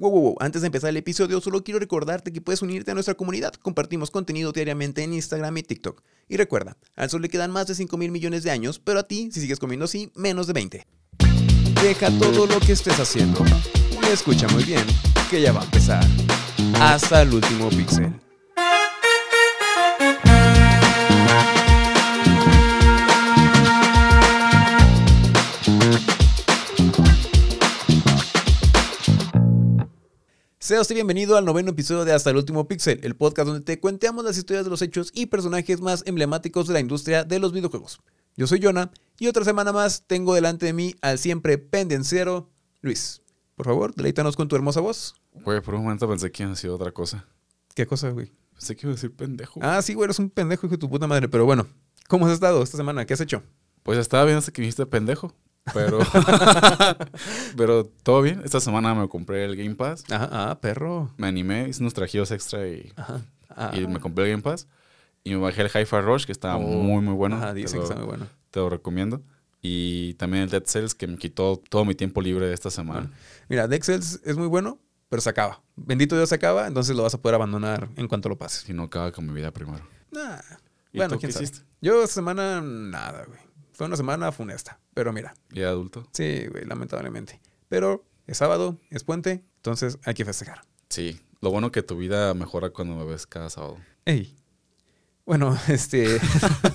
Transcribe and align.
Wow, 0.00 0.10
wow, 0.10 0.20
wow. 0.22 0.36
Antes 0.40 0.62
de 0.62 0.66
empezar 0.66 0.90
el 0.90 0.96
episodio, 0.96 1.40
solo 1.40 1.62
quiero 1.62 1.78
recordarte 1.78 2.32
que 2.32 2.40
puedes 2.40 2.62
unirte 2.62 2.90
a 2.90 2.94
nuestra 2.94 3.14
comunidad. 3.14 3.54
Compartimos 3.54 4.10
contenido 4.10 4.50
diariamente 4.50 5.04
en 5.04 5.12
Instagram 5.12 5.56
y 5.58 5.62
TikTok. 5.62 6.02
Y 6.28 6.36
recuerda, 6.36 6.76
al 6.96 7.10
sol 7.10 7.22
le 7.22 7.28
quedan 7.28 7.52
más 7.52 7.68
de 7.68 7.76
5 7.76 7.96
mil 7.96 8.10
millones 8.10 8.42
de 8.42 8.50
años, 8.50 8.80
pero 8.80 8.98
a 8.98 9.04
ti, 9.04 9.30
si 9.30 9.40
sigues 9.40 9.60
comiendo 9.60 9.84
así, 9.84 10.10
menos 10.16 10.48
de 10.48 10.54
20. 10.54 10.86
Deja 11.82 12.10
todo 12.18 12.46
lo 12.46 12.58
que 12.60 12.72
estés 12.72 12.98
haciendo 12.98 13.44
escucha 14.12 14.48
muy 14.48 14.64
bien, 14.64 14.84
que 15.30 15.40
ya 15.40 15.52
va 15.52 15.60
a 15.60 15.64
empezar. 15.64 16.04
Hasta 16.80 17.22
el 17.22 17.34
último 17.34 17.68
píxel. 17.68 18.12
Sea 30.70 30.80
usted 30.80 30.94
bienvenido 30.94 31.36
al 31.36 31.44
noveno 31.44 31.70
episodio 31.70 32.04
de 32.04 32.12
Hasta 32.12 32.30
el 32.30 32.36
último 32.36 32.68
píxel, 32.68 33.00
el 33.02 33.16
podcast 33.16 33.48
donde 33.48 33.64
te 33.64 33.80
cuenteamos 33.80 34.24
las 34.24 34.38
historias 34.38 34.64
de 34.64 34.70
los 34.70 34.80
hechos 34.82 35.10
y 35.12 35.26
personajes 35.26 35.80
más 35.80 36.04
emblemáticos 36.06 36.68
de 36.68 36.74
la 36.74 36.78
industria 36.78 37.24
de 37.24 37.40
los 37.40 37.52
videojuegos. 37.52 37.98
Yo 38.36 38.46
soy 38.46 38.60
Jonah 38.62 38.92
y 39.18 39.26
otra 39.26 39.42
semana 39.42 39.72
más 39.72 40.04
tengo 40.06 40.32
delante 40.32 40.66
de 40.66 40.72
mí 40.72 40.94
al 41.02 41.18
siempre 41.18 41.58
pendenciero 41.58 42.52
Luis. 42.82 43.20
Por 43.56 43.66
favor, 43.66 43.92
deleítanos 43.96 44.36
con 44.36 44.46
tu 44.46 44.54
hermosa 44.54 44.78
voz. 44.78 45.16
Güey, 45.32 45.60
por 45.60 45.74
un 45.74 45.82
momento 45.82 46.08
pensé 46.08 46.30
que 46.30 46.44
iba 46.44 46.52
a 46.52 46.54
decir 46.54 46.70
otra 46.70 46.92
cosa. 46.92 47.26
¿Qué 47.74 47.84
cosa, 47.84 48.10
güey? 48.10 48.30
Pensé 48.52 48.76
que 48.76 48.86
iba 48.86 48.92
a 48.92 48.94
decir 48.94 49.12
pendejo. 49.12 49.58
Ah, 49.64 49.82
sí, 49.82 49.94
güey, 49.94 50.04
eres 50.04 50.20
un 50.20 50.30
pendejo, 50.30 50.68
hijo 50.68 50.76
de 50.76 50.78
tu 50.78 50.88
puta 50.88 51.08
madre. 51.08 51.28
Pero 51.28 51.46
bueno, 51.46 51.66
¿cómo 52.06 52.28
has 52.28 52.32
estado 52.32 52.62
esta 52.62 52.76
semana? 52.76 53.06
¿Qué 53.06 53.14
has 53.14 53.20
hecho? 53.20 53.42
Pues 53.82 53.98
estaba 53.98 54.24
bien 54.24 54.36
hasta 54.36 54.52
que 54.52 54.62
me 54.62 54.66
dijiste 54.66 54.86
pendejo. 54.86 55.34
Pero, 55.74 55.98
pero 57.56 57.86
todo 58.02 58.22
bien. 58.22 58.42
Esta 58.44 58.60
semana 58.60 58.94
me 58.94 59.08
compré 59.08 59.44
el 59.44 59.56
Game 59.56 59.74
Pass. 59.74 60.04
Ajá, 60.10 60.28
ah, 60.50 60.60
perro. 60.60 61.10
Me 61.16 61.26
animé, 61.26 61.68
hice 61.68 61.82
unos 61.82 61.94
trajidos 61.94 62.30
extra 62.30 62.66
y, 62.66 62.92
Ajá. 62.96 63.20
Ah, 63.48 63.72
y 63.74 63.86
me 63.86 64.00
compré 64.00 64.24
el 64.24 64.30
Game 64.30 64.42
Pass. 64.42 64.66
Y 65.22 65.30
me 65.32 65.36
bajé 65.36 65.62
el 65.62 65.68
Hi-Fi 65.68 66.00
Rush, 66.00 66.24
que 66.24 66.32
está 66.32 66.56
Oh. 66.56 66.60
muy, 66.60 67.02
muy 67.02 67.14
bueno. 67.14 67.36
Ajá, 67.36 67.48
te, 67.52 67.60
dicen 67.60 67.80
lo, 67.80 67.82
que 67.86 67.92
está 67.92 67.98
muy 68.00 68.08
bueno. 68.08 68.26
te 68.50 68.60
lo 68.60 68.70
recomiendo. 68.70 69.22
Y 69.62 70.14
también 70.14 70.44
el 70.44 70.50
Dead 70.50 70.62
Cells, 70.64 70.94
que 70.94 71.06
me 71.06 71.18
quitó 71.18 71.60
todo 71.68 71.84
mi 71.84 71.94
tiempo 71.94 72.22
libre 72.22 72.46
de 72.46 72.54
esta 72.54 72.70
semana. 72.70 73.10
Mira, 73.48 73.68
Dexels 73.68 74.20
es 74.24 74.36
muy 74.38 74.46
bueno, 74.46 74.78
pero 75.10 75.20
se 75.20 75.28
acaba. 75.28 75.60
Bendito 75.76 76.16
Dios 76.16 76.30
se 76.30 76.36
acaba, 76.36 76.66
entonces 76.66 76.96
lo 76.96 77.02
vas 77.02 77.12
a 77.12 77.18
poder 77.20 77.34
abandonar 77.34 77.90
en 77.96 78.08
cuanto 78.08 78.30
lo 78.30 78.38
pases. 78.38 78.62
Si 78.62 78.72
no 78.72 78.84
acaba 78.84 79.12
con 79.12 79.26
mi 79.26 79.34
vida 79.34 79.50
primero. 79.50 79.84
Nah. 80.10 80.38
¿Y 80.92 80.96
Bueno, 80.96 81.12
tú 81.14 81.20
quién 81.20 81.28
qué 81.28 81.32
sabe. 81.34 81.44
hiciste? 81.44 81.66
Yo 81.82 82.02
esta 82.02 82.14
semana 82.14 82.62
nada, 82.62 83.24
güey. 83.26 83.38
Fue 83.80 83.86
una 83.86 83.96
semana 83.96 84.30
funesta, 84.30 84.78
pero 84.92 85.10
mira, 85.10 85.32
¿Y 85.54 85.62
adulto? 85.62 86.06
sí, 86.12 86.44
güey, 86.50 86.66
lamentablemente. 86.66 87.40
Pero 87.70 88.04
es 88.26 88.36
sábado, 88.36 88.78
es 88.90 89.04
puente, 89.04 89.42
entonces 89.56 89.96
hay 90.04 90.12
que 90.12 90.26
festejar. 90.26 90.60
Sí. 90.90 91.18
Lo 91.40 91.50
bueno 91.50 91.72
que 91.72 91.82
tu 91.82 91.96
vida 91.96 92.34
mejora 92.34 92.68
cuando 92.68 92.94
me 92.94 93.06
ves 93.06 93.26
cada 93.26 93.48
sábado. 93.48 93.78
Ey. 94.04 94.36
Bueno, 95.24 95.56
este. 95.68 96.20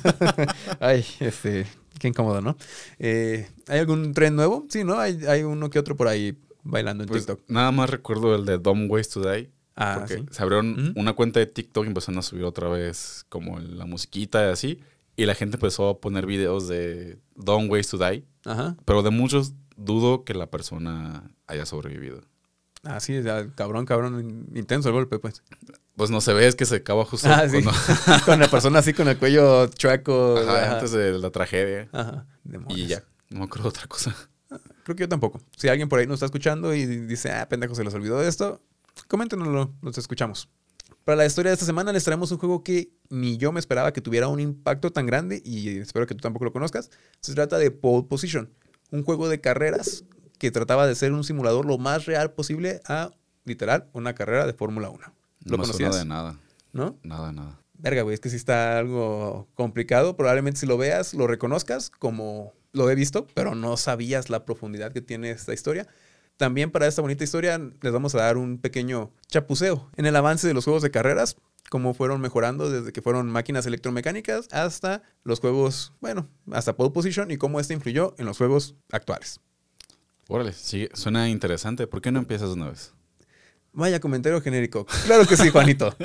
Ay, 0.80 1.06
este. 1.20 1.68
Qué 2.00 2.08
incómodo, 2.08 2.42
¿no? 2.42 2.58
Eh, 2.98 3.52
¿Hay 3.68 3.78
algún 3.82 4.12
tren 4.16 4.36
nuevo? 4.36 4.66
Sí, 4.72 4.84
¿no? 4.84 4.98
Hay, 4.98 5.24
hay 5.28 5.44
uno 5.44 5.70
que 5.70 5.78
otro 5.78 5.96
por 5.96 6.08
ahí 6.08 6.36
bailando 6.64 7.04
en 7.04 7.08
Pues, 7.10 7.28
TikTok. 7.28 7.48
nada 7.52 7.72
más 7.72 7.88
recuerdo 7.92 8.34
el 8.34 8.46
de 8.46 8.58
Dumb 8.58 8.90
Ways 8.90 9.10
to 9.10 9.22
Die. 9.22 9.52
Ah, 9.76 9.98
porque 10.00 10.16
sí. 10.16 10.26
se 10.32 10.42
abrieron 10.42 10.94
una 10.96 11.14
cuenta 11.14 11.40
de 11.40 11.46
TikTok 11.46 11.84
y 11.86 11.88
empezaron 11.90 12.18
a 12.18 12.24
subir 12.24 12.46
otra 12.46 12.68
vez 12.68 13.28
como 13.30 13.60
la 13.60 13.86
musiquita 13.86 14.48
y 14.48 14.52
así. 14.52 14.80
Y 15.16 15.26
la 15.26 15.36
gente 15.36 15.58
empezó 15.58 15.90
a 15.90 16.00
poner 16.02 16.26
videos 16.26 16.68
de 16.68 17.20
Dumb 17.36 17.70
Ways 17.72 17.88
to 17.90 17.98
Die. 17.98 18.26
Ajá. 18.46 18.76
Pero 18.86 19.02
de 19.04 19.10
muchos 19.12 19.54
dudo 19.78 20.24
que 20.26 20.34
la 20.34 20.50
persona 20.50 21.32
haya 21.48 21.66
sobrevivido. 21.66 22.22
Ah, 22.84 23.00
sí, 23.00 23.22
ya, 23.24 23.48
cabrón, 23.56 23.86
cabrón. 23.86 24.48
Intenso 24.54 24.90
el 24.90 24.94
golpe, 24.94 25.18
pues. 25.20 25.42
Pues 25.96 26.12
no 26.12 26.22
se 26.22 26.34
ve, 26.34 26.46
es 26.48 26.56
que 26.56 26.66
se 26.66 26.76
acaba 26.78 27.06
justo 27.06 27.30
Ah, 27.32 27.48
sí. 27.50 27.64
cuando- 27.64 27.72
con 28.26 28.40
la 28.40 28.48
persona 28.50 28.80
así 28.80 28.94
con 28.94 29.08
el 29.08 29.18
cuello 29.18 29.68
chueco. 29.68 30.38
Ajá, 30.38 30.64
ajá. 30.66 30.74
antes 30.76 30.92
de 30.92 31.18
la 31.18 31.32
tragedia. 31.32 31.90
Ajá. 31.94 32.26
Demonios. 32.44 32.80
Y 32.80 32.88
ya, 32.88 33.04
no 33.30 33.40
me 33.40 33.46
acuerdo 33.46 33.64
de 33.64 33.70
otra 33.70 33.88
cosa. 33.88 34.14
Creo 34.84 34.96
que 34.96 35.02
yo 35.04 35.10
tampoco. 35.10 35.40
Si 35.58 35.68
alguien 35.68 35.90
por 35.90 36.00
ahí 36.00 36.06
nos 36.06 36.16
está 36.16 36.26
escuchando 36.26 36.76
y 36.76 36.86
dice, 36.86 37.32
ah, 37.32 37.48
pendejo, 37.50 37.74
se 37.74 37.84
les 37.84 37.94
olvidó 37.94 38.20
de 38.20 38.28
esto, 38.28 38.62
coméntenoslo, 39.08 39.74
los 39.82 39.98
escuchamos. 39.98 40.48
Para 41.06 41.18
la 41.18 41.26
historia 41.28 41.52
de 41.52 41.54
esta 41.54 41.68
semana 41.68 41.94
les 41.94 42.04
traemos 42.04 42.32
un 42.32 42.40
juego 42.40 42.64
que 42.64 42.90
ni 43.10 43.38
yo 43.38 43.52
me 43.52 43.60
esperaba 43.60 43.94
que 43.94 44.02
tuviera 44.02 44.28
un 44.28 44.40
impacto 44.40 44.92
tan 44.92 45.06
grande 45.06 45.40
y 45.46 45.78
espero 45.78 46.08
que 46.08 46.16
tú 46.16 46.22
tampoco 46.22 46.46
lo 46.46 46.52
conozcas. 46.52 46.90
Se 47.22 47.36
trata 47.36 47.60
de 47.60 47.70
Pole 47.70 48.08
Position, 48.10 48.50
un 48.90 49.04
juego 49.04 49.30
de 49.30 49.40
carreras 49.40 50.04
que 50.40 50.50
trataba 50.50 50.88
de 50.88 50.96
ser 50.96 51.14
un 51.14 51.24
simulador 51.24 51.68
lo 51.68 51.78
más 51.78 52.06
real 52.06 52.32
posible 52.32 52.82
a, 52.88 53.12
literal, 53.44 53.88
una 53.94 54.16
carrera 54.16 54.48
de 54.48 54.54
Fórmula 54.54 54.90
1. 54.90 55.00
¿Lo 55.44 55.58
me 55.58 55.64
conocías? 55.64 55.96
suena 55.96 55.98
de 56.00 56.06
nada. 56.06 56.40
¿No? 56.74 56.98
Nada, 57.04 57.32
nada. 57.32 57.62
Verga, 57.78 58.02
güey, 58.02 58.16
es 58.16 58.20
que 58.20 58.32
sí 58.32 58.38
está 58.38 58.80
algo 58.80 59.48
complicado. 59.54 60.18
Probablemente 60.18 60.60
si 60.60 60.66
lo 60.66 60.76
veas, 60.76 61.14
lo 61.14 61.28
reconozcas 61.28 61.92
como 61.92 62.54
lo 62.72 62.90
he 62.90 62.96
visto, 62.96 63.28
pero 63.36 63.54
no 63.54 63.78
sabías 63.78 64.32
la 64.32 64.44
profundidad 64.44 64.92
que 64.92 65.02
tiene 65.02 65.30
esta 65.30 65.54
historia. 65.54 65.88
También 66.38 66.72
para 66.72 66.88
esta 66.88 67.02
bonita 67.02 67.24
historia 67.24 67.58
les 67.58 67.94
vamos 67.94 68.14
a 68.16 68.20
dar 68.20 68.38
un 68.38 68.58
pequeño 68.58 69.12
chapuceo 69.28 69.90
en 69.96 70.06
el 70.06 70.16
avance 70.16 70.48
de 70.48 70.54
los 70.54 70.66
juegos 70.66 70.84
de 70.84 70.92
carreras, 70.92 71.38
cómo 71.70 71.94
fueron 71.94 72.20
mejorando 72.20 72.70
desde 72.70 72.92
que 72.92 73.02
fueron 73.02 73.30
máquinas 73.30 73.66
electromecánicas 73.66 74.48
hasta 74.52 75.02
los 75.24 75.40
juegos, 75.40 75.94
bueno, 76.02 76.28
hasta 76.52 76.76
pole 76.76 76.92
position 76.92 77.32
y 77.32 77.38
cómo 77.38 77.60
este 77.60 77.74
influyó 77.74 78.16
en 78.18 78.26
los 78.26 78.38
juegos 78.38 78.76
actuales. 78.92 79.40
Órale, 80.28 80.54
sí, 80.54 80.90
suena 80.94 81.30
interesante. 81.30 81.88
¿Por 81.88 82.02
qué 82.02 82.12
no 82.12 82.20
empiezas 82.20 82.50
una 82.50 82.70
vez? 82.70 82.94
Vaya 83.72 84.00
comentario 84.00 84.42
genérico. 84.42 84.86
Claro 85.06 85.26
que 85.28 85.38
sí, 85.38 85.50
Juanito. 85.50 85.96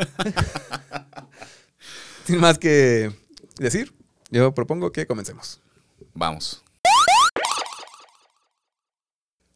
Sin 2.24 2.38
más 2.38 2.58
que 2.58 3.12
decir, 3.58 3.94
yo 4.30 4.52
propongo 4.54 4.92
que 4.92 5.06
comencemos. 5.06 5.60
Vamos. 6.14 6.62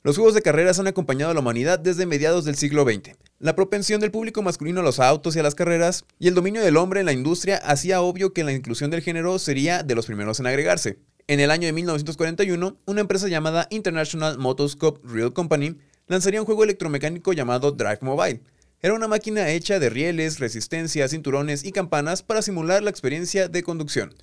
Los 0.07 0.17
juegos 0.17 0.35
de 0.35 0.43
carreras 0.43 0.79
han 0.79 0.87
acompañado 0.87 1.31
a 1.31 1.35
la 1.35 1.41
humanidad 1.41 1.79
desde 1.79 2.05
mediados 2.05 2.45
del 2.45 2.57
siglo 2.57 2.85
XX. 2.85 3.17
La 3.39 3.57
propensión 3.57 4.03
del 4.03 4.11
público 4.11 4.43
masculino 4.43 4.81
a 4.81 4.83
los 4.83 5.01
autos 5.01 5.35
y 5.35 5.39
a 5.39 5.43
las 5.43 5.55
carreras 5.55 6.05
y 6.19 6.29
el 6.29 6.35
dominio 6.35 6.61
del 6.61 6.77
hombre 6.77 7.01
en 7.01 7.07
la 7.07 7.15
industria 7.15 7.57
hacía 7.57 8.03
obvio 8.03 8.35
que 8.35 8.45
la 8.45 8.53
inclusión 8.53 8.91
del 8.91 9.01
género 9.01 9.39
sería 9.39 9.83
de 9.83 9.95
los 9.95 10.05
primeros 10.05 10.41
en 10.41 10.47
agregarse. 10.47 10.99
En 11.27 11.41
el 11.41 11.51
año 11.51 11.65
de 11.65 11.73
1941, 11.73 12.77
una 12.85 13.01
empresa 13.01 13.29
llamada 13.29 13.67
International 13.71 14.37
Motoscope 14.37 15.01
Real 15.09 15.33
Company 15.33 15.79
lanzaría 16.07 16.43
un 16.43 16.45
juego 16.45 16.65
electromecánico 16.65 17.33
llamado 17.33 17.73
Drive 17.73 18.01
Mobile. 18.03 18.43
Era 18.83 18.93
una 18.93 19.09
máquina 19.09 19.49
hecha 19.49 19.79
de 19.79 19.89
rieles, 19.89 20.39
resistencia, 20.39 21.09
cinturones 21.09 21.65
y 21.65 21.73
campanas 21.73 22.23
para 22.23 22.43
simular 22.43 22.83
la 22.83 22.91
experiencia 22.91 23.49
de 23.49 23.63
conducción. 23.63 24.15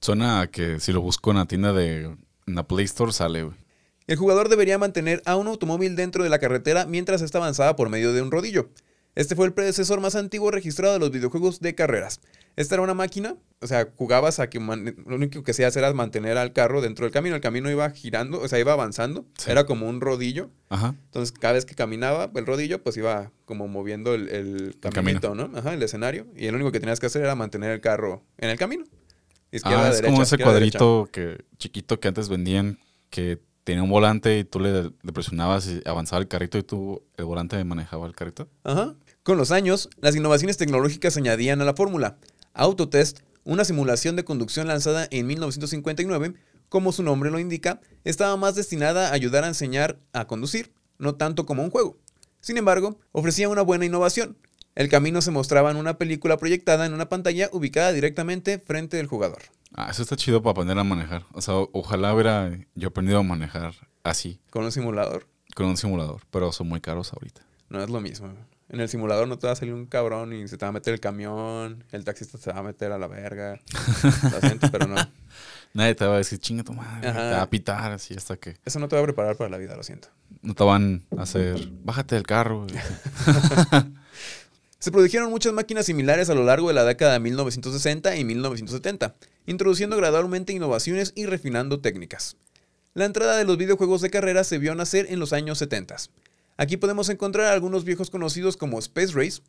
Suena 0.00 0.40
a 0.40 0.46
que 0.46 0.80
si 0.80 0.94
lo 0.94 1.02
busco 1.02 1.30
en 1.30 1.36
la 1.36 1.44
tienda 1.44 1.74
de 1.74 2.16
la 2.46 2.66
Play 2.66 2.86
Store 2.86 3.12
sale, 3.12 3.42
güey. 3.42 3.65
El 4.06 4.16
jugador 4.16 4.48
debería 4.48 4.78
mantener 4.78 5.22
a 5.24 5.36
un 5.36 5.46
automóvil 5.48 5.96
dentro 5.96 6.22
de 6.24 6.30
la 6.30 6.38
carretera 6.38 6.86
mientras 6.86 7.22
ésta 7.22 7.38
avanzaba 7.38 7.74
por 7.76 7.88
medio 7.88 8.12
de 8.12 8.22
un 8.22 8.30
rodillo. 8.30 8.70
Este 9.16 9.34
fue 9.34 9.46
el 9.46 9.54
predecesor 9.54 9.98
más 10.00 10.14
antiguo 10.14 10.50
registrado 10.50 10.92
de 10.92 10.98
los 11.00 11.10
videojuegos 11.10 11.60
de 11.60 11.74
carreras. 11.74 12.20
Esta 12.54 12.74
era 12.74 12.82
una 12.82 12.92
máquina, 12.92 13.36
o 13.60 13.66
sea, 13.66 13.88
jugabas 13.96 14.40
a 14.40 14.50
que 14.50 14.60
man- 14.60 14.94
lo 15.06 15.16
único 15.16 15.42
que 15.42 15.50
hacías 15.52 15.74
era 15.76 15.90
mantener 15.94 16.36
al 16.36 16.52
carro 16.52 16.82
dentro 16.82 17.06
del 17.06 17.12
camino. 17.12 17.34
El 17.34 17.40
camino 17.40 17.70
iba 17.70 17.88
girando, 17.90 18.40
o 18.40 18.46
sea, 18.48 18.58
iba 18.58 18.72
avanzando. 18.74 19.24
Sí. 19.38 19.50
Era 19.50 19.64
como 19.64 19.88
un 19.88 20.02
rodillo. 20.02 20.50
Ajá. 20.68 20.94
Entonces, 21.06 21.32
cada 21.38 21.54
vez 21.54 21.64
que 21.64 21.74
caminaba 21.74 22.30
el 22.34 22.44
rodillo, 22.46 22.82
pues 22.82 22.96
iba 22.98 23.32
como 23.46 23.68
moviendo 23.68 24.14
el, 24.14 24.28
el 24.28 24.76
camino. 24.80 24.94
caminito, 24.94 25.34
¿no? 25.34 25.50
Ajá, 25.58 25.72
el 25.72 25.82
escenario. 25.82 26.26
Y 26.36 26.48
lo 26.50 26.56
único 26.56 26.70
que 26.70 26.80
tenías 26.80 27.00
que 27.00 27.06
hacer 27.06 27.22
era 27.22 27.34
mantener 27.34 27.70
el 27.70 27.80
carro 27.80 28.22
en 28.36 28.50
el 28.50 28.58
camino. 28.58 28.84
Izquierda, 29.50 29.86
Ah, 29.86 29.88
es 29.88 29.96
derecha, 29.96 30.12
como 30.12 30.22
ese 30.22 30.36
derecha. 30.36 30.50
cuadrito 30.50 31.08
que, 31.10 31.44
chiquito 31.56 31.98
que 32.00 32.08
antes 32.08 32.28
vendían 32.28 32.78
que 33.08 33.38
tenía 33.66 33.82
un 33.82 33.90
volante 33.90 34.38
y 34.38 34.44
tú 34.44 34.60
le, 34.60 34.92
presionabas 35.12 35.66
y 35.66 35.82
avanzaba 35.86 36.22
el 36.22 36.28
carrito 36.28 36.56
y 36.56 36.62
tú, 36.62 37.02
el 37.16 37.24
volante 37.24 37.62
manejaba 37.64 38.06
el 38.06 38.14
carrito. 38.14 38.48
Ajá. 38.62 38.94
Con 39.24 39.38
los 39.38 39.50
años, 39.50 39.90
las 40.00 40.14
innovaciones 40.14 40.56
tecnológicas 40.56 41.16
añadían 41.16 41.60
a 41.60 41.64
la 41.64 41.74
fórmula. 41.74 42.16
Autotest, 42.54 43.22
una 43.42 43.64
simulación 43.64 44.14
de 44.14 44.24
conducción 44.24 44.68
lanzada 44.68 45.08
en 45.10 45.26
1959, 45.26 46.34
como 46.68 46.92
su 46.92 47.02
nombre 47.02 47.32
lo 47.32 47.40
indica, 47.40 47.80
estaba 48.04 48.36
más 48.36 48.54
destinada 48.54 49.08
a 49.08 49.14
ayudar 49.14 49.42
a 49.42 49.48
enseñar 49.48 49.98
a 50.12 50.28
conducir, 50.28 50.70
no 50.98 51.16
tanto 51.16 51.44
como 51.44 51.64
un 51.64 51.70
juego. 51.70 51.98
Sin 52.40 52.58
embargo, 52.58 53.00
ofrecía 53.10 53.48
una 53.48 53.62
buena 53.62 53.84
innovación. 53.84 54.38
El 54.76 54.88
camino 54.88 55.20
se 55.22 55.32
mostraba 55.32 55.72
en 55.72 55.76
una 55.76 55.98
película 55.98 56.36
proyectada 56.36 56.86
en 56.86 56.94
una 56.94 57.08
pantalla 57.08 57.50
ubicada 57.52 57.90
directamente 57.90 58.60
frente 58.60 58.96
del 58.96 59.08
jugador. 59.08 59.42
Ah, 59.76 59.88
eso 59.90 60.02
está 60.02 60.16
chido 60.16 60.42
para 60.42 60.52
aprender 60.52 60.78
a 60.78 60.84
manejar. 60.84 61.24
O 61.32 61.40
sea, 61.42 61.54
ojalá 61.72 62.14
hubiera 62.14 62.50
yo 62.74 62.88
aprendido 62.88 63.18
a 63.18 63.22
manejar 63.22 63.74
así, 64.04 64.40
Con 64.50 64.64
un 64.64 64.72
simulador, 64.72 65.26
con 65.54 65.66
un 65.66 65.76
simulador, 65.76 66.22
pero 66.30 66.50
son 66.52 66.68
muy 66.68 66.80
caros 66.80 67.12
ahorita. 67.12 67.42
no 67.68 67.82
es 67.82 67.90
lo 67.90 68.00
mismo. 68.00 68.32
En 68.68 68.80
el 68.80 68.88
simulador 68.88 69.28
no 69.28 69.38
te 69.38 69.46
va 69.46 69.52
a 69.52 69.56
salir 69.56 69.74
un 69.74 69.86
cabrón 69.86 70.32
y 70.32 70.48
se 70.48 70.56
te 70.58 70.64
va 70.64 70.70
a 70.70 70.72
meter 70.72 70.92
el 70.94 70.98
camión, 71.00 71.84
el 71.92 72.04
taxista 72.04 72.36
se 72.36 72.52
va 72.52 72.58
a 72.58 72.62
meter 72.64 72.90
a 72.90 72.98
la 72.98 73.06
verga. 73.06 73.60
Lo 74.32 74.40
siento, 74.40 74.68
pero 74.72 74.88
no. 74.88 74.96
Nadie 75.72 75.94
te 75.94 76.04
va 76.04 76.14
a 76.14 76.18
decir, 76.18 76.40
chinga 76.40 76.64
tu 76.64 76.72
madre, 76.72 77.08
Ajá. 77.08 77.18
te 77.30 77.36
va 77.36 77.42
a 77.42 77.50
pitar 77.50 77.92
así 77.92 78.14
hasta 78.14 78.36
que 78.38 78.56
Eso 78.64 78.80
no 78.80 78.88
te 78.88 78.96
va 78.96 79.02
a 79.02 79.04
preparar 79.04 79.36
para 79.36 79.50
la 79.50 79.58
vida, 79.58 79.76
lo 79.76 79.82
siento. 79.84 80.08
no 80.42 80.54
te 80.54 80.64
van 80.64 81.04
a 81.16 81.22
hacer, 81.22 81.68
bájate 81.84 82.14
del 82.16 82.24
carro. 82.26 82.66
güey". 84.86 84.86
Se 84.86 84.92
produjeron 84.92 85.30
muchas 85.30 85.52
máquinas 85.52 85.86
similares 85.86 86.30
a 86.30 86.34
lo 86.34 86.44
largo 86.44 86.68
de 86.68 86.74
la 86.74 86.84
década 86.84 87.14
de 87.14 87.20
1960 87.20 88.16
y 88.16 88.24
1970, 88.24 89.14
introduciendo 89.46 89.96
gradualmente 89.96 90.52
innovaciones 90.52 91.12
y 91.16 91.26
refinando 91.26 91.80
técnicas. 91.80 92.36
La 92.94 93.04
entrada 93.04 93.36
de 93.36 93.44
los 93.44 93.58
videojuegos 93.58 94.00
de 94.00 94.10
carrera 94.10 94.44
se 94.44 94.58
vio 94.58 94.74
nacer 94.74 95.06
en 95.10 95.18
los 95.18 95.32
años 95.32 95.58
70. 95.58 95.96
Aquí 96.56 96.76
podemos 96.76 97.08
encontrar 97.08 97.52
algunos 97.52 97.84
viejos 97.84 98.10
conocidos 98.10 98.56
como 98.56 98.78
Space 98.78 99.12
Race, 99.12 99.42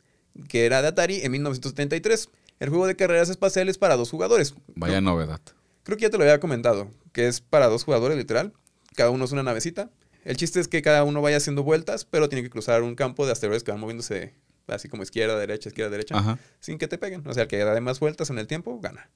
que 0.50 0.66
era 0.66 0.82
de 0.82 0.90
Atari 0.90 1.22
en 1.22 1.32
1973, 1.32 2.30
el 2.60 2.70
juego 2.70 2.88
de 2.88 2.96
carreras 2.96 3.30
espaciales 3.30 3.78
para 3.78 3.96
dos 3.96 4.10
jugadores. 4.10 4.56
Vaya 4.76 5.00
novedad. 5.00 5.40
Creo 5.84 5.98
que 5.98 6.04
ya 6.04 6.10
te 6.10 6.18
lo 6.18 6.24
había 6.24 6.40
comentado, 6.40 6.90
que 7.14 7.28
es 7.28 7.40
para 7.40 7.68
dos 7.68 7.86
jugadores 7.86 8.18
literal, 8.18 8.52
cada 8.96 9.12
uno 9.12 9.26
es 9.26 9.32
una 9.32 9.44
navecita. 9.44 9.90
El 10.26 10.36
chiste 10.36 10.60
es 10.60 10.68
que 10.68 10.82
cada 10.82 11.06
uno 11.06 11.22
vaya 11.22 11.38
haciendo 11.38 11.64
vueltas, 11.64 12.04
pero 12.04 12.28
tiene 12.28 12.44
que 12.44 12.50
cruzar 12.50 12.82
un 12.82 12.96
campo 12.96 13.26
de 13.26 13.32
asteroides 13.32 13.64
que 13.64 13.72
van 13.72 13.80
moviéndose 13.80 14.34
así 14.68 14.90
como 14.90 15.04
izquierda, 15.04 15.38
derecha, 15.38 15.70
izquierda, 15.70 15.92
derecha, 15.92 16.18
Ajá. 16.18 16.40
sin 16.60 16.78
que 16.78 16.88
te 16.88 16.98
peguen. 16.98 17.26
O 17.28 17.34
sea, 17.34 17.44
el 17.44 17.50
que 17.50 17.58
da 17.58 17.80
más 17.82 18.00
vueltas 18.00 18.30
en 18.30 18.38
el 18.40 18.48
tiempo, 18.48 18.80
gana. 18.80 19.10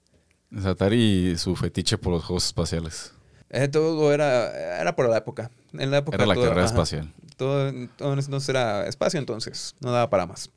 Es 0.56 0.66
Atari 0.66 1.32
y 1.32 1.38
su 1.38 1.56
fetiche 1.56 1.98
por 1.98 2.14
los 2.14 2.24
juegos 2.26 2.46
espaciales. 2.46 3.14
Eh, 3.50 3.68
todo 3.68 4.14
era, 4.14 4.80
era 4.82 4.96
por 4.96 5.10
la 5.10 5.18
época. 5.18 5.52
En 5.74 5.92
la 5.92 5.98
época 5.98 6.16
Era 6.16 6.26
la 6.26 6.34
todo- 6.36 6.44
carrera 6.46 6.62
ajá, 6.66 6.74
espacial. 6.74 7.14
Todo, 7.38 7.72
todo 7.98 8.14
entonces 8.14 8.50
era 8.50 8.88
espacio, 8.88 9.20
entonces 9.20 9.76
no 9.80 9.92
daba 9.92 10.10
para 10.10 10.26
más. 10.26 10.50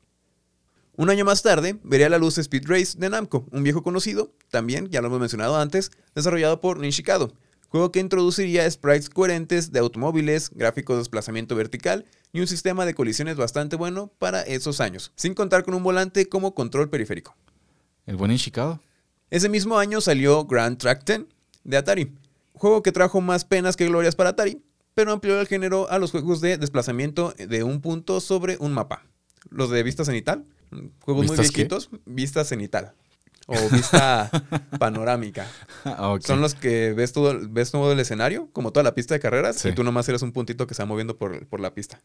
Un 0.97 1.09
año 1.09 1.25
más 1.25 1.41
tarde, 1.41 1.77
vería 1.83 2.07
la 2.07 2.17
luz 2.17 2.37
Speed 2.37 2.63
Race 2.67 2.97
de 2.97 3.09
Namco, 3.09 3.45
un 3.51 3.63
viejo 3.63 3.83
conocido, 3.83 4.31
también, 4.49 4.87
ya 4.89 5.01
lo 5.01 5.07
hemos 5.07 5.19
mencionado 5.19 5.57
antes, 5.59 5.91
desarrollado 6.13 6.61
por 6.61 6.79
Nishikado, 6.79 7.33
juego 7.69 7.91
que 7.91 7.99
introduciría 7.99 8.69
sprites 8.69 9.09
coherentes 9.09 9.71
de 9.71 9.79
automóviles, 9.79 10.49
gráficos 10.51 10.95
de 10.95 10.99
desplazamiento 10.99 11.55
vertical 11.55 12.05
y 12.31 12.39
un 12.39 12.47
sistema 12.47 12.85
de 12.85 12.93
colisiones 12.93 13.37
bastante 13.37 13.75
bueno 13.75 14.11
para 14.19 14.41
esos 14.41 14.81
años, 14.81 15.11
sin 15.15 15.33
contar 15.33 15.63
con 15.63 15.73
un 15.73 15.83
volante 15.83 16.27
como 16.27 16.53
control 16.53 16.89
periférico. 16.89 17.35
El 18.05 18.15
buen 18.15 18.35
Chicago. 18.37 18.81
Ese 19.29 19.49
mismo 19.49 19.77
año 19.77 20.01
salió 20.01 20.45
Grand 20.45 20.77
Track 20.77 21.05
10 21.05 21.21
de 21.63 21.77
Atari, 21.77 22.13
juego 22.53 22.83
que 22.83 22.91
trajo 22.91 23.21
más 23.21 23.45
penas 23.45 23.75
que 23.75 23.87
glorias 23.87 24.15
para 24.15 24.31
Atari, 24.31 24.61
pero 24.93 25.11
amplió 25.11 25.39
el 25.39 25.47
género 25.47 25.89
a 25.89 25.99
los 25.99 26.11
juegos 26.11 26.41
de 26.41 26.57
desplazamiento 26.57 27.33
de 27.37 27.63
un 27.63 27.81
punto 27.81 28.21
sobre 28.21 28.57
un 28.59 28.73
mapa. 28.73 29.05
Los 29.49 29.69
de 29.69 29.83
vista 29.83 30.05
cenital, 30.05 30.45
juegos 31.01 31.25
muy 31.25 31.35
¿Vistas 31.35 31.51
qué? 31.51 31.57
viejitos, 31.57 31.89
vista 32.05 32.43
cenital 32.43 32.93
o 33.47 33.55
vista 33.69 34.29
panorámica. 34.79 35.47
Ah. 35.85 36.17
Son 36.21 36.41
los 36.41 36.55
que 36.55 36.93
ves 36.93 37.13
todo, 37.13 37.37
ves 37.49 37.71
todo 37.71 37.91
el 37.91 37.99
escenario, 37.99 38.49
como 38.53 38.71
toda 38.71 38.83
la 38.83 38.93
pista 38.95 39.13
de 39.13 39.19
carreras, 39.19 39.57
Sí. 39.57 39.69
y 39.69 39.71
tú 39.73 39.83
nomás 39.83 40.07
eres 40.09 40.21
un 40.21 40.31
puntito 40.31 40.67
que 40.67 40.73
se 40.73 40.81
va 40.83 40.87
moviendo 40.87 41.17
por, 41.17 41.45
por 41.47 41.59
la 41.59 41.73
pista. 41.73 42.01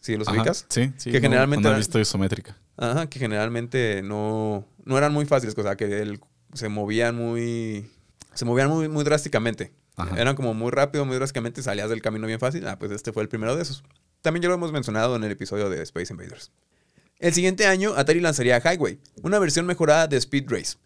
¿Sí 0.00 0.16
los 0.16 0.28
Ajá, 0.28 0.36
ubicas? 0.36 0.66
Sí, 0.68 0.92
sí. 0.98 1.10
Que 1.10 1.18
no- 1.18 1.22
generalmente 1.22 1.66
Una 1.66 1.78
vista 1.78 1.98
isométrica. 1.98 2.56
Ajá, 2.76 3.08
que 3.08 3.18
generalmente 3.18 4.02
no, 4.02 4.66
no 4.84 4.98
eran 4.98 5.12
muy 5.12 5.24
fáciles, 5.24 5.56
o 5.56 5.62
sea, 5.62 5.76
que 5.76 5.84
el- 6.02 6.20
se 6.52 6.68
movían 6.68 7.16
muy, 7.16 7.90
se 8.34 8.44
movían 8.44 8.68
muy, 8.68 8.88
muy 8.88 9.02
drásticamente. 9.04 9.72
Ajá. 9.96 10.20
Eran 10.20 10.36
como 10.36 10.52
muy 10.54 10.70
rápido, 10.70 11.04
muy 11.06 11.16
drásticamente, 11.16 11.62
salías 11.62 11.88
del 11.88 12.02
camino 12.02 12.26
bien 12.26 12.38
fácil. 12.40 12.66
Ah, 12.68 12.78
pues 12.78 12.92
este 12.92 13.12
fue 13.12 13.22
el 13.22 13.28
primero 13.28 13.56
de 13.56 13.62
esos. 13.62 13.82
También 14.22 14.42
ya 14.42 14.48
lo 14.48 14.54
hemos 14.56 14.72
mencionado 14.72 15.16
en 15.16 15.24
el 15.24 15.30
episodio 15.30 15.70
de 15.70 15.82
Space 15.82 16.12
Invaders. 16.12 16.50
El 17.18 17.32
siguiente 17.32 17.66
año, 17.66 17.94
Atari 17.96 18.20
lanzaría 18.20 18.58
Highway, 18.60 18.98
una 19.22 19.38
versión 19.38 19.66
mejorada 19.66 20.06
de 20.06 20.16
Speed 20.16 20.44
Race. 20.48 20.76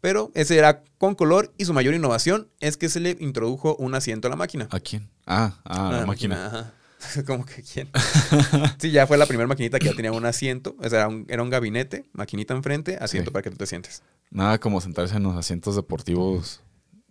Pero 0.00 0.30
ese 0.34 0.58
era 0.58 0.82
con 0.98 1.14
color 1.14 1.52
y 1.56 1.64
su 1.64 1.72
mayor 1.72 1.94
innovación 1.94 2.48
es 2.60 2.76
que 2.76 2.88
se 2.88 3.00
le 3.00 3.16
introdujo 3.18 3.76
un 3.76 3.94
asiento 3.94 4.28
a 4.28 4.30
la 4.30 4.36
máquina. 4.36 4.68
¿A 4.70 4.78
quién? 4.80 5.08
Ah, 5.26 5.54
ah, 5.64 5.88
la 5.92 6.02
Ah, 6.02 6.06
máquina. 6.06 6.46
Ajá. 6.46 6.72
¿Cómo 7.26 7.44
que 7.46 7.62
quién? 7.62 7.88
sí, 8.78 8.90
ya 8.90 9.06
fue 9.06 9.16
la 9.16 9.26
primera 9.26 9.46
maquinita 9.46 9.78
que 9.78 9.86
ya 9.86 9.94
tenía 9.94 10.12
un 10.12 10.24
asiento. 10.26 10.76
O 10.78 10.88
sea, 10.88 11.00
era 11.00 11.08
un, 11.08 11.24
era 11.28 11.42
un 11.42 11.50
gabinete, 11.50 12.04
maquinita 12.12 12.52
enfrente, 12.54 12.96
asiento 13.00 13.30
Sí. 13.30 13.32
para 13.32 13.42
que 13.42 13.50
tú 13.50 13.56
te 13.56 13.66
sientes. 13.66 14.02
Nada 14.30 14.58
como 14.58 14.80
sentarse 14.80 15.16
en 15.16 15.22
los 15.22 15.36
asientos 15.36 15.76
deportivos 15.76 16.60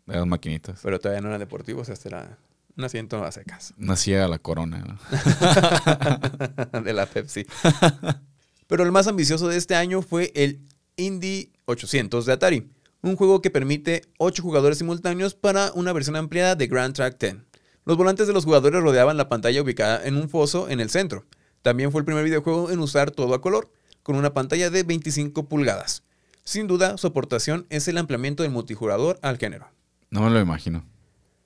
de 0.06 0.16
las 0.18 0.28
maquinitas. 0.28 0.80
Pero 0.84 1.00
todavía 1.00 1.22
no 1.22 1.28
eran 1.30 1.40
deportivos, 1.40 1.90
este 1.90 2.10
era 2.10 2.38
un 2.78 2.84
asiento 2.84 3.24
a 3.24 3.32
secas. 3.32 3.74
Nacía 3.78 4.28
la 4.28 4.38
corona. 4.40 4.84
¿no? 4.86 6.82
de 6.82 6.94
la 6.94 7.06
Pepsi. 7.06 7.46
Pero 8.68 8.84
el 8.84 8.92
más 8.92 9.08
ambicioso 9.08 9.48
de 9.48 9.58
este 9.58 9.76
año 9.76 10.02
fue 10.02 10.32
el 10.36 10.60
Indy 10.98 11.52
800 11.66 12.26
de 12.26 12.34
Atari, 12.34 12.70
un 13.02 13.16
juego 13.16 13.42
que 13.42 13.52
permite 13.52 14.04
8 14.18 14.42
jugadores 14.42 14.80
simultáneos 14.80 15.36
para 15.36 15.72
una 15.74 15.94
versión 15.94 16.16
ampliada 16.16 16.56
de 16.56 16.68
Grand 16.68 16.96
Track 16.96 17.20
10. 17.20 17.38
Los 17.86 17.98
volantes 17.98 18.26
de 18.26 18.34
los 18.34 18.46
jugadores 18.46 18.82
rodeaban 18.82 19.18
la 19.18 19.30
pantalla 19.30 19.62
ubicada 19.62 20.04
en 20.06 20.18
un 20.18 20.28
foso 20.28 20.70
en 20.70 20.80
el 20.80 20.90
centro. 20.90 21.26
También 21.62 21.92
fue 21.92 22.02
el 22.02 22.06
primer 22.06 22.24
videojuego 22.24 22.72
en 22.72 22.80
usar 22.80 23.12
todo 23.12 23.36
a 23.36 23.42
color, 23.42 23.72
con 24.02 24.16
una 24.16 24.34
pantalla 24.34 24.70
de 24.70 24.84
25 24.84 25.48
pulgadas. 25.48 26.04
Sin 26.44 26.68
duda, 26.68 26.98
su 26.98 27.08
aportación 27.08 27.66
es 27.70 27.88
el 27.88 27.98
ampliamiento 27.98 28.44
del 28.44 28.52
multijugador 28.52 29.20
al 29.22 29.38
género. 29.38 29.68
No 30.10 30.22
me 30.22 30.30
lo 30.30 30.40
imagino. 30.40 30.86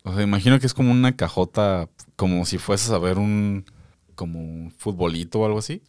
O 0.04 0.14
sea, 0.14 0.24
imagino 0.24 0.60
que 0.60 0.66
es 0.66 0.74
como 0.74 0.92
una 0.92 1.16
cajota, 1.16 1.90
como 2.16 2.46
si 2.46 2.58
fueses 2.58 2.90
a 2.92 3.00
ver 3.00 3.18
un 3.18 3.66
como 4.16 4.40
un 4.40 4.72
futbolito 4.78 5.40
o 5.40 5.46
algo 5.46 5.60
así. 5.60 5.82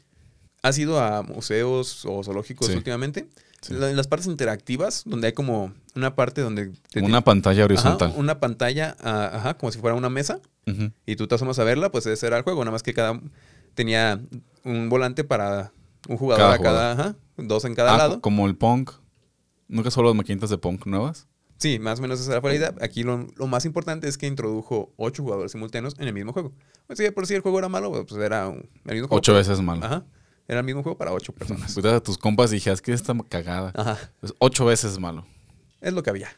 ¿Has 0.62 0.78
ido 0.78 1.00
a 1.00 1.22
museos 1.22 2.04
o 2.04 2.22
zoológicos 2.22 2.66
Sí. 2.68 2.74
últimamente? 2.74 3.28
Sí. 3.62 3.74
En 3.74 3.96
las 3.96 4.08
partes 4.08 4.26
interactivas, 4.26 5.02
donde 5.04 5.28
hay 5.28 5.32
como 5.34 5.72
una 5.94 6.14
parte 6.14 6.40
donde... 6.40 6.72
te- 6.90 7.00
Una 7.02 7.20
pantalla 7.22 7.60
Ajá, 7.60 7.64
horizontal. 7.66 8.14
una 8.16 8.40
pantalla, 8.40 8.96
ah, 9.00 9.30
ajá, 9.34 9.54
como 9.58 9.70
si 9.70 9.78
fuera 9.78 9.94
una 9.96 10.08
mesa, 10.10 10.40
y 11.04 11.16
tú 11.16 11.26
te 11.26 11.34
asomas 11.34 11.58
a 11.58 11.64
verla, 11.64 11.90
pues 11.90 12.06
ese 12.06 12.26
era 12.26 12.36
el 12.38 12.44
juego, 12.44 12.60
nada 12.60 12.70
más 12.70 12.82
que 12.84 12.94
cada 12.94 13.20
tenía 13.74 14.20
un 14.64 14.88
volante 14.88 15.24
para 15.24 15.72
un 16.08 16.16
jugador 16.16 16.44
Cada 16.44 16.54
a 16.54 16.58
cada, 16.58 16.92
ajá, 16.92 17.16
dos 17.36 17.64
en 17.64 17.74
cada 17.74 17.94
Ah, 17.94 17.98
lado. 17.98 18.14
co- 18.16 18.20
como 18.22 18.46
el 18.46 18.56
punk. 18.56 18.92
¿Nunca 19.68 19.90
son 19.90 20.04
las 20.06 20.14
maquinitas 20.14 20.48
de 20.50 20.58
punk 20.58 20.86
nuevas? 20.86 21.26
Sí, 21.58 21.78
más 21.78 21.98
o 21.98 22.02
menos 22.02 22.20
esa 22.20 22.32
era 22.36 22.48
la 22.48 22.54
idea. 22.54 22.74
Aquí 22.80 23.02
lo, 23.02 23.26
lo 23.36 23.46
más 23.46 23.64
importante 23.66 24.08
es 24.08 24.16
que 24.16 24.26
introdujo 24.26 24.92
ocho 24.96 25.22
jugadores 25.22 25.52
simultáneos 25.52 25.94
en 25.98 26.08
el 26.08 26.14
mismo 26.14 26.32
juego. 26.32 26.52
Pues 26.86 26.98
sí, 26.98 27.10
por 27.10 27.26
si 27.26 27.34
el 27.34 27.42
juego 27.42 27.58
era 27.58 27.68
malo, 27.68 27.90
pues 28.06 28.20
era 28.22 28.48
un- 28.48 28.68
el 28.86 28.92
mismo 28.94 29.08
juego. 29.08 29.18
Ocho 29.18 29.34
veces 29.34 29.60
malo. 29.60 29.84
Ajá, 29.84 30.04
era 30.50 30.58
el 30.58 30.66
mismo 30.66 30.82
juego 30.82 30.98
para 30.98 31.12
ocho 31.12 31.32
personas. 31.32 31.76
Ahorita 31.76 31.94
a 31.96 32.02
tus 32.02 32.18
compas 32.18 32.50
dije, 32.50 32.72
es 32.72 32.82
que 32.82 32.92
esta 32.92 33.14
cagada. 33.28 33.72
Ajá, 33.76 33.98
Es 34.20 34.34
ocho 34.38 34.64
veces 34.64 34.98
malo. 34.98 35.24
es 35.80 35.92
lo 35.92 36.02
que 36.02 36.10
había. 36.10 36.28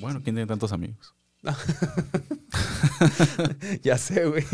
Bueno, 0.00 0.20
¿quién 0.24 0.34
tiene 0.34 0.48
tantos 0.48 0.72
amigos? 0.72 1.14
ya 3.82 3.96
sé, 3.96 4.26
güey. 4.26 4.44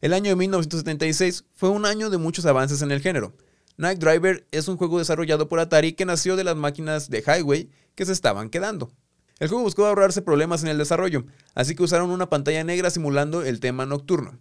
El 0.00 0.12
año 0.12 0.30
de 0.30 0.36
1976 0.36 1.44
fue 1.54 1.68
un 1.68 1.86
año 1.86 2.10
de 2.10 2.18
muchos 2.18 2.46
avances 2.46 2.82
en 2.82 2.90
el 2.90 3.00
género. 3.00 3.32
Night 3.76 4.00
Driver 4.00 4.44
es 4.50 4.66
un 4.66 4.76
juego 4.76 4.98
desarrollado 4.98 5.48
por 5.48 5.60
Atari 5.60 5.92
que 5.92 6.04
nació 6.04 6.34
de 6.34 6.42
las 6.42 6.56
máquinas 6.56 7.10
de 7.10 7.22
Highway 7.24 7.70
que 7.94 8.06
se 8.06 8.12
estaban 8.12 8.50
quedando. 8.50 8.90
El 9.38 9.46
juego 9.48 9.62
buscó 9.62 9.86
ahorrarse 9.86 10.20
problemas 10.20 10.64
en 10.64 10.68
el 10.68 10.78
desarrollo, 10.78 11.24
así 11.54 11.76
que 11.76 11.84
usaron 11.84 12.10
una 12.10 12.28
pantalla 12.28 12.64
negra 12.64 12.90
simulando 12.90 13.42
el 13.44 13.60
tema 13.60 13.86
nocturno. 13.86 14.36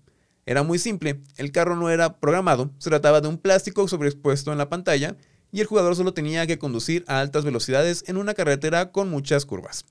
Era 0.48 0.64
muy 0.64 0.80
simple, 0.80 1.20
el 1.36 1.52
carro 1.52 1.76
no 1.76 1.90
era 1.90 2.20
programado, 2.22 2.72
se 2.78 2.90
trataba 2.90 3.20
de 3.20 3.28
un 3.28 3.38
plástico 3.38 3.86
sobreexpuesto 3.86 4.54
en 4.54 4.58
la 4.58 4.70
pantalla 4.70 5.18
y 5.52 5.60
el 5.60 5.68
jugador 5.68 5.94
solo 5.98 6.14
tenía 6.14 6.48
que 6.48 6.58
conducir 6.58 7.04
a 7.06 7.20
altas 7.20 7.44
velocidades 7.44 8.06
en 8.08 8.16
una 8.16 8.34
carretera 8.34 8.94
con 8.94 9.10
muchas 9.10 9.46
curvas. 9.46 9.86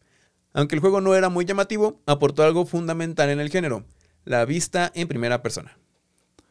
Aunque 0.55 0.75
el 0.75 0.81
juego 0.81 1.03
no 1.03 1.15
era 1.15 1.29
muy 1.29 1.45
llamativo, 1.45 2.01
aportó 2.07 2.43
algo 2.43 2.65
fundamental 2.65 3.29
en 3.29 3.39
el 3.39 3.51
género, 3.51 3.85
la 4.25 4.47
vista 4.47 4.91
en 4.95 5.09
primera 5.09 5.43
persona. 5.43 5.77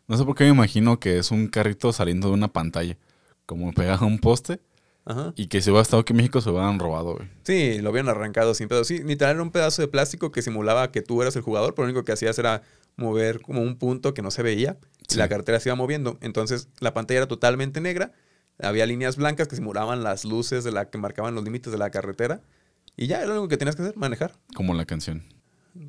No 0.08 0.18
sé 0.18 0.24
por 0.24 0.36
qué 0.36 0.44
me 0.44 0.52
imagino 0.52 1.00
que 1.00 1.18
es 1.18 1.32
un 1.32 1.48
carrito 1.48 1.92
saliendo 1.92 2.28
de 2.28 2.36
una 2.36 2.54
pantalla. 2.54 3.00
Como 3.48 3.74
pegado 3.74 4.06
a 4.06 4.08
un 4.08 4.20
poste. 4.20 4.60
Ajá. 5.06 5.34
Y 5.36 5.48
que 5.48 5.62
si 5.62 5.70
hubiera 5.70 5.84
estado 5.84 6.02
aquí 6.02 6.14
en 6.14 6.18
México 6.18 6.42
se 6.42 6.50
hubieran 6.50 6.80
robado, 6.80 7.16
güey. 7.16 7.30
Sí, 7.44 7.80
lo 7.80 7.90
habían 7.90 8.10
arrancado 8.10 8.54
sin 8.56 8.68
pedo. 8.68 8.84
Sí, 8.84 9.04
literal 9.04 9.36
era 9.36 9.44
un 9.44 9.52
pedazo 9.52 9.82
de 9.82 9.88
plástico 9.88 10.32
que 10.32 10.42
simulaba 10.42 10.92
que 10.92 11.02
tú 11.02 11.22
eras 11.22 11.36
el 11.36 11.44
jugador, 11.44 11.76
pero 11.76 11.86
lo 11.86 11.92
único 11.92 12.04
que 12.06 12.12
hacías 12.12 12.38
era 12.40 12.64
mover 12.98 13.42
como 13.42 13.62
un 13.62 13.78
punto 13.78 14.14
que 14.14 14.22
no 14.22 14.32
se 14.32 14.42
veía 14.42 14.78
y 15.10 15.16
la 15.16 15.30
carretera 15.30 15.60
se 15.60 15.70
iba 15.70 15.76
moviendo. 15.76 16.18
Entonces 16.22 16.70
la 16.80 16.94
pantalla 16.94 17.20
era 17.20 17.28
totalmente 17.28 17.82
negra, 17.82 18.14
había 18.60 18.86
líneas 18.86 19.16
blancas 19.18 19.48
que 19.48 19.56
simulaban 19.56 20.02
las 20.04 20.26
luces 20.26 20.64
de 20.64 20.72
la 20.72 20.90
que 20.90 20.98
marcaban 20.98 21.36
los 21.36 21.44
límites 21.44 21.72
de 21.72 21.78
la 21.78 21.90
carretera 21.92 22.42
y 22.98 23.08
ya 23.08 23.18
era 23.18 23.28
lo 23.28 23.34
único 23.34 23.50
que 23.50 23.58
tenías 23.58 23.76
que 23.76 23.84
hacer, 23.84 23.98
manejar. 23.98 24.34
Como 24.56 24.74
la 24.74 24.86
canción 24.86 25.24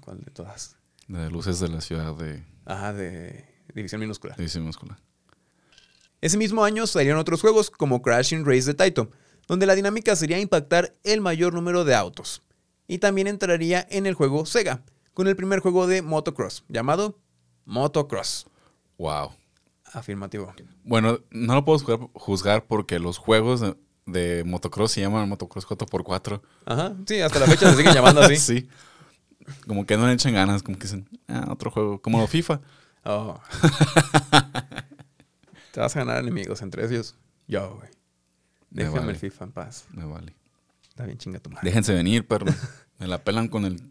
¿Cuál 0.01 0.21
de 0.21 0.31
todas? 0.33 0.77
de 1.09 1.31
Luces 1.31 1.61
de 1.61 1.69
la 1.69 1.81
Ciudad 1.81 2.15
de 2.17 2.43
Ajá, 2.65 2.93
de 2.93 3.47
división 3.73 4.01
minúscula. 4.01 4.35
División 4.37 4.65
Múscula. 4.65 4.99
Ese 6.21 6.39
mismo 6.39 6.65
año 6.65 6.87
salieron 6.87 7.19
otros 7.19 7.41
juegos 7.41 7.71
como 7.71 8.03
Crashing 8.03 8.45
Race 8.45 8.65
de 8.65 8.75
Taito, 8.75 9.11
donde 9.47 9.67
la 9.67 9.75
dinámica 9.75 10.17
sería 10.17 10.39
impactar 10.39 10.95
el 11.05 11.21
mayor 11.21 11.55
número 11.55 11.85
de 11.85 11.95
autos. 11.95 12.43
Y 12.89 12.99
también 12.99 13.27
entraría 13.27 13.87
en 13.91 14.07
el 14.07 14.15
juego 14.15 14.47
Sega, 14.47 14.83
con 15.15 15.29
el 15.29 15.37
primer 15.37 15.61
juego 15.61 15.87
de 15.87 16.03
motocross, 16.03 16.65
llamado 16.69 17.19
Motocross. 17.65 18.47
Wow. 18.99 19.33
Afirmativo. 19.93 20.53
Bueno, 20.85 21.21
no 21.31 21.55
lo 21.55 21.65
puedo 21.65 22.11
juzgar, 22.15 22.67
porque 22.67 22.99
los 22.99 23.19
juegos 23.19 23.61
de, 23.61 23.77
de 24.07 24.45
motocross 24.45 24.93
se 24.93 25.01
llama 25.01 25.25
motocross 25.27 25.67
4x4. 25.67 26.41
Ajá, 26.65 26.95
sí, 27.07 27.21
hasta 27.21 27.39
la 27.39 27.47
fecha 27.47 27.71
se 27.71 27.77
siguen 27.77 27.95
llamando 27.95 28.21
así. 28.21 28.37
sí. 28.39 28.69
Como 29.67 29.87
que 29.87 29.97
no 29.97 30.07
le 30.07 30.15
echan 30.15 30.35
ganas, 30.35 30.63
como 30.63 30.79
que 30.79 30.85
dicen, 30.85 31.09
ah, 31.29 31.47
otro 31.51 31.71
juego, 31.71 32.01
como 32.01 32.27
FIFA. 32.27 32.61
Oh. 33.09 33.41
Te 35.77 35.81
vas 35.81 35.95
a 35.95 35.99
ganar 35.99 36.23
enemigos, 36.23 36.63
entre 36.63 36.87
ellos 36.87 37.17
yo, 37.47 37.77
güey. 37.77 37.91
Me 38.71 38.85
Déjame 38.85 39.01
vale. 39.01 39.13
el 39.13 39.19
FIFA 39.19 39.45
en 39.45 39.53
paz. 39.53 39.85
Me 39.91 40.07
vale. 40.07 40.35
Está 40.89 41.05
bien 41.05 41.19
chinga 41.19 41.39
tu 41.39 41.51
madre. 41.51 41.69
Déjense 41.69 41.93
venir, 41.95 42.27
perro. 42.27 42.47
Me 42.99 43.07
la 43.07 43.23
pelan 43.23 43.49
con 43.49 43.67
el. 43.67 43.83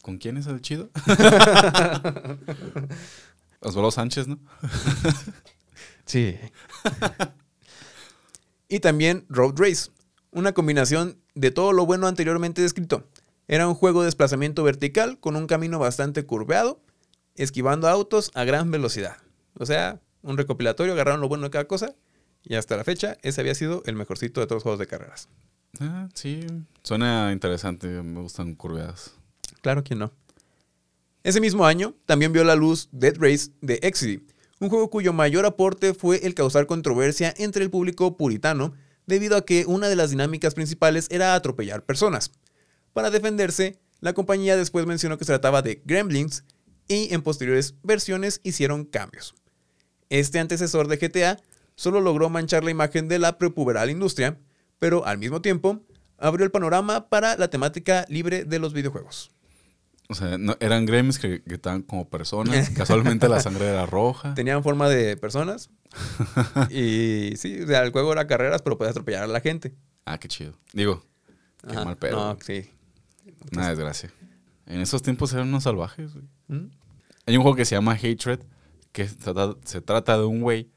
¿Con 0.00 0.18
quién 0.18 0.36
es 0.36 0.46
el 0.46 0.60
chido? 0.60 0.90
Osvaldo 3.58 3.90
Sánchez, 3.90 4.28
¿no? 4.28 4.38
Sí. 6.04 6.38
y 8.68 8.78
también 8.78 9.26
Road 9.28 9.54
Race, 9.56 9.90
una 10.30 10.52
combinación 10.52 11.18
de 11.34 11.50
todo 11.50 11.72
lo 11.72 11.84
bueno 11.84 12.06
anteriormente 12.06 12.62
descrito. 12.62 13.08
Era 13.48 13.66
un 13.66 13.74
juego 13.74 14.02
de 14.02 14.06
desplazamiento 14.06 14.62
vertical 14.62 15.18
con 15.18 15.34
un 15.34 15.48
camino 15.48 15.80
bastante 15.80 16.24
curveado, 16.26 16.80
esquivando 17.34 17.88
autos 17.88 18.30
a 18.34 18.44
gran 18.44 18.70
velocidad. 18.70 19.16
O 19.54 19.66
sea, 19.66 20.00
un 20.22 20.36
recopilatorio, 20.36 20.92
agarraron 20.92 21.20
lo 21.20 21.28
bueno 21.28 21.44
de 21.44 21.50
cada 21.50 21.66
cosa 21.66 21.94
y 22.44 22.54
hasta 22.54 22.76
la 22.76 22.84
fecha 22.84 23.16
ese 23.22 23.40
había 23.40 23.54
sido 23.54 23.82
el 23.86 23.96
mejorcito 23.96 24.40
de 24.40 24.46
todos 24.46 24.56
los 24.56 24.62
juegos 24.62 24.78
de 24.78 24.86
carreras. 24.86 25.28
Ah, 25.80 26.08
sí. 26.14 26.40
Suena 26.82 27.32
interesante. 27.32 27.88
Me 27.88 28.20
gustan 28.20 28.54
curveadas. 28.54 29.14
Claro 29.60 29.84
que 29.84 29.94
no. 29.94 30.12
Ese 31.22 31.40
mismo 31.40 31.66
año 31.66 31.94
también 32.06 32.32
vio 32.32 32.44
la 32.44 32.54
luz 32.54 32.88
Dead 32.92 33.14
Race 33.18 33.50
de 33.60 33.80
Exidy, 33.82 34.24
un 34.60 34.70
juego 34.70 34.88
cuyo 34.88 35.12
mayor 35.12 35.44
aporte 35.46 35.92
fue 35.92 36.24
el 36.26 36.34
causar 36.34 36.66
controversia 36.66 37.34
entre 37.36 37.62
el 37.62 37.70
público 37.70 38.16
puritano 38.16 38.74
debido 39.06 39.36
a 39.36 39.44
que 39.44 39.64
una 39.66 39.88
de 39.88 39.96
las 39.96 40.10
dinámicas 40.10 40.54
principales 40.54 41.06
era 41.10 41.34
atropellar 41.34 41.84
personas. 41.84 42.30
Para 42.92 43.10
defenderse, 43.10 43.78
la 44.00 44.12
compañía 44.12 44.56
después 44.56 44.86
mencionó 44.86 45.18
que 45.18 45.24
se 45.24 45.32
trataba 45.32 45.62
de 45.62 45.82
Gremlins 45.84 46.44
y 46.88 47.12
en 47.12 47.22
posteriores 47.22 47.74
versiones 47.82 48.40
hicieron 48.42 48.84
cambios. 48.84 49.34
Este 50.10 50.38
antecesor 50.38 50.88
de 50.88 50.96
GTA 50.96 51.38
solo 51.74 52.00
logró 52.00 52.28
manchar 52.30 52.64
la 52.64 52.70
imagen 52.70 53.08
de 53.08 53.18
la 53.18 53.38
prepuberal 53.38 53.90
industria, 53.90 54.38
pero 54.78 55.04
al 55.06 55.18
mismo 55.18 55.40
tiempo 55.42 55.80
abrió 56.18 56.44
el 56.44 56.50
panorama 56.50 57.08
para 57.08 57.36
la 57.36 57.48
temática 57.48 58.04
libre 58.08 58.44
de 58.44 58.58
los 58.58 58.72
videojuegos. 58.72 59.30
O 60.10 60.14
sea, 60.14 60.38
no- 60.38 60.56
eran 60.60 60.86
gremlins 60.86 61.18
que, 61.18 61.42
que 61.42 61.54
estaban 61.54 61.82
como 61.82 62.08
personas. 62.08 62.70
Casualmente 62.76 63.28
la 63.28 63.40
sangre 63.40 63.66
era 63.66 63.84
roja. 63.86 64.34
Tenían 64.34 64.62
forma 64.62 64.88
de 64.88 65.16
personas. 65.18 65.68
y 66.70 67.34
sí, 67.36 67.60
o 67.62 67.66
sea, 67.66 67.82
el 67.82 67.92
juego 67.92 68.12
era 68.12 68.26
carreras, 68.26 68.62
pero 68.62 68.78
podías 68.78 68.92
atropellar 68.92 69.24
a 69.24 69.26
la 69.26 69.40
gente. 69.40 69.74
Ah, 70.06 70.18
qué 70.18 70.28
chido. 70.28 70.54
Digo, 70.72 71.04
qué 71.66 71.72
Ajá. 71.76 71.84
mal 71.84 71.96
pedo. 71.96 72.16
No, 72.16 72.38
sí. 72.44 72.70
Una 73.52 73.68
desgracia. 73.68 74.10
En 74.66 74.80
esos 74.80 75.02
tiempos 75.02 75.32
eran 75.34 75.48
unos 75.48 75.64
salvajes. 75.64 76.10
¿Mm? 76.48 76.66
Hay 77.26 77.36
un 77.36 77.42
juego 77.42 77.56
que 77.56 77.64
se 77.66 77.74
llama 77.74 77.92
Hatred, 77.92 78.40
que 78.92 79.08
se 79.08 79.16
trata, 79.16 79.56
se 79.64 79.80
trata 79.80 80.18
de 80.18 80.24
un 80.24 80.40
güey 80.40 80.70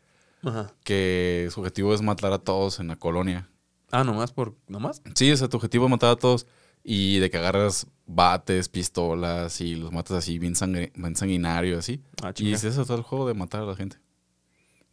Ajá. 0.44 0.74
que 0.84 1.50
su 1.52 1.60
objetivo 1.60 1.94
es 1.94 2.02
matar 2.02 2.34
a 2.34 2.40
todos 2.40 2.80
en 2.80 2.88
la 2.88 2.96
colonia. 2.96 3.50
Ah, 3.92 4.04
nomás 4.04 4.32
por. 4.32 4.56
¿Nomás? 4.68 5.02
Sí, 5.16 5.32
o 5.32 5.38
sea, 5.38 5.50
tu 5.50 5.58
objetivo 5.58 5.86
es 5.86 5.92
matar 5.92 6.12
a 6.12 6.16
todos 6.16 6.48
y 6.84 7.20
de 7.20 7.30
que 7.30 7.38
agarras 7.38 7.88
bates, 8.06 8.70
pistolas 8.70 9.62
y 9.62 9.76
los 9.76 9.92
matas 9.92 10.18
así 10.18 10.40
bien, 10.40 10.56
sangre, 10.56 10.92
bien 10.96 11.16
sanguinario, 11.16 11.78
así. 11.78 12.02
Ah, 12.24 12.32
y 12.32 12.34
chinga. 12.34 12.56
es 12.58 12.76
todo 12.76 12.98
el 12.98 13.04
juego 13.04 13.28
de 13.28 13.34
matar 13.34 13.62
a 13.62 13.66
la 13.66 13.76
gente. 13.76 13.98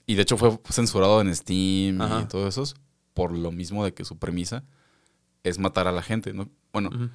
Y 0.06 0.14
de 0.14 0.22
hecho 0.22 0.36
fue 0.36 0.58
censurado 0.70 1.20
en 1.20 1.34
Steam 1.34 2.00
Ajá. 2.00 2.22
y 2.22 2.24
todo 2.26 2.48
eso 2.48 2.64
por 3.14 3.36
lo 3.36 3.50
mismo 3.50 3.84
de 3.84 3.92
que 3.92 4.04
su 4.04 4.16
premisa 4.16 4.64
es 5.42 5.58
matar 5.58 5.88
a 5.88 5.92
la 5.92 6.02
gente, 6.02 6.32
¿no? 6.32 6.48
Bueno. 6.72 7.10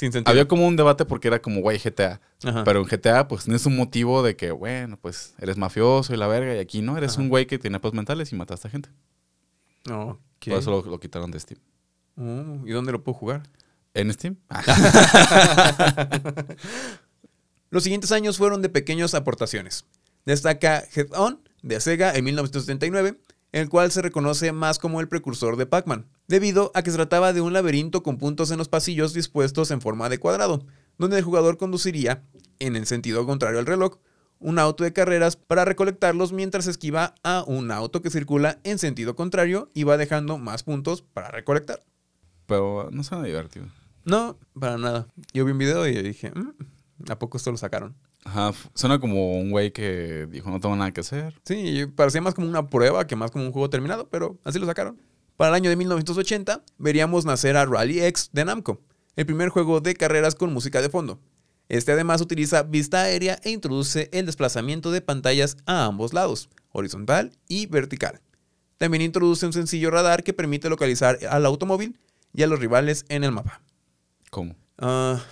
Sin 0.00 0.12
sentido. 0.12 0.30
había 0.30 0.48
como 0.48 0.66
un 0.66 0.76
debate 0.76 1.04
porque 1.04 1.28
era 1.28 1.42
como, 1.42 1.60
güey, 1.60 1.78
GTA. 1.78 2.22
Ajá. 2.42 2.64
Pero 2.64 2.80
en 2.80 2.86
GTA, 2.86 3.28
pues 3.28 3.44
tienes 3.44 3.66
un 3.66 3.76
motivo 3.76 4.22
de 4.22 4.34
que, 4.34 4.50
bueno, 4.50 4.96
pues 4.96 5.34
eres 5.38 5.58
mafioso 5.58 6.14
y 6.14 6.16
la 6.16 6.26
verga. 6.26 6.54
Y 6.56 6.58
aquí 6.58 6.80
no, 6.80 6.96
eres 6.96 7.12
Ajá. 7.12 7.20
un 7.20 7.28
güey 7.28 7.46
que 7.46 7.58
tiene 7.58 7.78
paz 7.80 7.92
mentales 7.92 8.32
y 8.32 8.36
mataste 8.36 8.68
a 8.68 8.70
gente. 8.70 8.88
No, 9.86 10.18
¿qué? 10.38 10.52
Por 10.52 10.60
eso 10.60 10.70
lo, 10.70 10.82
lo 10.90 10.98
quitaron 10.98 11.30
de 11.30 11.38
Steam. 11.38 11.60
Oh, 12.16 12.66
¿Y 12.66 12.72
dónde 12.72 12.92
lo 12.92 13.04
puedo 13.04 13.18
jugar? 13.18 13.42
¿En 13.92 14.10
Steam? 14.12 14.36
Ah, 14.48 14.62
Los 17.70 17.82
siguientes 17.84 18.10
años 18.10 18.38
fueron 18.38 18.62
de 18.62 18.68
pequeñas 18.70 19.14
aportaciones. 19.14 19.84
Destaca 20.24 20.82
Head 20.94 21.08
On 21.14 21.40
de 21.62 21.78
Sega 21.78 22.14
en 22.14 22.24
1979, 22.24 23.20
el 23.52 23.68
cual 23.68 23.90
se 23.90 24.02
reconoce 24.02 24.52
más 24.52 24.78
como 24.78 25.00
el 25.00 25.08
precursor 25.08 25.56
de 25.56 25.66
Pac-Man, 25.66 26.06
debido 26.28 26.70
a 26.74 26.82
que 26.82 26.90
se 26.90 26.96
trataba 26.96 27.32
de 27.32 27.40
un 27.40 27.52
laberinto 27.52 28.02
con 28.02 28.18
puntos 28.18 28.50
en 28.50 28.58
los 28.58 28.68
pasillos 28.68 29.12
dispuestos 29.12 29.70
en 29.70 29.80
forma 29.80 30.08
de 30.08 30.18
cuadrado, 30.18 30.64
donde 30.98 31.18
el 31.18 31.24
jugador 31.24 31.56
conduciría, 31.56 32.22
en 32.58 32.76
el 32.76 32.86
sentido 32.86 33.26
contrario 33.26 33.58
al 33.58 33.66
reloj, 33.66 33.98
un 34.38 34.58
auto 34.58 34.84
de 34.84 34.92
carreras 34.92 35.36
para 35.36 35.64
recolectarlos 35.64 36.32
mientras 36.32 36.66
esquiva 36.66 37.14
a 37.22 37.44
un 37.46 37.70
auto 37.70 38.00
que 38.00 38.10
circula 38.10 38.58
en 38.64 38.78
sentido 38.78 39.14
contrario 39.14 39.70
y 39.74 39.84
va 39.84 39.96
dejando 39.96 40.38
más 40.38 40.62
puntos 40.62 41.02
para 41.02 41.30
recolectar. 41.30 41.82
pero 42.46 42.88
no 42.90 43.04
suena 43.04 43.22
divertido. 43.22 43.66
No, 44.04 44.36
para 44.58 44.76
nada. 44.76 45.06
Yo 45.32 45.44
vi 45.44 45.52
un 45.52 45.58
video 45.58 45.86
y 45.86 46.02
dije, 46.02 46.32
"Mm, 46.34 47.10
¿a 47.10 47.16
poco 47.16 47.36
esto 47.36 47.52
lo 47.52 47.56
sacaron? 47.56 47.94
Ajá, 48.24 48.52
suena 48.74 48.98
como 48.98 49.38
un 49.38 49.50
güey 49.50 49.72
que 49.72 50.26
dijo 50.30 50.50
no 50.50 50.60
tengo 50.60 50.76
nada 50.76 50.92
que 50.92 51.00
hacer. 51.00 51.40
Sí, 51.44 51.86
parecía 51.94 52.20
más 52.20 52.34
como 52.34 52.48
una 52.48 52.68
prueba 52.68 53.06
que 53.06 53.16
más 53.16 53.30
como 53.30 53.44
un 53.44 53.52
juego 53.52 53.70
terminado, 53.70 54.08
pero 54.08 54.38
así 54.44 54.58
lo 54.58 54.66
sacaron. 54.66 55.00
Para 55.36 55.50
el 55.50 55.54
año 55.54 55.70
de 55.70 55.76
1980 55.76 56.62
veríamos 56.76 57.24
nacer 57.24 57.56
a 57.56 57.64
Rally 57.64 58.02
X 58.02 58.30
de 58.32 58.44
Namco, 58.44 58.80
el 59.16 59.24
primer 59.24 59.48
juego 59.48 59.80
de 59.80 59.94
carreras 59.94 60.34
con 60.34 60.52
música 60.52 60.82
de 60.82 60.90
fondo. 60.90 61.18
Este 61.70 61.92
además 61.92 62.20
utiliza 62.20 62.64
vista 62.64 63.02
aérea 63.02 63.38
e 63.44 63.50
introduce 63.50 64.10
el 64.12 64.26
desplazamiento 64.26 64.90
de 64.90 65.00
pantallas 65.00 65.56
a 65.66 65.84
ambos 65.84 66.12
lados, 66.12 66.50
horizontal 66.72 67.32
y 67.48 67.66
vertical. 67.66 68.20
También 68.76 69.02
introduce 69.02 69.46
un 69.46 69.52
sencillo 69.52 69.90
radar 69.90 70.24
que 70.24 70.32
permite 70.32 70.68
localizar 70.68 71.18
al 71.28 71.46
automóvil 71.46 71.98
y 72.34 72.42
a 72.42 72.46
los 72.46 72.58
rivales 72.58 73.04
en 73.08 73.24
el 73.24 73.32
mapa. 73.32 73.62
¿Cómo? 74.30 74.56
Ah, 74.78 75.22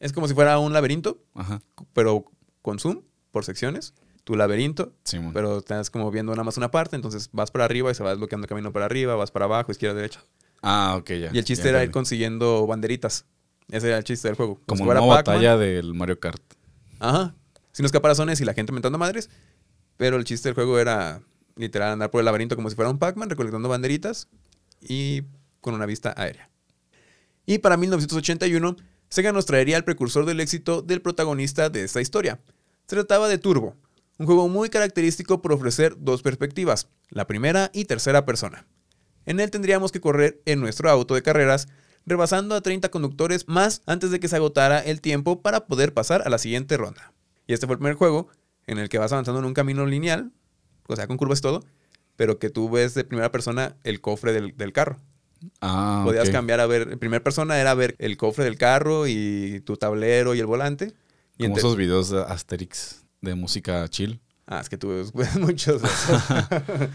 es 0.00 0.12
como 0.12 0.28
si 0.28 0.34
fuera 0.34 0.58
un 0.58 0.72
laberinto, 0.72 1.22
Ajá. 1.34 1.60
pero 1.92 2.24
con 2.62 2.78
zoom 2.78 3.02
por 3.30 3.44
secciones. 3.44 3.94
Tu 4.24 4.36
laberinto 4.36 4.92
Simón. 5.04 5.32
pero 5.32 5.58
estás 5.58 5.88
como 5.88 6.10
viendo 6.10 6.32
nada 6.32 6.44
más 6.44 6.58
una 6.58 6.70
parte, 6.70 6.96
entonces 6.96 7.30
vas 7.32 7.50
para 7.50 7.64
arriba 7.64 7.90
y 7.90 7.94
se 7.94 8.02
va 8.04 8.10
desbloqueando 8.10 8.44
el 8.44 8.48
camino 8.48 8.72
para 8.72 8.84
arriba, 8.84 9.14
vas 9.16 9.30
para 9.30 9.46
abajo, 9.46 9.72
izquierda, 9.72 9.94
derecha. 9.96 10.22
ah, 10.60 10.96
ok, 10.98 11.08
ya. 11.12 11.30
y 11.32 11.38
el 11.38 11.44
chiste 11.44 11.64
ya 11.64 11.70
era 11.70 11.84
ir 11.84 11.90
consiguiendo 11.90 12.66
banderitas. 12.66 13.24
Ese 13.70 13.88
era 13.88 13.96
el 13.98 14.04
chiste 14.04 14.28
del 14.28 14.36
juego. 14.36 14.60
Como 14.66 14.84
una 14.84 15.00
batalla 15.00 15.56
del 15.56 15.94
Mario 15.94 16.20
Kart. 16.20 16.42
Ajá. 16.98 17.34
Sin 17.72 17.84
los 17.84 17.92
caparazones 17.92 18.40
y 18.40 18.44
la 18.44 18.54
gente 18.54 18.72
mentando 18.72 18.98
madres. 18.98 19.30
Pero 19.96 20.16
el 20.16 20.24
chiste 20.24 20.48
del 20.48 20.54
juego 20.54 20.78
era 20.78 21.20
literal 21.56 21.92
andar 21.92 22.10
por 22.10 22.20
el 22.20 22.24
laberinto 22.26 22.54
como 22.54 22.68
si 22.70 22.76
fuera 22.76 22.90
un 22.90 22.98
Pac-Man, 22.98 23.30
recolectando 23.30 23.68
banderitas 23.68 24.28
y 24.80 25.22
con 25.60 25.74
una 25.74 25.86
vista 25.86 26.14
aérea. 26.16 26.50
Y 27.46 27.58
para 27.58 27.76
1981, 27.76 28.76
Sega 29.08 29.32
nos 29.32 29.46
traería 29.46 29.76
el 29.76 29.84
precursor 29.84 30.26
del 30.26 30.40
éxito 30.40 30.82
del 30.82 31.00
protagonista 31.00 31.70
de 31.70 31.84
esta 31.84 32.00
historia. 32.00 32.40
Se 32.86 32.96
trataba 32.96 33.28
de 33.28 33.38
Turbo, 33.38 33.74
un 34.18 34.26
juego 34.26 34.48
muy 34.48 34.68
característico 34.68 35.40
por 35.40 35.52
ofrecer 35.52 35.94
dos 35.98 36.22
perspectivas, 36.22 36.88
la 37.08 37.26
primera 37.26 37.70
y 37.72 37.84
tercera 37.84 38.26
persona. 38.26 38.66
En 39.24 39.40
él 39.40 39.50
tendríamos 39.50 39.92
que 39.92 40.00
correr 40.00 40.42
en 40.44 40.60
nuestro 40.60 40.90
auto 40.90 41.14
de 41.14 41.22
carreras, 41.22 41.68
rebasando 42.04 42.54
a 42.54 42.60
30 42.60 42.90
conductores 42.90 43.46
más 43.46 43.82
antes 43.86 44.10
de 44.10 44.20
que 44.20 44.28
se 44.28 44.36
agotara 44.36 44.80
el 44.80 45.00
tiempo 45.00 45.42
para 45.42 45.66
poder 45.66 45.94
pasar 45.94 46.22
a 46.26 46.30
la 46.30 46.38
siguiente 46.38 46.76
ronda. 46.76 47.12
Y 47.46 47.52
este 47.52 47.66
fue 47.66 47.74
el 47.74 47.78
primer 47.78 47.94
juego 47.94 48.28
en 48.66 48.78
el 48.78 48.88
que 48.88 48.98
vas 48.98 49.12
avanzando 49.12 49.40
en 49.40 49.46
un 49.46 49.54
camino 49.54 49.86
lineal, 49.86 50.32
o 50.86 50.96
sea, 50.96 51.06
con 51.06 51.16
curvas 51.16 51.40
todo, 51.40 51.64
pero 52.16 52.38
que 52.38 52.50
tú 52.50 52.68
ves 52.68 52.94
de 52.94 53.04
primera 53.04 53.30
persona 53.30 53.76
el 53.84 54.00
cofre 54.00 54.32
del, 54.32 54.56
del 54.56 54.72
carro. 54.72 54.98
Ah, 55.60 56.02
Podías 56.04 56.30
cambiar 56.30 56.60
a 56.60 56.66
ver, 56.66 56.88
en 56.92 56.98
primera 56.98 57.22
persona 57.22 57.58
era 57.58 57.74
ver 57.74 57.94
el 57.98 58.16
cofre 58.16 58.44
del 58.44 58.56
carro 58.56 59.06
y 59.06 59.60
tu 59.64 59.76
tablero 59.76 60.34
y 60.34 60.40
el 60.40 60.46
volante. 60.46 60.92
Y 61.36 61.44
Como 61.44 61.58
esos 61.58 61.76
videos 61.76 62.10
de 62.10 62.20
Asterix 62.22 63.04
de 63.20 63.34
música 63.34 63.86
chill. 63.88 64.20
Ah, 64.46 64.60
es 64.60 64.68
que 64.68 64.78
tú 64.78 64.88
ves 65.14 65.36
muchos 65.36 65.82
de 65.82 65.88
esos. 65.88 66.22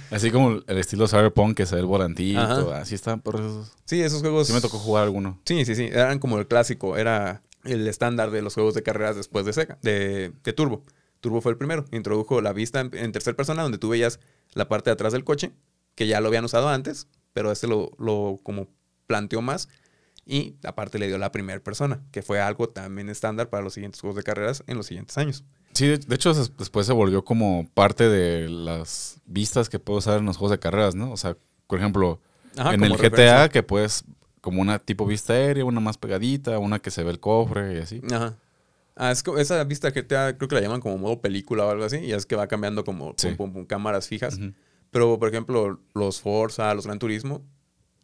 Así 0.11 0.31
como 0.31 0.61
el 0.65 0.77
estilo 0.77 1.07
Cyberpunk, 1.07 1.55
que 1.55 1.65
se 1.65 1.75
ve 1.75 1.81
el 1.81 1.87
volantito. 1.87 2.39
Ajá. 2.39 2.81
Así 2.81 2.95
están, 2.95 3.21
por 3.21 3.35
esos. 3.35 3.71
sí, 3.85 4.01
esos 4.01 4.21
juegos... 4.21 4.47
Sí 4.47 4.53
me 4.53 4.61
tocó 4.61 4.79
jugar 4.79 5.03
alguno. 5.03 5.39
Sí, 5.45 5.63
sí, 5.65 5.75
sí. 5.75 5.85
Eran 5.91 6.19
como 6.19 6.39
el 6.39 6.47
clásico. 6.47 6.97
Era 6.97 7.43
el 7.63 7.87
estándar 7.87 8.31
de 8.31 8.41
los 8.41 8.55
juegos 8.55 8.73
de 8.73 8.83
carreras 8.83 9.15
después 9.15 9.45
de 9.45 9.53
Sega, 9.53 9.77
de, 9.81 10.33
de 10.43 10.53
Turbo. 10.53 10.83
Turbo 11.21 11.41
fue 11.41 11.51
el 11.51 11.57
primero. 11.57 11.85
Introdujo 11.91 12.41
la 12.41 12.53
vista 12.53 12.81
en, 12.81 12.89
en 12.93 13.11
tercera 13.11 13.37
persona, 13.37 13.63
donde 13.63 13.77
tú 13.77 13.89
veías 13.89 14.19
la 14.53 14.67
parte 14.67 14.89
de 14.89 14.93
atrás 14.95 15.13
del 15.13 15.23
coche, 15.23 15.51
que 15.95 16.07
ya 16.07 16.19
lo 16.21 16.27
habían 16.27 16.43
usado 16.43 16.69
antes, 16.69 17.07
pero 17.33 17.51
este 17.51 17.67
lo, 17.67 17.91
lo 17.97 18.39
como 18.43 18.67
planteó 19.07 19.41
más. 19.41 19.69
Y 20.25 20.55
aparte 20.63 20.99
le 20.99 21.07
dio 21.07 21.17
la 21.17 21.33
primera 21.33 21.59
persona, 21.59 22.01
que 22.11 22.21
fue 22.21 22.39
algo 22.39 22.69
también 22.69 23.09
estándar 23.09 23.49
para 23.49 23.61
los 23.61 23.73
siguientes 23.73 23.99
juegos 23.99 24.15
de 24.15 24.23
carreras 24.23 24.63
en 24.67 24.77
los 24.77 24.85
siguientes 24.85 25.17
años. 25.17 25.43
Sí, 25.73 25.87
de, 25.87 26.15
hecho, 26.15 26.33
des- 26.33 26.55
después 26.55 26.85
se 26.87 26.93
volvió 26.93 27.25
como 27.25 27.67
parte 27.73 28.07
de 28.07 28.47
las 28.47 29.19
vistas 29.25 29.67
que 29.67 29.79
puedo 29.79 29.99
usar 29.99 30.19
en 30.19 30.25
los 30.25 30.37
juegos 30.37 30.51
de 30.51 30.59
carreras, 30.59 30.95
¿no? 30.95 31.11
O 31.11 31.17
sea, 31.17 31.35
por 31.67 31.79
ejemplo, 31.79 32.21
Ajá, 32.57 32.73
en 32.73 32.83
el 32.85 32.93
GTA 32.95 33.49
que 33.49 33.63
puedes, 33.63 34.05
como 34.39 34.61
una 34.61 34.79
tipo 34.79 35.05
vista 35.05 35.33
aérea, 35.33 35.65
una 35.65 35.81
más 35.81 35.97
pegadita, 35.97 36.57
una 36.59 36.79
que 36.79 36.91
se 36.91 37.03
ve 37.03 37.11
el 37.11 37.19
cofre 37.19 37.73
y 37.75 37.77
así. 37.79 38.01
Ajá. 38.09 38.37
Ah, 38.95 39.11
es 39.11 39.23
esa 39.39 39.63
vista 39.63 39.91
GTA 39.91 40.37
creo 40.37 40.47
que 40.47 40.55
la 40.55 40.61
llaman 40.61 40.79
como 40.79 40.97
modo 40.99 41.19
película 41.19 41.65
o 41.65 41.69
algo 41.71 41.83
así. 41.83 41.97
Y 41.97 42.13
es 42.13 42.25
que 42.27 42.35
va 42.35 42.47
cambiando 42.47 42.83
como 42.85 43.13
Sí. 43.17 43.29
pum, 43.29 43.37
pum, 43.37 43.53
pum, 43.53 43.65
cámaras 43.65 44.07
fijas. 44.07 44.35
Ujú. 44.35 44.53
Pero, 44.93 45.19
por 45.19 45.27
ejemplo, 45.27 45.81
los 45.93 46.21
Forza, 46.21 46.73
los 46.73 46.85
Gran 46.85 46.99
Turismo, 46.99 47.41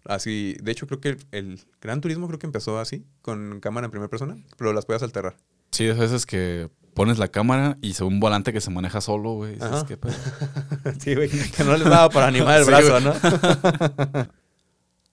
así. 0.05 0.57
De 0.61 0.71
hecho, 0.71 0.87
creo 0.87 0.99
que 0.99 1.09
el, 1.09 1.17
el 1.31 1.61
Gran 1.79 2.01
Turismo 2.01 2.27
creo 2.27 2.39
que 2.39 2.47
empezó 2.47 2.79
así, 2.79 3.05
con 3.21 3.59
cámara 3.61 3.85
en 3.85 3.91
primera 3.91 4.09
persona, 4.09 4.35
pero 4.57 4.73
las 4.73 4.85
puedes 4.85 5.03
alterar. 5.03 5.37
Sí, 5.71 5.85
esas 5.85 5.99
veces 5.99 6.25
que 6.25 6.69
pones 6.95 7.19
la 7.19 7.27
cámara 7.29 7.77
y 7.81 7.93
se 7.93 8.03
ve 8.03 8.07
un 8.07 8.19
volante 8.19 8.51
que 8.51 8.59
se 8.59 8.71
maneja 8.71 8.99
solo, 9.01 9.33
güey. 9.35 9.57
Sí, 10.99 11.15
güey. 11.15 11.29
Que 11.29 11.63
no 11.63 11.77
les 11.77 11.87
daba 11.87 12.09
para 12.09 12.27
animar 12.27 12.59
el 12.59 12.65
Sí, 12.65 12.71
brazo. 12.71 12.99
¿no? 12.99 13.13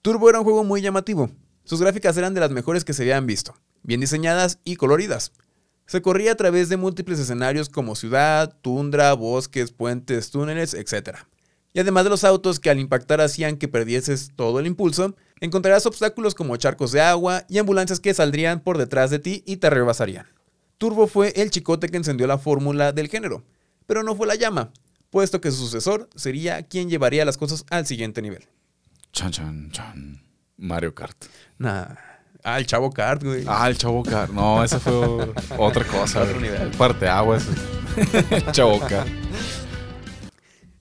Turbo 0.01 0.29
era 0.29 0.39
un 0.39 0.45
juego 0.45 0.63
muy 0.63 0.81
llamativo. 0.81 1.29
Sus 1.63 1.81
gráficas 1.81 2.17
eran 2.17 2.33
de 2.33 2.39
las 2.39 2.51
mejores 2.51 2.83
que 2.85 2.93
se 2.93 3.03
habían 3.03 3.27
visto, 3.27 3.53
bien 3.83 3.99
diseñadas 3.99 4.59
y 4.63 4.77
coloridas. 4.77 5.31
Se 5.85 6.01
corría 6.01 6.31
a 6.31 6.35
través 6.35 6.69
de 6.69 6.77
múltiples 6.77 7.19
escenarios 7.19 7.69
como 7.69 7.95
ciudad, 7.95 8.57
tundra, 8.61 9.13
bosques, 9.13 9.71
puentes, 9.71 10.31
túneles, 10.31 10.73
etc. 10.73 11.19
Y 11.77 11.79
además 11.79 12.05
de 12.05 12.09
los 12.09 12.23
autos 12.23 12.59
que 12.59 12.71
al 12.71 12.79
impactar 12.79 13.21
hacían 13.21 13.55
que 13.55 13.67
perdieses 13.67 14.31
todo 14.35 14.59
el 14.59 14.65
impulso, 14.65 15.15
encontrarás 15.39 15.85
obstáculos 15.85 16.33
como 16.33 16.57
charcos 16.57 16.91
de 16.91 17.01
agua 17.01 17.43
y 17.49 17.59
ambulancias 17.59 17.99
que 17.99 18.15
saldrían 18.15 18.61
por 18.61 18.79
detrás 18.79 19.11
de 19.11 19.19
ti 19.19 19.43
y 19.45 19.57
te 19.57 19.69
rebasarían. 19.69 20.25
Turbo 20.79 21.05
fue 21.05 21.33
el 21.35 21.51
chicote 21.51 21.89
que 21.89 21.97
encendió 21.97 22.25
la 22.25 22.39
fórmula 22.39 22.93
del 22.93 23.09
género, 23.09 23.43
pero 23.85 24.01
no 24.01 24.15
fue 24.15 24.25
la 24.25 24.33
llama, 24.33 24.71
puesto 25.11 25.39
que 25.39 25.51
su 25.51 25.57
sucesor 25.57 26.09
sería 26.15 26.63
quien 26.63 26.89
llevaría 26.89 27.25
las 27.25 27.37
cosas 27.37 27.63
al 27.69 27.85
siguiente 27.85 28.23
nivel. 28.23 28.47
Chan, 29.11 29.29
chan, 29.29 29.69
chan. 29.69 30.23
Mario 30.57 30.95
Kart. 30.95 31.25
Nah. 31.59 31.89
Ah, 32.43 32.57
el 32.57 32.65
chavo 32.65 32.89
kart, 32.89 33.21
güey. 33.21 33.43
Ah, 33.45 33.69
el 33.69 33.77
Chavo 33.77 34.01
Kart. 34.01 34.31
No, 34.31 34.63
ese 34.63 34.79
fue 34.79 34.95
otra 35.57 35.85
cosa. 35.91 36.23
Otro 36.23 36.39
nivel. 36.39 36.71
Parte 36.71 37.07
aguas. 37.07 37.45
Chavo 38.51 38.79
Kart. 38.79 39.09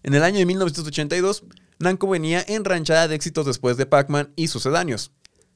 En 0.07 0.15
el 0.15 0.23
año 0.23 0.39
de 0.39 0.47
1982, 0.47 1.43
Namco 1.81 2.09
venía 2.09 2.45
enranchada 2.47 3.09
de 3.09 3.17
éxitos 3.17 3.45
después 3.45 3.77
de 3.77 3.87
Pac-Man 3.87 4.33
y 4.37 4.47
sucedáneos. 4.47 5.11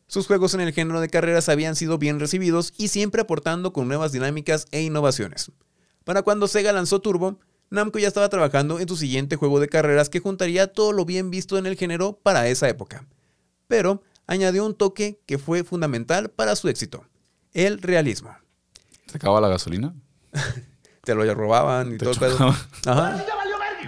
Sus 0.09 0.27
juegos 0.27 0.55
en 0.55 0.61
el 0.61 0.73
género 0.73 1.01
de 1.01 1.09
carreras 1.09 1.49
habían 1.49 1.77
sido 1.77 1.99
bien 1.99 2.19
recibidos 2.19 2.75
y 2.77 2.89
siempre 2.89 3.21
aportando 3.21 3.73
con 3.73 3.87
nuevas 3.87 4.11
dinámicas 4.11 4.67
e 4.73 4.83
innovaciones. 4.83 5.53
Para 6.03 6.23
cuando 6.23 6.49
Sega 6.49 6.73
lanzó 6.73 7.01
Turbo, 7.01 7.39
Namco 7.71 8.01
ya 8.01 8.09
estaba 8.09 8.29
trabajando 8.29 8.81
en 8.81 8.89
su 8.89 8.97
siguiente 8.97 9.37
juego 9.37 9.61
de 9.61 9.69
carreras 9.69 10.09
que 10.09 10.19
juntaría 10.19 10.73
todo 10.73 10.91
lo 10.91 11.05
bien 11.05 11.31
visto 11.31 11.57
en 11.57 11.67
el 11.67 11.77
género 11.77 12.19
para 12.21 12.49
esa 12.49 12.69
época. 12.69 13.07
Pero 13.69 14.03
añadió 14.27 14.67
un 14.67 14.75
toque 14.75 15.21
que 15.27 15.39
fue 15.39 15.63
fundamental 15.63 16.29
para 16.29 16.57
su 16.57 16.69
éxito, 16.69 17.05
el 17.53 17.81
realismo. 17.81 18.37
¿Se 19.07 19.17
acaba 19.17 19.41
la 19.41 19.47
gasolina? 19.47 19.95
Te 21.05 21.15
lo 21.15 21.35
robaban 21.35 21.95
y 21.95 21.99
Te 21.99 22.05
todo 22.05 22.15
el 22.15 22.19
pedo. 22.19 22.55
Ajá. 22.87 23.25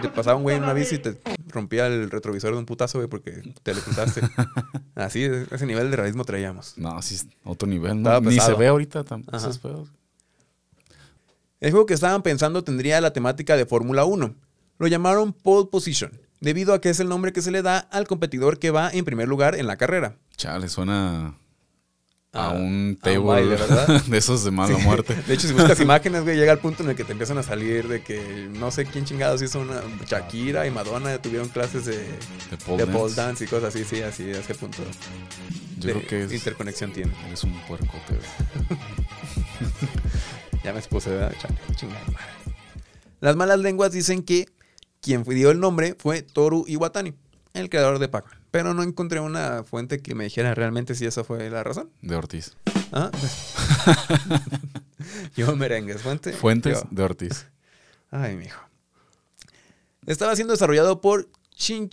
Te 0.01 0.09
pasaba 0.09 0.37
un 0.37 0.43
güey 0.43 0.57
en 0.57 0.63
una 0.63 0.73
bici 0.73 0.95
y 0.95 0.99
te 0.99 1.19
rompía 1.49 1.87
el 1.87 2.09
retrovisor 2.09 2.53
de 2.53 2.59
un 2.59 2.65
putazo, 2.65 2.97
güey, 2.97 3.07
porque 3.07 3.41
te 3.63 3.73
le 3.73 3.81
cruzaste. 3.81 4.21
Así, 4.95 5.23
ese 5.23 5.65
nivel 5.65 5.91
de 5.91 5.97
realismo 5.97 6.25
traíamos. 6.25 6.77
No, 6.77 7.01
sí, 7.01 7.15
es 7.15 7.27
otro 7.43 7.67
nivel. 7.67 8.01
Ni 8.23 8.39
se 8.39 8.53
ve 8.53 8.67
ahorita 8.67 9.01
Ajá. 9.01 9.37
esos 9.37 9.59
pedos. 9.59 9.89
El 11.59 11.71
juego 11.71 11.85
que 11.85 11.93
estaban 11.93 12.21
pensando 12.23 12.63
tendría 12.63 12.99
la 12.99 13.13
temática 13.13 13.55
de 13.55 13.65
Fórmula 13.65 14.03
1. 14.05 14.35
Lo 14.79 14.87
llamaron 14.87 15.31
Pole 15.31 15.69
Position, 15.71 16.11
debido 16.41 16.73
a 16.73 16.81
que 16.81 16.89
es 16.89 16.99
el 16.99 17.07
nombre 17.07 17.31
que 17.31 17.41
se 17.41 17.51
le 17.51 17.61
da 17.61 17.77
al 17.77 18.07
competidor 18.07 18.59
que 18.59 18.71
va 18.71 18.89
en 18.91 19.05
primer 19.05 19.27
lugar 19.29 19.55
en 19.55 19.67
la 19.67 19.77
carrera. 19.77 20.17
Chale, 20.35 20.67
suena 20.67 21.37
a 22.35 22.45
Ah, 22.47 22.49
un 22.49 22.55
a 22.55 22.59
un 22.63 22.97
table 22.99 23.19
baile, 23.19 23.49
¿verdad? 23.55 24.01
de 24.07 24.17
esos 24.17 24.43
de 24.43 24.49
mala 24.51 24.75
Sí. 24.75 24.81
muerte. 24.83 25.15
De 25.27 25.33
hecho, 25.35 25.47
si 25.47 25.53
buscas 25.53 25.79
imágenes, 25.81 26.23
güey, 26.23 26.35
llega 26.35 26.51
al 26.51 26.57
punto 26.59 26.81
en 26.83 26.89
el 26.89 26.95
que 26.95 27.03
te 27.03 27.11
empiezan 27.11 27.37
a 27.37 27.43
salir 27.43 27.87
de 27.87 28.01
que 28.01 28.49
no 28.51 28.71
sé 28.71 28.85
quién 28.85 29.05
chingados 29.05 29.41
hizo 29.43 29.59
una. 29.59 29.81
Shakira 30.07 30.65
y 30.65 30.71
Madonna 30.71 31.17
tuvieron 31.21 31.47
clases 31.49 31.85
de, 31.85 31.97
De 31.97 32.57
pole 32.65 32.77
de 32.85 32.85
dance. 32.85 32.99
pole 32.99 33.13
dance 33.13 33.43
y 33.43 33.47
cosas 33.47 33.75
así, 33.75 33.85
sí, 33.85 34.01
así, 34.01 34.23
a 34.31 34.39
ese 34.39 34.55
punto. 34.55 34.77
Yo 35.79 35.87
de 35.87 35.93
creo 35.93 36.07
que 36.07 36.23
es, 36.23 36.33
interconexión 36.33 36.91
tiene. 36.91 37.13
eres 37.27 37.43
un 37.43 37.53
puercote. 37.67 38.15
güey. 38.15 38.79
Ya 40.63 40.71
me 40.71 40.79
expuse, 40.79 41.09
¿verdad? 41.09 41.33
Chale, 41.41 41.55
chingada 41.75 41.99
madre. 42.07 42.25
Las 43.19 43.35
malas 43.35 43.59
lenguas 43.59 43.91
dicen 43.91 44.23
que 44.23 44.45
quien 45.01 45.23
dio 45.23 45.51
el 45.51 45.59
nombre 45.59 45.95
fue 45.99 46.21
Toru 46.21 46.63
Iwatani, 46.67 47.13
el 47.53 47.69
creador 47.69 47.99
de 47.99 48.07
Pac-Man. 48.07 48.39
Pero 48.53 48.75
no 48.75 48.83
encontré 48.83 49.19
una 49.19 49.63
fuente 49.63 49.99
que 49.99 50.13
me 50.13 50.25
dijera 50.25 50.53
realmente 50.53 50.93
si 50.93 51.07
esa 51.07 51.23
fue 51.23 51.49
la 51.49 51.63
razón. 51.63 51.89
De 52.03 52.15
Ortiz. 52.15 52.55
¿Ah? 52.91 53.09
Yo 55.35 55.55
merengues, 55.55 56.03
fuente. 56.03 56.33
Fuentes 56.33 56.83
yo. 56.83 56.87
de 56.91 57.01
Ortiz. 57.01 57.47
Ay, 58.11 58.35
mijo. 58.35 58.61
Estaba 60.05 60.35
siendo 60.35 60.53
desarrollado 60.53 61.01
por 61.01 61.29
Shin... 61.57 61.89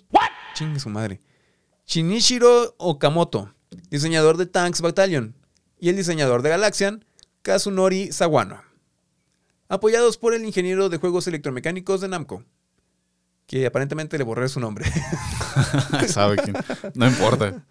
Chingue 0.53 0.81
su 0.81 0.91
madre. 0.91 1.23
Shinichiro 1.87 2.75
Okamoto, 2.77 3.55
diseñador 3.89 4.37
de 4.37 4.45
Tanks 4.45 4.83
Battalion, 4.83 5.35
y 5.79 5.89
el 5.89 5.97
diseñador 5.97 6.43
de 6.43 6.51
Galaxian, 6.51 7.07
Kazunori 7.41 8.13
Sawano. 8.13 8.63
Apoyados 9.71 10.19
por 10.19 10.35
el 10.35 10.45
ingeniero 10.45 10.91
de 10.91 10.99
juegos 10.99 11.27
electromecánicos 11.27 12.03
de 12.03 12.09
Namco, 12.09 12.45
que 13.51 13.67
aparentemente 13.67 14.17
le 14.17 14.23
borré 14.23 14.49
su 14.49 14.61
nombre. 14.61 14.85
Sabe 16.07 16.37
quién. 16.37 16.55
No 16.95 17.09
importa. 17.09 17.65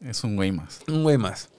Es 0.00 0.24
un 0.24 0.34
güey 0.34 0.50
más. 0.50 0.80
Un 0.88 1.04
güey 1.04 1.16
más. 1.18 1.50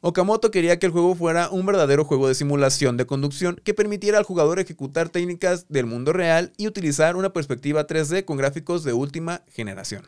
Okamoto 0.00 0.50
quería 0.50 0.80
que 0.80 0.86
el 0.86 0.92
juego 0.92 1.14
fuera 1.14 1.48
un 1.48 1.64
verdadero 1.64 2.04
juego 2.04 2.26
de 2.26 2.34
simulación 2.34 2.96
de 2.96 3.06
conducción 3.06 3.54
que 3.62 3.72
permitiera 3.72 4.18
al 4.18 4.24
jugador 4.24 4.58
ejecutar 4.58 5.10
técnicas 5.10 5.66
del 5.68 5.86
mundo 5.86 6.12
real 6.12 6.52
y 6.56 6.66
utilizar 6.66 7.14
una 7.14 7.32
perspectiva 7.32 7.86
3D 7.86 8.24
con 8.24 8.36
gráficos 8.36 8.82
de 8.82 8.92
última 8.94 9.42
generación. 9.46 10.04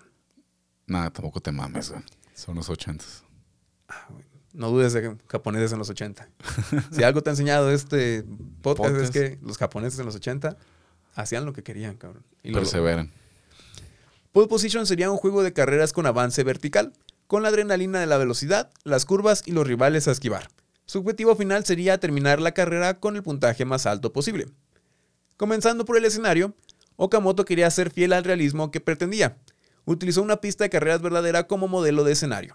Nada, 0.89 1.13
tampoco 1.13 1.41
te 1.41 1.53
mames, 1.53 1.91
güey. 1.91 2.03
Son 2.35 2.57
los 2.57 2.69
ochentas. 2.71 3.23
No 4.53 4.71
dudes 4.71 4.95
de 4.95 5.17
japoneses 5.29 5.71
en 5.71 5.79
los 5.79 5.91
80. 5.91 6.29
Si 6.91 7.05
algo 7.05 7.23
te 7.23 7.31
ha 7.31 7.35
enseñado 7.35 7.71
este 7.71 8.25
podcast, 8.63 8.97
es 8.97 9.07
Podcast. 9.07 9.13
que 9.13 9.39
los 9.43 9.59
japoneses 9.59 10.01
en 10.01 10.07
los 10.07 10.17
80 10.17 10.57
hacían 11.14 11.44
lo 11.44 11.53
que 11.53 11.62
querían, 11.62 11.96
cabrón. 11.96 12.24
Y 12.42 12.53
Perseveran. 12.53 13.11
Pole 14.33 14.48
Position 14.48 14.87
sería 14.87 15.11
un 15.11 15.16
juego 15.16 15.42
de 15.42 15.53
carreras 15.53 15.92
con 15.92 16.07
avance 16.07 16.42
vertical, 16.42 16.92
con 17.27 17.42
la 17.42 17.48
adrenalina 17.48 18.00
de 18.00 18.07
la 18.07 18.18
velocidad, 18.18 18.70
las 18.83 19.05
curvas 19.05 19.42
y 19.46 19.53
los 19.53 19.66
rivales 19.66 20.09
a 20.09 20.12
esquivar. 20.12 20.48
Su 20.87 20.98
objetivo 20.98 21.35
final 21.37 21.64
sería 21.64 21.98
terminar 21.98 22.40
la 22.40 22.53
carrera 22.53 23.00
con 23.00 23.16
el 23.16 23.22
puntaje 23.22 23.64
más 23.64 23.87
alto 23.87 24.12
posible. 24.12 24.46
Comenzando 25.37 25.85
por 25.85 25.96
el 25.96 26.05
escenario, 26.05 26.55
Okamoto 26.96 27.44
quería 27.44 27.70
ser 27.70 27.90
fiel 27.90 28.12
al 28.12 28.24
realismo 28.24 28.70
que 28.70 28.81
pretendía. 28.81 29.38
Utilizó 29.85 30.22
una 30.22 30.40
pista 30.40 30.64
de 30.64 30.70
carreras 30.70 31.03
verdadera 31.03 31.46
como 31.46 31.68
modelo 31.68 32.05
de 32.05 32.12
escenario. 32.12 32.55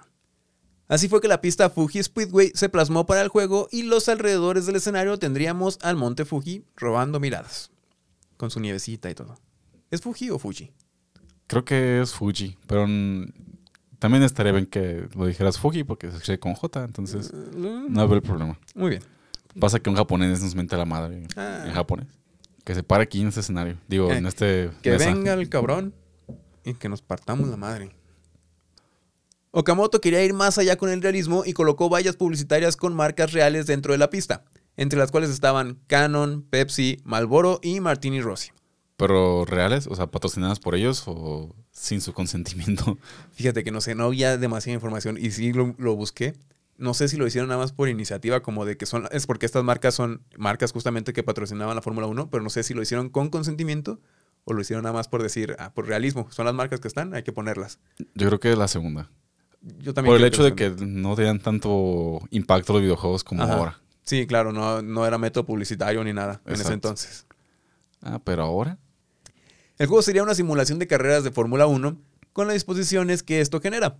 Así 0.87 1.07
fue 1.07 1.21
que 1.21 1.27
la 1.27 1.41
pista 1.41 1.69
Fuji 1.69 2.01
Speedway 2.01 2.51
se 2.55 2.69
plasmó 2.69 3.05
para 3.05 3.21
el 3.21 3.27
juego 3.27 3.67
y 3.71 3.83
los 3.83 4.09
alrededores 4.09 4.65
del 4.65 4.77
escenario 4.77 5.19
tendríamos 5.19 5.77
al 5.81 5.95
monte 5.95 6.25
Fuji 6.25 6.65
robando 6.75 7.19
miradas. 7.19 7.71
Con 8.39 8.49
su 8.49 8.59
nievecita 8.61 9.09
y 9.09 9.15
todo. 9.15 9.37
¿Es 9.91 9.99
Fuji 10.01 10.29
o 10.29 10.39
Fuji? 10.39 10.71
Creo 11.47 11.65
que 11.65 11.99
es 12.01 12.13
Fuji, 12.13 12.57
pero 12.67 12.85
también 13.99 14.23
estaría 14.23 14.53
bien 14.53 14.65
que 14.65 15.09
lo 15.13 15.25
dijeras 15.25 15.59
Fuji 15.59 15.83
porque 15.83 16.09
se 16.09 16.15
escribe 16.15 16.39
con 16.39 16.53
J, 16.53 16.85
entonces 16.85 17.33
no 17.33 17.99
habrá 18.01 18.21
problema. 18.21 18.57
Muy 18.75 18.91
bien. 18.91 19.03
Pasa 19.59 19.77
que 19.79 19.89
un 19.89 19.97
japonés 19.97 20.41
nos 20.41 20.55
mente 20.55 20.77
la 20.77 20.85
madre 20.85 21.27
Ah. 21.35 21.65
en 21.67 21.73
japonés. 21.73 22.07
Que 22.63 22.73
se 22.75 22.81
pare 22.83 23.03
aquí 23.03 23.19
en 23.19 23.27
este 23.27 23.41
escenario. 23.41 23.77
Digo, 23.89 24.09
Eh, 24.11 24.17
en 24.17 24.25
este. 24.27 24.69
Que 24.81 24.91
mesa. 24.91 25.05
venga 25.13 25.33
el 25.33 25.49
cabrón 25.49 25.93
y 26.63 26.75
que 26.75 26.87
nos 26.87 27.01
partamos 27.01 27.49
la 27.49 27.57
madre. 27.57 27.91
Okamoto 29.51 29.99
quería 29.99 30.23
ir 30.23 30.33
más 30.33 30.57
allá 30.59 30.77
con 30.77 30.89
el 30.89 31.01
realismo 31.01 31.43
y 31.45 31.53
colocó 31.53 31.89
vallas 31.89 32.15
publicitarias 32.15 32.77
con 32.77 32.95
marcas 32.95 33.33
reales 33.33 33.65
dentro 33.65 33.91
de 33.93 33.97
la 33.97 34.09
pista, 34.11 34.45
entre 34.77 34.99
las 34.99 35.11
cuales 35.11 35.29
estaban 35.29 35.79
Canon, 35.87 36.41
Pepsi, 36.49 36.99
Marlboro 37.03 37.59
y 37.61 37.79
Martini 37.79 38.21
Rossi. 38.21 38.51
Pero 38.97 39.45
reales, 39.45 39.87
o 39.87 39.95
sea, 39.95 40.07
patrocinadas 40.07 40.59
por 40.59 40.75
ellos 40.75 41.03
o 41.05 41.55
sin 41.71 42.01
su 42.01 42.13
consentimiento. 42.13 42.97
Fíjate 43.31 43.63
que 43.63 43.71
no 43.71 43.81
sé, 43.81 43.95
no 43.95 44.05
había 44.05 44.37
demasiada 44.37 44.75
información 44.75 45.17
y 45.17 45.31
sí 45.31 45.53
lo, 45.53 45.75
lo 45.77 45.95
busqué. 45.95 46.33
No 46.77 46.93
sé 46.93 47.09
si 47.09 47.17
lo 47.17 47.27
hicieron 47.27 47.49
nada 47.49 47.59
más 47.59 47.73
por 47.73 47.89
iniciativa, 47.89 48.41
como 48.41 48.65
de 48.65 48.77
que 48.77 48.85
son. 48.85 49.07
Es 49.11 49.27
porque 49.27 49.45
estas 49.45 49.63
marcas 49.63 49.95
son 49.95 50.21
marcas 50.37 50.71
justamente 50.71 51.11
que 51.11 51.23
patrocinaban 51.23 51.75
la 51.75 51.81
Fórmula 51.81 52.07
1, 52.07 52.29
pero 52.29 52.41
no 52.41 52.49
sé 52.49 52.63
si 52.63 52.73
lo 52.73 52.81
hicieron 52.81 53.09
con 53.09 53.29
consentimiento 53.29 53.99
o 54.45 54.53
lo 54.53 54.61
hicieron 54.61 54.83
nada 54.83 54.93
más 54.93 55.07
por 55.07 55.21
decir, 55.21 55.55
ah, 55.59 55.73
por 55.73 55.87
realismo. 55.87 56.27
Son 56.31 56.45
las 56.45 56.55
marcas 56.55 56.79
que 56.79 56.87
están, 56.87 57.13
hay 57.13 57.23
que 57.23 57.31
ponerlas. 57.31 57.79
Yo 58.15 58.27
creo 58.27 58.39
que 58.39 58.51
es 58.51 58.57
la 58.57 58.67
segunda. 58.67 59.09
Yo 59.61 59.93
también 59.93 60.13
Por 60.13 60.21
el 60.21 60.27
hecho 60.27 60.43
de 60.43 60.55
que 60.55 60.69
no 60.79 61.15
tenían 61.15 61.39
tanto 61.39 62.21
impacto 62.31 62.73
los 62.73 62.81
videojuegos 62.81 63.23
como 63.23 63.43
Ajá. 63.43 63.53
ahora. 63.53 63.79
Sí, 64.09 64.25
claro, 64.25 64.51
no, 64.51 64.81
no 64.81 65.05
era 65.05 65.19
método 65.19 65.45
publicitario 65.45 66.03
ni 66.03 66.13
nada 66.13 66.41
en 66.47 66.55
ese 66.55 66.73
entonces. 66.73 67.27
Ah, 68.01 68.19
pero 68.23 68.41
ahora. 68.41 68.79
El 69.77 69.85
juego 69.85 70.01
sería 70.01 70.23
una 70.23 70.33
simulación 70.33 70.79
de 70.79 70.87
carreras 70.87 71.23
de 71.23 71.29
Fórmula 71.29 71.67
1, 71.67 71.95
con 72.33 72.47
las 72.47 72.55
disposiciones 72.55 73.21
que 73.21 73.39
esto 73.39 73.61
genera. 73.61 73.99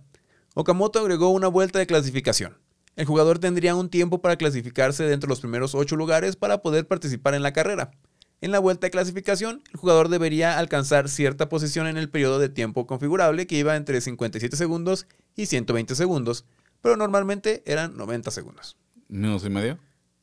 Okamoto 0.54 0.98
agregó 0.98 1.28
una 1.30 1.46
vuelta 1.46 1.78
de 1.78 1.86
clasificación. 1.86 2.58
El 2.96 3.06
jugador 3.06 3.38
tendría 3.38 3.76
un 3.76 3.88
tiempo 3.88 4.20
para 4.20 4.34
clasificarse 4.34 5.04
dentro 5.04 5.28
de 5.28 5.30
los 5.30 5.38
primeros 5.38 5.76
8 5.76 5.94
lugares 5.94 6.34
para 6.34 6.60
poder 6.60 6.88
participar 6.88 7.34
en 7.34 7.44
la 7.44 7.52
carrera. 7.52 7.92
En 8.40 8.50
la 8.50 8.58
vuelta 8.58 8.88
de 8.88 8.90
clasificación, 8.90 9.62
el 9.72 9.78
jugador 9.78 10.08
debería 10.08 10.58
alcanzar 10.58 11.08
cierta 11.08 11.48
posición 11.48 11.86
en 11.86 11.96
el 11.96 12.10
periodo 12.10 12.40
de 12.40 12.48
tiempo 12.48 12.88
configurable 12.88 13.46
que 13.46 13.58
iba 13.58 13.76
entre 13.76 14.00
57 14.00 14.56
segundos 14.56 15.06
y 15.36 15.46
120 15.46 15.94
segundos, 15.94 16.46
pero 16.82 16.96
normalmente 16.96 17.62
eran 17.64 17.96
90 17.96 18.32
segundos. 18.32 18.76
¿Minuto 19.06 19.46
y 19.46 19.50
medio? 19.50 19.78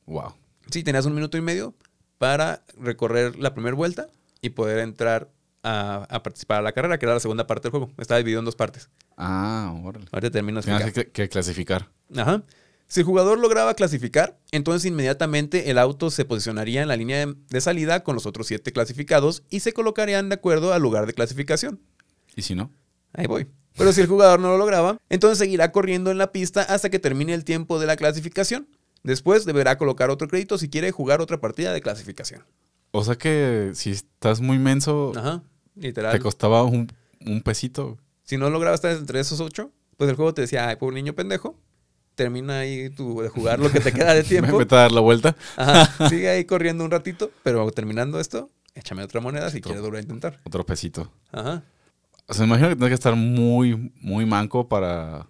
Wow. 0.07 0.33
Sí, 0.71 0.83
tenías 0.83 1.05
un 1.05 1.13
minuto 1.13 1.37
y 1.37 1.41
medio 1.41 1.75
para 2.17 2.63
recorrer 2.79 3.37
la 3.37 3.53
primera 3.53 3.75
vuelta 3.75 4.07
y 4.41 4.49
poder 4.49 4.79
entrar 4.79 5.29
a, 5.63 6.07
a 6.09 6.23
participar 6.23 6.59
a 6.59 6.61
la 6.61 6.71
carrera, 6.71 6.97
que 6.97 7.05
era 7.05 7.13
la 7.13 7.19
segunda 7.19 7.45
parte 7.45 7.63
del 7.63 7.71
juego. 7.71 7.91
Estaba 7.97 8.17
dividido 8.17 8.39
en 8.39 8.45
dos 8.45 8.55
partes. 8.55 8.89
Ah, 9.17 9.79
órale. 9.83 10.07
Ahorita 10.11 10.31
termino 10.31 10.61
de 10.61 10.65
Tienes 10.65 10.93
que, 10.93 11.11
que 11.11 11.29
clasificar. 11.29 11.89
Ajá. 12.15 12.43
Si 12.87 13.01
el 13.01 13.05
jugador 13.05 13.37
lograba 13.37 13.73
clasificar, 13.73 14.39
entonces 14.51 14.85
inmediatamente 14.85 15.69
el 15.69 15.77
auto 15.77 16.09
se 16.09 16.23
posicionaría 16.23 16.81
en 16.81 16.87
la 16.87 16.95
línea 16.95 17.25
de, 17.25 17.35
de 17.49 17.61
salida 17.61 18.03
con 18.03 18.15
los 18.15 18.25
otros 18.25 18.47
siete 18.47 18.71
clasificados 18.71 19.43
y 19.49 19.59
se 19.59 19.73
colocarían 19.73 20.29
de 20.29 20.35
acuerdo 20.35 20.73
al 20.73 20.81
lugar 20.81 21.05
de 21.05 21.13
clasificación. 21.13 21.81
¿Y 22.35 22.43
si 22.43 22.55
no? 22.55 22.71
Ahí 23.11 23.27
voy. 23.27 23.47
Pero 23.75 23.91
si 23.91 24.01
el 24.01 24.07
jugador 24.07 24.39
no 24.39 24.49
lo 24.49 24.57
lograba, 24.57 24.97
entonces 25.09 25.37
seguirá 25.37 25.71
corriendo 25.71 26.11
en 26.11 26.17
la 26.17 26.31
pista 26.31 26.61
hasta 26.61 26.89
que 26.89 26.97
termine 26.97 27.33
el 27.33 27.43
tiempo 27.43 27.77
de 27.77 27.87
la 27.87 27.95
clasificación. 27.95 28.69
Después 29.07 29.45
deberá 29.45 29.77
colocar 29.77 30.09
otro 30.09 30.27
crédito 30.27 30.57
si 30.57 30.67
quiere 30.67 30.91
jugar 30.91 31.21
otra 31.21 31.39
partida 31.39 31.71
de 31.71 31.79
clasificación. 31.79 32.43
O 32.91 33.05
sea 33.05 33.15
que 33.15 33.71
si 33.73 33.91
estás 33.91 34.41
muy 34.41 34.59
menso, 34.59 35.13
Ajá. 35.15 35.43
te 35.75 35.87
Literal. 35.87 36.19
costaba 36.19 36.63
un, 36.63 36.91
un 37.25 37.41
pesito. 37.41 37.97
Si 38.23 38.35
no 38.35 38.49
lograbas 38.49 38.79
estar 38.79 38.91
entre 38.91 39.21
esos 39.21 39.39
ocho, 39.39 39.71
pues 39.95 40.09
el 40.09 40.17
juego 40.17 40.33
te 40.33 40.41
decía, 40.41 40.67
ay, 40.67 40.75
pobre 40.75 40.95
niño 40.95 41.13
pendejo, 41.13 41.57
termina 42.15 42.59
ahí 42.59 42.89
tu, 42.89 43.21
de 43.21 43.29
jugar 43.29 43.59
lo 43.59 43.71
que 43.71 43.79
te 43.79 43.93
queda 43.93 44.13
de 44.13 44.23
tiempo. 44.25 44.57
Vete 44.57 44.75
a 44.75 44.79
dar 44.79 44.91
la 44.91 44.99
vuelta. 44.99 45.37
Ajá, 45.55 46.09
sigue 46.09 46.29
ahí 46.29 46.43
corriendo 46.43 46.83
un 46.83 46.91
ratito, 46.91 47.31
pero 47.43 47.71
terminando 47.71 48.19
esto, 48.19 48.49
échame 48.75 49.03
otra 49.03 49.21
moneda 49.21 49.49
si 49.51 49.61
quieres 49.61 49.81
volver 49.81 49.99
a 49.99 50.01
intentar. 50.01 50.41
Otro 50.43 50.65
pesito. 50.65 51.09
Ajá. 51.31 51.63
O 52.27 52.33
sea, 52.33 52.41
me 52.45 52.49
imagino 52.49 52.67
que 52.67 52.75
tienes 52.75 52.89
que 52.89 52.95
estar 52.95 53.15
muy, 53.15 53.93
muy 54.01 54.25
manco 54.25 54.67
para 54.67 55.27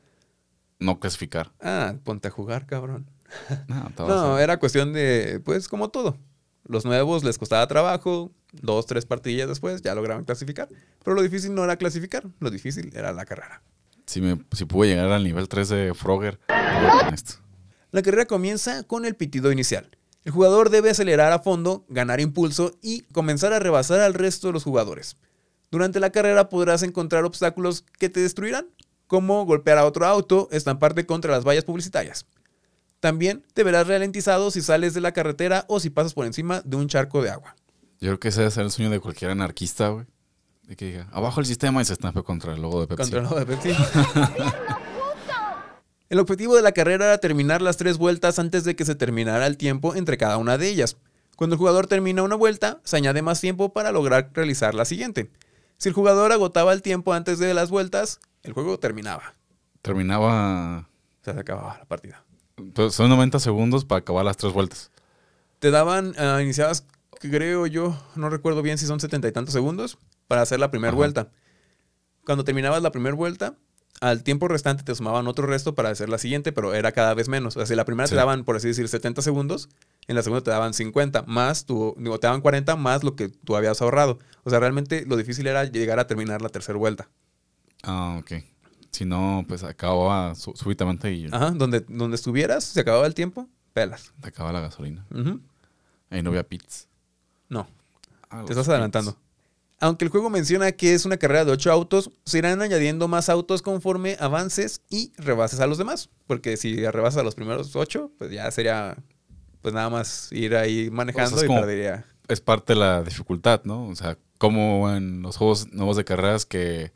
no 0.79 0.99
clasificar. 0.99 1.51
Ah, 1.61 1.93
ponte 2.03 2.27
a 2.27 2.31
jugar, 2.31 2.65
cabrón. 2.65 3.05
No, 3.97 4.39
era 4.39 4.57
cuestión 4.57 4.93
de, 4.93 5.41
pues, 5.43 5.67
como 5.67 5.89
todo. 5.89 6.17
Los 6.65 6.85
nuevos 6.85 7.23
les 7.23 7.37
costaba 7.37 7.65
trabajo, 7.67 8.31
dos, 8.51 8.85
tres 8.85 9.05
partidillas 9.05 9.47
después 9.47 9.81
ya 9.81 9.95
lograban 9.95 10.25
clasificar. 10.25 10.67
Pero 11.03 11.15
lo 11.15 11.21
difícil 11.21 11.55
no 11.55 11.63
era 11.63 11.77
clasificar, 11.77 12.25
lo 12.39 12.49
difícil 12.49 12.91
era 12.93 13.13
la 13.13 13.25
carrera. 13.25 13.61
Si, 14.05 14.21
me, 14.21 14.39
si 14.51 14.65
pude 14.65 14.89
llegar 14.89 15.11
al 15.11 15.23
nivel 15.23 15.47
3 15.47 15.69
de 15.69 15.93
Frogger. 15.93 16.39
La 17.91 18.01
carrera 18.01 18.25
comienza 18.25 18.83
con 18.83 19.05
el 19.05 19.15
pitido 19.15 19.51
inicial. 19.51 19.89
El 20.25 20.33
jugador 20.33 20.69
debe 20.69 20.89
acelerar 20.89 21.31
a 21.31 21.39
fondo, 21.39 21.85
ganar 21.87 22.19
impulso 22.19 22.73
y 22.81 23.01
comenzar 23.13 23.53
a 23.53 23.59
rebasar 23.59 24.01
al 24.01 24.13
resto 24.13 24.47
de 24.47 24.53
los 24.53 24.65
jugadores. 24.65 25.15
Durante 25.71 25.99
la 25.99 26.09
carrera 26.09 26.49
podrás 26.49 26.83
encontrar 26.83 27.23
obstáculos 27.23 27.85
que 27.97 28.09
te 28.09 28.19
destruirán, 28.19 28.67
como 29.07 29.45
golpear 29.45 29.77
a 29.77 29.85
otro 29.85 30.05
auto, 30.05 30.49
estamparte 30.51 31.05
contra 31.05 31.31
las 31.31 31.45
vallas 31.45 31.63
publicitarias. 31.63 32.25
También 32.99 33.43
te 33.53 33.63
verás 33.63 33.87
ralentizado 33.87 34.51
si 34.51 34.61
sales 34.61 34.93
de 34.93 35.01
la 35.01 35.11
carretera 35.11 35.65
o 35.67 35.79
si 35.79 35.89
pasas 35.89 36.13
por 36.13 36.25
encima 36.25 36.61
de 36.65 36.77
un 36.77 36.87
charco 36.87 37.21
de 37.21 37.29
agua. 37.29 37.55
Yo 37.99 38.09
creo 38.09 38.19
que 38.19 38.27
ese 38.29 38.39
debe 38.41 38.51
ser 38.51 38.63
el 38.63 38.71
sueño 38.71 38.89
de 38.89 38.99
cualquier 38.99 39.31
anarquista, 39.31 39.89
güey. 39.89 40.05
De 40.63 40.75
que 40.75 40.85
diga, 40.85 41.07
abajo 41.11 41.39
el 41.39 41.45
sistema 41.45 41.81
y 41.81 41.85
se 41.85 41.93
estampe 41.93 42.23
contra 42.23 42.53
el 42.53 42.61
logo 42.61 42.81
de 42.81 42.87
Pepsi. 42.87 43.03
Contra 43.03 43.19
el 43.19 43.25
logo 43.25 43.39
de 43.39 43.45
Pepsi. 43.45 43.71
El 46.09 46.19
objetivo 46.19 46.55
de 46.55 46.61
la 46.61 46.71
carrera 46.71 47.05
era 47.05 47.17
terminar 47.17 47.61
las 47.61 47.75
tres 47.75 47.97
vueltas 47.97 48.39
antes 48.39 48.63
de 48.63 48.77
que 48.77 48.85
se 48.85 48.95
terminara 48.95 49.45
el 49.45 49.57
tiempo 49.57 49.93
entre 49.93 50.17
cada 50.17 50.37
una 50.37 50.57
de 50.57 50.69
ellas. 50.69 50.95
Cuando 51.35 51.55
el 51.55 51.57
jugador 51.57 51.87
termina 51.87 52.23
una 52.23 52.35
vuelta, 52.35 52.79
se 52.85 52.95
añade 52.95 53.21
más 53.21 53.41
tiempo 53.41 53.73
para 53.73 53.91
lograr 53.91 54.31
realizar 54.33 54.73
la 54.73 54.85
siguiente. 54.85 55.29
Si 55.77 55.89
el 55.89 55.95
jugador 55.95 56.31
agotaba 56.31 56.71
el 56.71 56.81
tiempo 56.81 57.13
antes 57.13 57.39
de 57.39 57.53
las 57.53 57.69
vueltas, 57.69 58.21
el 58.43 58.53
juego 58.53 58.79
terminaba. 58.79 59.33
Terminaba... 59.81 60.87
O 61.21 61.23
sea, 61.23 61.33
se 61.33 61.39
acababa 61.41 61.77
la 61.77 61.85
partida. 61.85 62.23
Son 62.89 63.09
90 63.09 63.39
segundos 63.39 63.85
para 63.85 63.99
acabar 63.99 64.25
las 64.25 64.37
tres 64.37 64.53
vueltas. 64.53 64.91
Te 65.59 65.71
daban, 65.71 66.13
ah, 66.17 66.41
iniciabas, 66.41 66.85
creo 67.19 67.67
yo, 67.67 67.97
no 68.15 68.29
recuerdo 68.29 68.61
bien 68.61 68.77
si 68.77 68.85
son 68.85 68.99
setenta 68.99 69.27
y 69.27 69.31
tantos 69.31 69.53
segundos, 69.53 69.97
para 70.27 70.41
hacer 70.41 70.59
la 70.59 70.69
primera 70.71 70.93
vuelta. 70.93 71.29
Cuando 72.25 72.43
terminabas 72.43 72.81
la 72.81 72.91
primera 72.91 73.15
vuelta, 73.15 73.55
al 74.01 74.21
tiempo 74.23 74.47
restante 74.47 74.83
te 74.83 74.93
sumaban 74.93 75.27
otro 75.27 75.47
resto 75.47 75.73
para 75.73 75.89
hacer 75.89 76.09
la 76.09 76.17
siguiente, 76.19 76.51
pero 76.51 76.73
era 76.75 76.91
cada 76.91 77.13
vez 77.15 77.29
menos. 77.29 77.55
O 77.55 77.59
sea, 77.59 77.65
si 77.65 77.73
la 77.75 77.85
primera 77.85 78.05
Sí. 78.07 78.11
te 78.11 78.17
daban, 78.17 78.43
por 78.43 78.55
así 78.55 78.67
decir, 78.67 78.87
70 78.87 79.21
segundos, 79.21 79.69
en 80.07 80.15
la 80.15 80.21
segunda 80.21 80.43
te 80.43 80.51
daban 80.51 80.73
50, 80.73 81.23
más 81.23 81.65
tu, 81.65 81.95
digo, 81.97 82.19
te 82.19 82.27
daban 82.27 82.41
40 82.41 82.75
más 82.75 83.03
lo 83.03 83.15
que 83.15 83.29
tú 83.29 83.55
habías 83.55 83.81
ahorrado. 83.81 84.19
O 84.43 84.49
sea, 84.49 84.59
realmente 84.59 85.05
lo 85.07 85.15
difícil 85.17 85.47
era 85.47 85.63
llegar 85.63 85.99
a 85.99 86.05
terminar 86.07 86.41
la 86.41 86.49
tercera 86.49 86.77
vuelta. 86.77 87.09
Ah, 87.83 88.17
ok. 88.19 88.33
Si 88.97 89.05
no, 89.05 89.45
pues 89.47 89.63
acababa 89.63 90.33
sú- 90.33 90.55
súbitamente 90.55 91.11
y 91.13 91.27
Ajá, 91.31 91.51
donde, 91.51 91.81
donde 91.81 92.15
estuvieras, 92.15 92.63
se 92.63 92.79
acababa 92.79 93.05
el 93.05 93.13
tiempo, 93.13 93.47
pelas. 93.73 94.11
te 94.21 94.29
acaba 94.29 94.51
la 94.51 94.59
gasolina. 94.61 95.05
Ujú. 95.11 95.39
Ahí 96.09 96.23
no 96.23 96.29
había 96.31 96.43
pits. 96.47 96.87
No, 97.49 97.67
Ah, 98.29 98.43
Te 98.45 98.53
estás 98.53 98.67
adelantando. 98.69 99.15
Aunque 99.79 100.03
el 100.03 100.09
juego 100.11 100.29
menciona 100.31 100.71
que 100.71 100.93
es 100.95 101.05
una 101.05 101.17
carrera 101.17 101.45
de 101.45 101.51
8 101.51 101.71
autos, 101.71 102.09
se 102.25 102.39
irán 102.39 102.61
añadiendo 102.63 103.07
más 103.07 103.29
autos 103.29 103.61
conforme 103.61 104.17
avances 104.19 104.81
y 104.89 105.13
rebases 105.17 105.59
a 105.59 105.67
los 105.67 105.77
demás. 105.77 106.09
Porque 106.25 106.57
si 106.57 106.83
rebasas 106.87 107.19
a 107.21 107.23
los 107.23 107.35
primeros 107.35 107.75
8, 107.75 108.11
pues 108.17 108.31
ya 108.31 108.49
sería 108.51 108.97
pues 109.61 109.73
nada 109.75 109.89
más 109.91 110.29
ir 110.31 110.55
ahí 110.55 110.89
manejando 110.91 111.41
y 111.43 111.47
como- 111.47 111.59
perdería. 111.61 112.05
Es 112.27 112.41
parte 112.41 112.73
de 112.73 112.79
la 112.79 113.03
dificultad, 113.03 113.61
¿no? 113.65 113.87
O 113.87 113.95
sea, 113.95 114.17
como 114.39 114.91
en 114.91 115.21
los 115.21 115.37
juegos 115.37 115.71
nuevos 115.71 115.95
de 115.95 116.03
carreras 116.03 116.45
que 116.47 116.91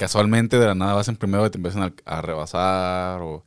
casualmente 0.00 0.58
de 0.58 0.64
la 0.64 0.74
nada 0.74 0.94
vas 0.94 1.08
en 1.08 1.16
primero 1.16 1.44
y 1.44 1.50
te 1.50 1.58
empiezan 1.58 1.82
a, 1.82 1.92
a 2.06 2.22
rebasar 2.22 3.20
o 3.20 3.44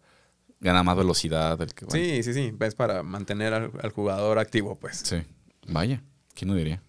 gana 0.60 0.84
más 0.84 0.96
velocidad. 0.96 1.60
El 1.60 1.74
que, 1.74 1.86
bueno, 1.86 2.06
Sí, 2.06 2.22
sí, 2.22 2.32
sí. 2.32 2.54
Es 2.60 2.76
para 2.76 3.02
mantener 3.02 3.56
al, 3.56 3.72
al 3.82 3.90
jugador 3.92 4.38
activo, 4.38 4.76
pues. 4.76 4.98
sí. 4.98 5.24
Vaya, 5.66 6.04
¿quién 6.36 6.50
no 6.50 6.56
diría? 6.56 6.84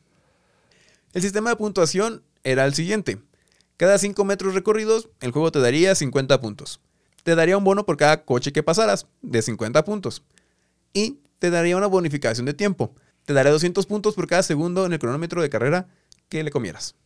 El 1.14 1.22
sistema 1.22 1.48
de 1.48 1.56
puntuación 1.56 2.22
era 2.42 2.66
el 2.66 2.74
siguiente. 2.74 3.20
Cada 3.78 3.96
5 3.96 4.22
metros 4.26 4.52
recorridos, 4.52 5.08
el 5.22 5.30
juego 5.32 5.50
te 5.50 5.60
daría 5.60 5.94
50 5.94 6.40
puntos. 6.42 6.80
Te 7.22 7.34
daría 7.34 7.56
un 7.56 7.64
bono 7.64 7.86
por 7.86 7.96
cada 7.96 8.24
coche 8.24 8.52
que 8.52 8.62
pasaras, 8.62 9.06
de 9.22 9.40
50 9.40 9.82
puntos. 9.84 10.22
Y 10.92 11.20
te 11.38 11.48
daría 11.48 11.76
una 11.78 11.86
bonificación 11.86 12.44
de 12.44 12.52
tiempo. 12.52 12.94
Te 13.24 13.32
daría 13.32 13.52
200 13.52 13.86
puntos 13.86 14.14
por 14.14 14.26
cada 14.26 14.42
segundo 14.42 14.84
en 14.84 14.92
el 14.92 14.98
cronómetro 14.98 15.40
de 15.40 15.48
carrera 15.48 15.86
que 16.28 16.44
le 16.44 16.50
comieras. 16.50 16.96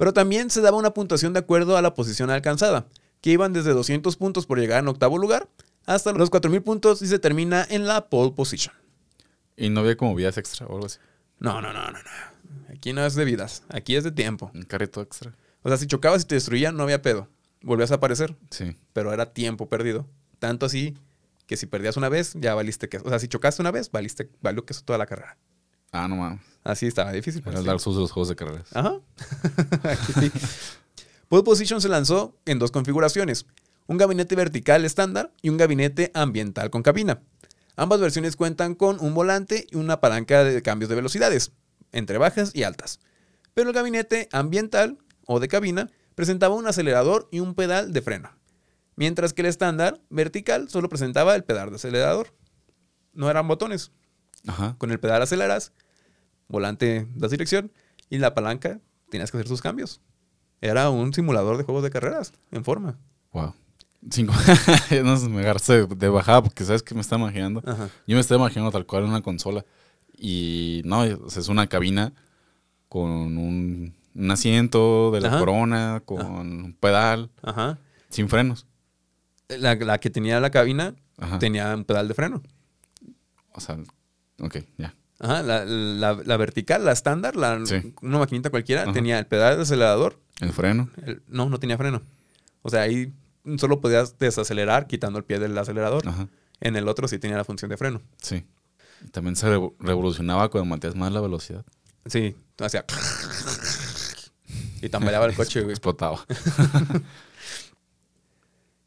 Pero 0.00 0.14
también 0.14 0.48
se 0.48 0.62
daba 0.62 0.78
una 0.78 0.94
puntuación 0.94 1.34
de 1.34 1.40
acuerdo 1.40 1.76
a 1.76 1.82
la 1.82 1.92
posición 1.92 2.30
alcanzada, 2.30 2.86
que 3.20 3.32
iban 3.32 3.52
desde 3.52 3.74
200 3.74 4.16
puntos 4.16 4.46
por 4.46 4.58
llegar 4.58 4.80
en 4.82 4.88
octavo 4.88 5.18
lugar 5.18 5.46
hasta 5.84 6.12
los 6.14 6.30
4000 6.30 6.62
puntos 6.62 7.02
y 7.02 7.06
se 7.06 7.18
termina 7.18 7.66
en 7.68 7.86
la 7.86 8.08
pole 8.08 8.32
position. 8.32 8.74
Y 9.58 9.68
no 9.68 9.80
había 9.80 9.98
como 9.98 10.14
vías 10.14 10.38
extra 10.38 10.64
o 10.66 10.72
algo 10.72 10.86
así. 10.86 10.96
No, 11.38 11.60
no, 11.60 11.74
no, 11.74 11.84
no, 11.84 11.98
no. 11.98 12.74
Aquí 12.74 12.94
no 12.94 13.04
es 13.04 13.14
de 13.14 13.26
vidas, 13.26 13.62
aquí 13.68 13.94
es 13.94 14.02
de 14.04 14.10
tiempo. 14.10 14.50
Un 14.54 14.62
carrito 14.62 15.02
extra. 15.02 15.34
O 15.62 15.68
sea, 15.68 15.76
si 15.76 15.86
chocabas 15.86 16.22
y 16.22 16.24
te 16.24 16.34
destruían, 16.34 16.78
no 16.78 16.84
había 16.84 17.02
pedo. 17.02 17.28
Volvías 17.60 17.92
a 17.92 17.96
aparecer, 17.96 18.34
Sí. 18.50 18.74
pero 18.94 19.12
era 19.12 19.34
tiempo 19.34 19.68
perdido. 19.68 20.08
Tanto 20.38 20.64
así 20.64 20.96
que 21.46 21.58
si 21.58 21.66
perdías 21.66 21.98
una 21.98 22.08
vez, 22.08 22.32
ya 22.36 22.54
valiste 22.54 22.88
que. 22.88 22.96
O 22.96 23.08
sea, 23.10 23.18
si 23.18 23.28
chocaste 23.28 23.60
una 23.60 23.70
vez, 23.70 23.90
valiste, 23.90 24.30
valió 24.40 24.64
que 24.64 24.72
eso 24.72 24.80
toda 24.82 24.98
la 24.98 25.04
carrera. 25.04 25.36
Ah, 25.92 26.08
no 26.08 26.16
mames. 26.16 26.40
Así 26.62 26.86
estaba 26.86 27.12
difícil. 27.12 27.40
Era 27.40 27.52
pues, 27.52 27.56
el 27.56 27.62
sí. 27.62 27.66
Dark 27.66 27.80
Souls 27.80 27.96
de 27.96 28.02
los 28.02 28.12
juegos 28.12 28.28
de 28.28 28.36
carreras. 28.36 28.68
Ajá. 28.74 29.00
Aquí 29.84 30.12
sí. 30.12 30.32
Pole 31.28 31.42
Position 31.42 31.80
se 31.80 31.88
lanzó 31.88 32.36
en 32.44 32.58
dos 32.58 32.70
configuraciones: 32.70 33.46
un 33.86 33.96
gabinete 33.96 34.36
vertical 34.36 34.84
estándar 34.84 35.32
y 35.42 35.48
un 35.48 35.56
gabinete 35.56 36.10
ambiental 36.14 36.70
con 36.70 36.82
cabina. 36.82 37.22
Ambas 37.76 38.00
versiones 38.00 38.36
cuentan 38.36 38.74
con 38.74 39.00
un 39.00 39.14
volante 39.14 39.66
y 39.70 39.76
una 39.76 40.00
palanca 40.00 40.44
de 40.44 40.60
cambios 40.60 40.90
de 40.90 40.96
velocidades, 40.96 41.52
entre 41.92 42.18
bajas 42.18 42.50
y 42.54 42.64
altas. 42.64 43.00
Pero 43.54 43.70
el 43.70 43.74
gabinete 43.74 44.28
ambiental 44.32 44.98
o 45.26 45.40
de 45.40 45.48
cabina 45.48 45.88
presentaba 46.14 46.54
un 46.54 46.66
acelerador 46.66 47.28
y 47.30 47.40
un 47.40 47.54
pedal 47.54 47.92
de 47.92 48.02
freno, 48.02 48.30
mientras 48.96 49.32
que 49.32 49.42
el 49.42 49.46
estándar 49.46 50.00
vertical 50.10 50.68
solo 50.68 50.88
presentaba 50.88 51.34
el 51.34 51.44
pedal 51.44 51.70
de 51.70 51.76
acelerador. 51.76 52.34
No 53.12 53.30
eran 53.30 53.48
botones. 53.48 53.92
Ajá. 54.46 54.76
Con 54.78 54.90
el 54.90 55.00
pedal 55.00 55.22
aceleras, 55.22 55.72
volante 56.48 57.06
das 57.14 57.30
dirección 57.30 57.72
y 58.08 58.18
la 58.18 58.34
palanca 58.34 58.80
tenías 59.10 59.30
que 59.30 59.36
hacer 59.36 59.48
sus 59.48 59.62
cambios. 59.62 60.00
Era 60.60 60.90
un 60.90 61.12
simulador 61.12 61.56
de 61.56 61.64
juegos 61.64 61.82
de 61.82 61.90
carreras 61.90 62.32
en 62.50 62.64
forma. 62.64 62.98
Wow. 63.32 63.54
Cinco. 64.10 64.32
no 65.04 65.16
sé, 65.16 65.28
me 65.28 65.40
agarraste 65.40 65.86
de, 65.86 66.08
bajada 66.08 66.42
porque 66.42 66.64
sabes 66.64 66.82
que 66.82 66.94
me 66.94 67.00
estaba 67.00 67.22
imaginando. 67.22 67.62
Ajá. 67.66 67.88
Yo 68.06 68.14
me 68.14 68.20
estaba 68.20 68.40
imaginando 68.40 68.70
tal 68.72 68.86
cual 68.86 69.04
una 69.04 69.22
consola. 69.22 69.64
Y 70.16 70.82
no, 70.84 71.04
es 71.04 71.48
una 71.48 71.66
cabina 71.66 72.12
con 72.88 73.38
un 73.38 73.94
un 74.14 74.30
asiento 74.30 75.10
de 75.10 75.20
la 75.20 75.28
Ajá. 75.28 75.38
corona 75.38 76.02
con 76.04 76.26
un 76.26 76.76
pedal, 76.78 77.30
Ajá. 77.42 77.78
sin 78.08 78.28
frenos. 78.28 78.66
La, 79.48 79.74
la 79.74 79.98
que 79.98 80.10
tenía 80.10 80.40
la 80.40 80.50
cabina 80.50 80.94
tenía 81.38 81.74
un 81.74 81.84
pedal 81.84 82.08
de 82.08 82.14
freno. 82.14 82.42
O 83.52 83.60
sea, 83.60 83.78
ok, 84.40 84.58
ya. 84.78 84.94
Ajá. 85.18 85.42
La, 85.42 85.64
la- 85.64 86.22
la 86.24 86.36
vertical, 86.36 86.84
la 86.84 86.92
estándar, 86.92 87.36
la, 87.36 87.60
Sí. 87.66 87.94
una 88.02 88.18
maquinita 88.18 88.50
cualquiera, 88.50 88.82
Ajá. 88.84 88.92
tenía 88.92 89.18
el 89.18 89.26
pedal 89.26 89.56
de 89.56 89.62
acelerador. 89.62 90.18
El 90.40 90.52
freno. 90.52 90.88
el- 91.04 91.22
no, 91.28 91.48
no 91.48 91.58
tenía 91.60 91.76
freno. 91.76 92.00
O 92.62 92.70
sea, 92.70 92.82
ahí 92.82 93.12
solo 93.58 93.80
podías 93.80 94.18
desacelerar 94.18 94.86
quitando 94.86 95.18
el 95.18 95.24
pie 95.24 95.38
del 95.38 95.56
acelerador. 95.58 96.06
Ajá. 96.08 96.28
En 96.60 96.76
el 96.76 96.88
otro 96.88 97.08
sí 97.08 97.18
tenía 97.18 97.36
la 97.36 97.44
función 97.44 97.70
de 97.70 97.76
freno. 97.76 98.00
Sí. 98.22 98.44
También 99.12 99.36
se 99.36 99.46
revo- 99.48 99.74
revolucionaba 99.78 100.50
cuando 100.50 100.66
mantenías 100.66 100.96
más 100.96 101.12
la 101.12 101.20
velocidad. 101.20 101.64
Sí, 102.06 102.34
hacía... 102.58 102.84
y 104.82 104.88
tambaleaba 104.88 105.26
el 105.26 105.34
coche, 105.34 105.60
güey. 105.60 105.72
Explotaba. 105.72 106.24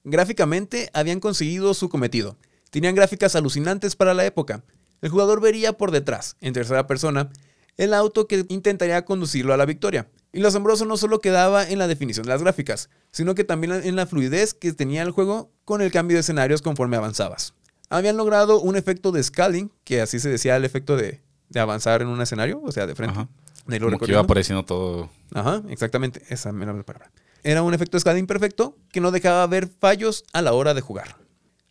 Gráficamente 0.04 0.90
habían 0.94 1.20
conseguido 1.20 1.74
su 1.74 1.90
cometido. 1.90 2.38
Tenían 2.70 2.96
gráficas 2.96 3.36
alucinantes 3.36 3.96
para 3.96 4.14
la 4.14 4.26
época. 4.26 4.64
El 5.04 5.10
jugador 5.10 5.42
vería 5.42 5.74
por 5.74 5.92
detrás, 5.92 6.38
en 6.40 6.54
tercera 6.54 6.88
persona, 6.88 7.30
el 7.76 7.94
auto 7.94 8.26
que 8.26 8.46
intentaría 8.48 9.04
conducirlo 9.04 9.54
a 9.54 9.58
la 9.58 9.66
victoria. 9.66 10.08
Y 10.32 10.40
lo 10.40 10.48
asombroso 10.48 10.86
no 10.86 10.96
solo 10.96 11.20
quedaba 11.20 11.68
en 11.68 11.78
la 11.78 11.88
definición 11.88 12.24
de 12.26 12.30
las 12.30 12.42
gráficas, 12.42 12.90
sino 13.12 13.36
que 13.36 13.44
también 13.44 13.74
en 13.74 13.98
la 13.98 14.08
fluidez 14.08 14.54
que 14.54 14.72
tenía 14.72 15.02
el 15.02 15.12
juego 15.12 15.52
con 15.66 15.82
el 15.82 15.92
cambio 15.92 16.16
de 16.16 16.22
escenarios 16.22 16.62
conforme 16.62 16.96
avanzabas. 16.96 17.54
Habían 17.90 18.16
logrado 18.16 18.62
un 18.62 18.78
efecto 18.78 19.12
de 19.12 19.22
scaling, 19.22 19.74
que 19.84 20.00
así 20.00 20.22
se 20.22 20.30
decía 20.30 20.56
el 20.56 20.64
efecto 20.64 20.96
de, 20.96 21.20
de 21.50 21.60
avanzar 21.60 22.02
en 22.02 22.08
un 22.08 22.22
escenario, 22.22 22.62
o 22.64 22.72
sea, 22.72 22.88
de 22.88 22.96
frente. 22.96 23.20
Ajá. 23.20 23.30
de 23.68 23.82
Como 23.82 24.00
que 24.00 24.10
iba 24.10 24.22
apareciendo 24.22 24.64
todo. 24.64 25.10
Ajá, 25.34 25.64
exactamente. 25.68 26.22
Esa 26.30 26.52
era 26.52 26.72
la 26.72 26.84
palabra. 26.84 27.12
Era 27.44 27.62
un 27.62 27.74
efecto 27.74 27.98
de 27.98 28.02
scaling 28.02 28.26
perfecto 28.26 28.78
que 28.90 29.02
no 29.02 29.12
dejaba 29.12 29.46
ver 29.48 29.68
fallos 29.68 30.24
a 30.32 30.42
la 30.42 30.54
hora 30.54 30.74
de 30.74 30.80
jugar. 30.80 31.18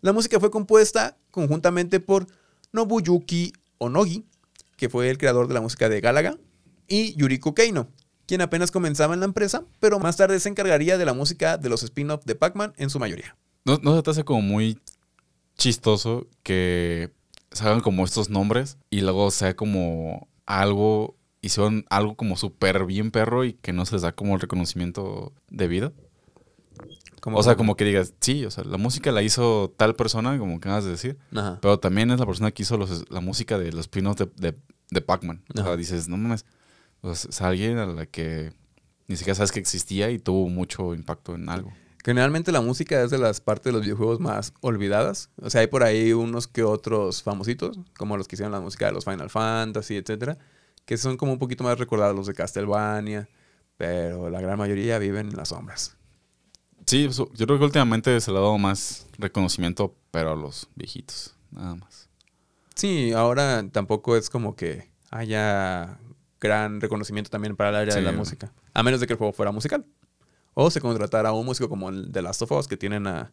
La 0.03 0.13
música 0.13 0.39
fue 0.39 0.51
compuesta 0.51 1.17
conjuntamente 1.31 1.99
por 1.99 2.27
Nobuyuki 2.73 3.53
Onogi, 3.79 4.25
que 4.77 4.89
fue 4.89 5.11
el 5.11 5.19
creador 5.19 5.49
de 5.49 5.55
la 5.55 5.61
música 5.61 5.89
de 5.89 6.01
Galaga, 6.01 6.39
y 6.89 7.15
Yuriko 7.15 7.55
Keino, 7.55 7.89
quien 8.27 8.41
apenas 8.41 8.71
comenzaba 8.71 9.15
en 9.15 9.21
la 9.21 9.27
empresa, 9.27 9.65
pero 9.81 9.99
más 9.99 10.17
tarde 10.17 10.41
se 10.41 10.49
encargaría 10.49 10.99
de 10.99 11.05
la 11.05 11.15
música 11.15 11.59
de 11.59 11.69
los 11.69 11.83
spin-off 11.83 12.25
de 12.25 12.35
Pac-Man 12.35 12.73
en 12.77 12.91
su 12.91 12.99
mayoría. 12.99 13.37
¿No, 13.65 13.77
se 13.77 14.03
te 14.03 14.11
hace 14.11 14.25
como 14.25 14.43
muy 14.43 14.79
chistoso 15.57 16.27
que 16.43 17.11
se 17.53 17.65
hagan 17.65 17.81
como 17.81 18.05
estos 18.05 18.31
nombres 18.31 18.79
y 18.91 19.03
luego 19.03 19.31
sea 19.31 19.55
como 19.55 20.29
algo, 20.47 21.17
hicieron 21.41 21.85
algo 21.91 22.17
como 22.17 22.37
súper 22.37 22.87
bien 22.87 23.11
perro 23.11 23.45
y 23.45 23.53
que 23.53 23.73
no 23.73 23.87
se 23.87 23.95
les 23.95 24.03
da 24.03 24.13
como 24.13 24.35
el 24.35 24.41
reconocimiento 24.41 25.33
debido? 25.49 25.93
Como- 27.23 27.39
O 27.39 27.43
sea, 27.45 27.57
como 27.57 27.77
que 27.77 27.85
digas, 27.85 28.15
sí, 28.21 28.45
o 28.45 28.51
sea, 28.51 28.65
la 28.65 28.79
música 28.79 29.13
la 29.13 29.23
hizo 29.23 29.73
tal 29.77 29.95
persona, 29.95 30.37
como 30.39 30.59
que 30.59 30.67
acabas 30.69 30.85
de 30.85 30.91
decir, 30.91 31.19
Ajá. 31.33 31.59
pero 31.63 31.79
también 31.79 32.11
es 32.11 32.19
la 32.19 32.27
persona 32.27 32.51
que 32.51 32.65
hizo 32.65 32.77
los- 32.77 33.09
la 33.11 33.21
música 33.21 33.59
de 33.59 33.71
los 33.71 33.83
spin-offs 33.83 34.19
de, 34.19 34.31
de, 34.51 34.59
de 34.91 35.01
Pac-Man. 35.01 35.45
O 35.55 35.63
sea, 35.63 35.77
dices, 35.77 36.09
no 36.09 36.17
mames, 36.17 36.45
o 37.01 37.15
sea, 37.15 37.31
es 37.31 37.41
alguien 37.41 37.79
a 37.79 37.87
la 37.87 38.07
que 38.07 38.53
ni 39.07 39.17
siquiera 39.17 39.37
sabes 39.37 39.53
que 39.53 39.61
existía 39.61 40.11
y 40.11 40.19
tuvo 40.19 40.49
mucho 40.49 40.95
impacto 40.95 41.37
en 41.37 41.49
algo. 41.49 41.73
Generalmente 42.05 42.51
la 42.51 42.61
música 42.61 43.01
es 43.05 43.11
de 43.13 43.19
las 43.19 43.41
partes 43.41 43.67
de 43.67 43.73
los 43.73 43.83
videojuegos 43.83 44.19
más 44.19 44.53
olvidadas. 44.61 45.31
O 45.41 45.49
sea, 45.49 45.61
hay 45.61 45.69
por 45.69 45.85
ahí 45.85 46.13
unos 46.13 46.49
que 46.49 46.65
otros 46.65 47.23
famositos, 47.23 47.79
como 47.97 48.17
los 48.17 48.27
que 48.27 48.35
hicieron 48.35 48.51
la 48.51 48.61
música 48.61 48.87
de 48.87 48.93
los 48.93 49.05
Final 49.05 49.31
Fantasy, 49.31 49.95
etcétera, 49.97 50.39
que 50.85 50.97
son 50.97 51.17
como 51.17 51.33
un 51.35 51.39
poquito 51.39 51.63
más 51.63 51.79
recordados 51.79 52.17
los 52.17 52.27
de 52.27 52.35
Castlevania, 52.35 53.29
pero 53.77 54.29
la 54.31 54.41
gran 54.41 54.59
mayoría 54.59 54.99
viven 54.99 55.29
en 55.29 55.37
las 55.37 55.51
sombras. 55.51 55.97
Sí, 56.87 57.09
yo 57.09 57.47
creo 57.47 57.59
que 57.59 57.65
últimamente 57.65 58.21
se 58.21 58.31
le 58.31 58.39
ha 58.39 58.41
dado 58.41 58.59
más 58.59 59.07
reconocimiento, 59.19 59.95
pero 60.11 60.33
a 60.33 60.37
los 60.37 60.69
viejitos, 60.75 61.35
nada 61.51 61.75
más. 61.75 62.09
Sí, 62.75 63.13
ahora 63.13 63.65
tampoco 63.71 64.17
es 64.17 64.31
como 64.31 64.57
que 64.57 64.91
haya 65.11 65.99
gran 66.41 66.81
reconocimiento 66.81 67.31
también 67.31 67.55
para 67.57 67.71
el 67.71 67.77
área 67.77 67.95
de 67.95 68.03
la 68.03 68.13
música, 68.13 68.53
a 68.75 68.83
menos 68.83 69.01
de 69.01 69.07
que 69.07 69.13
el 69.13 69.19
juego 69.19 69.33
fuera 69.33 69.53
musical. 69.53 69.87
O 70.55 70.71
se 70.71 70.81
contratara 70.81 71.31
a 71.31 71.33
un 71.33 71.47
músico 71.47 71.69
como 71.69 71.89
el 71.89 72.13
de 72.13 72.21
Last 72.21 72.43
of 72.43 72.53
Us, 72.53 72.69
que 72.69 72.77
tienen 72.77 73.07
a, 73.07 73.33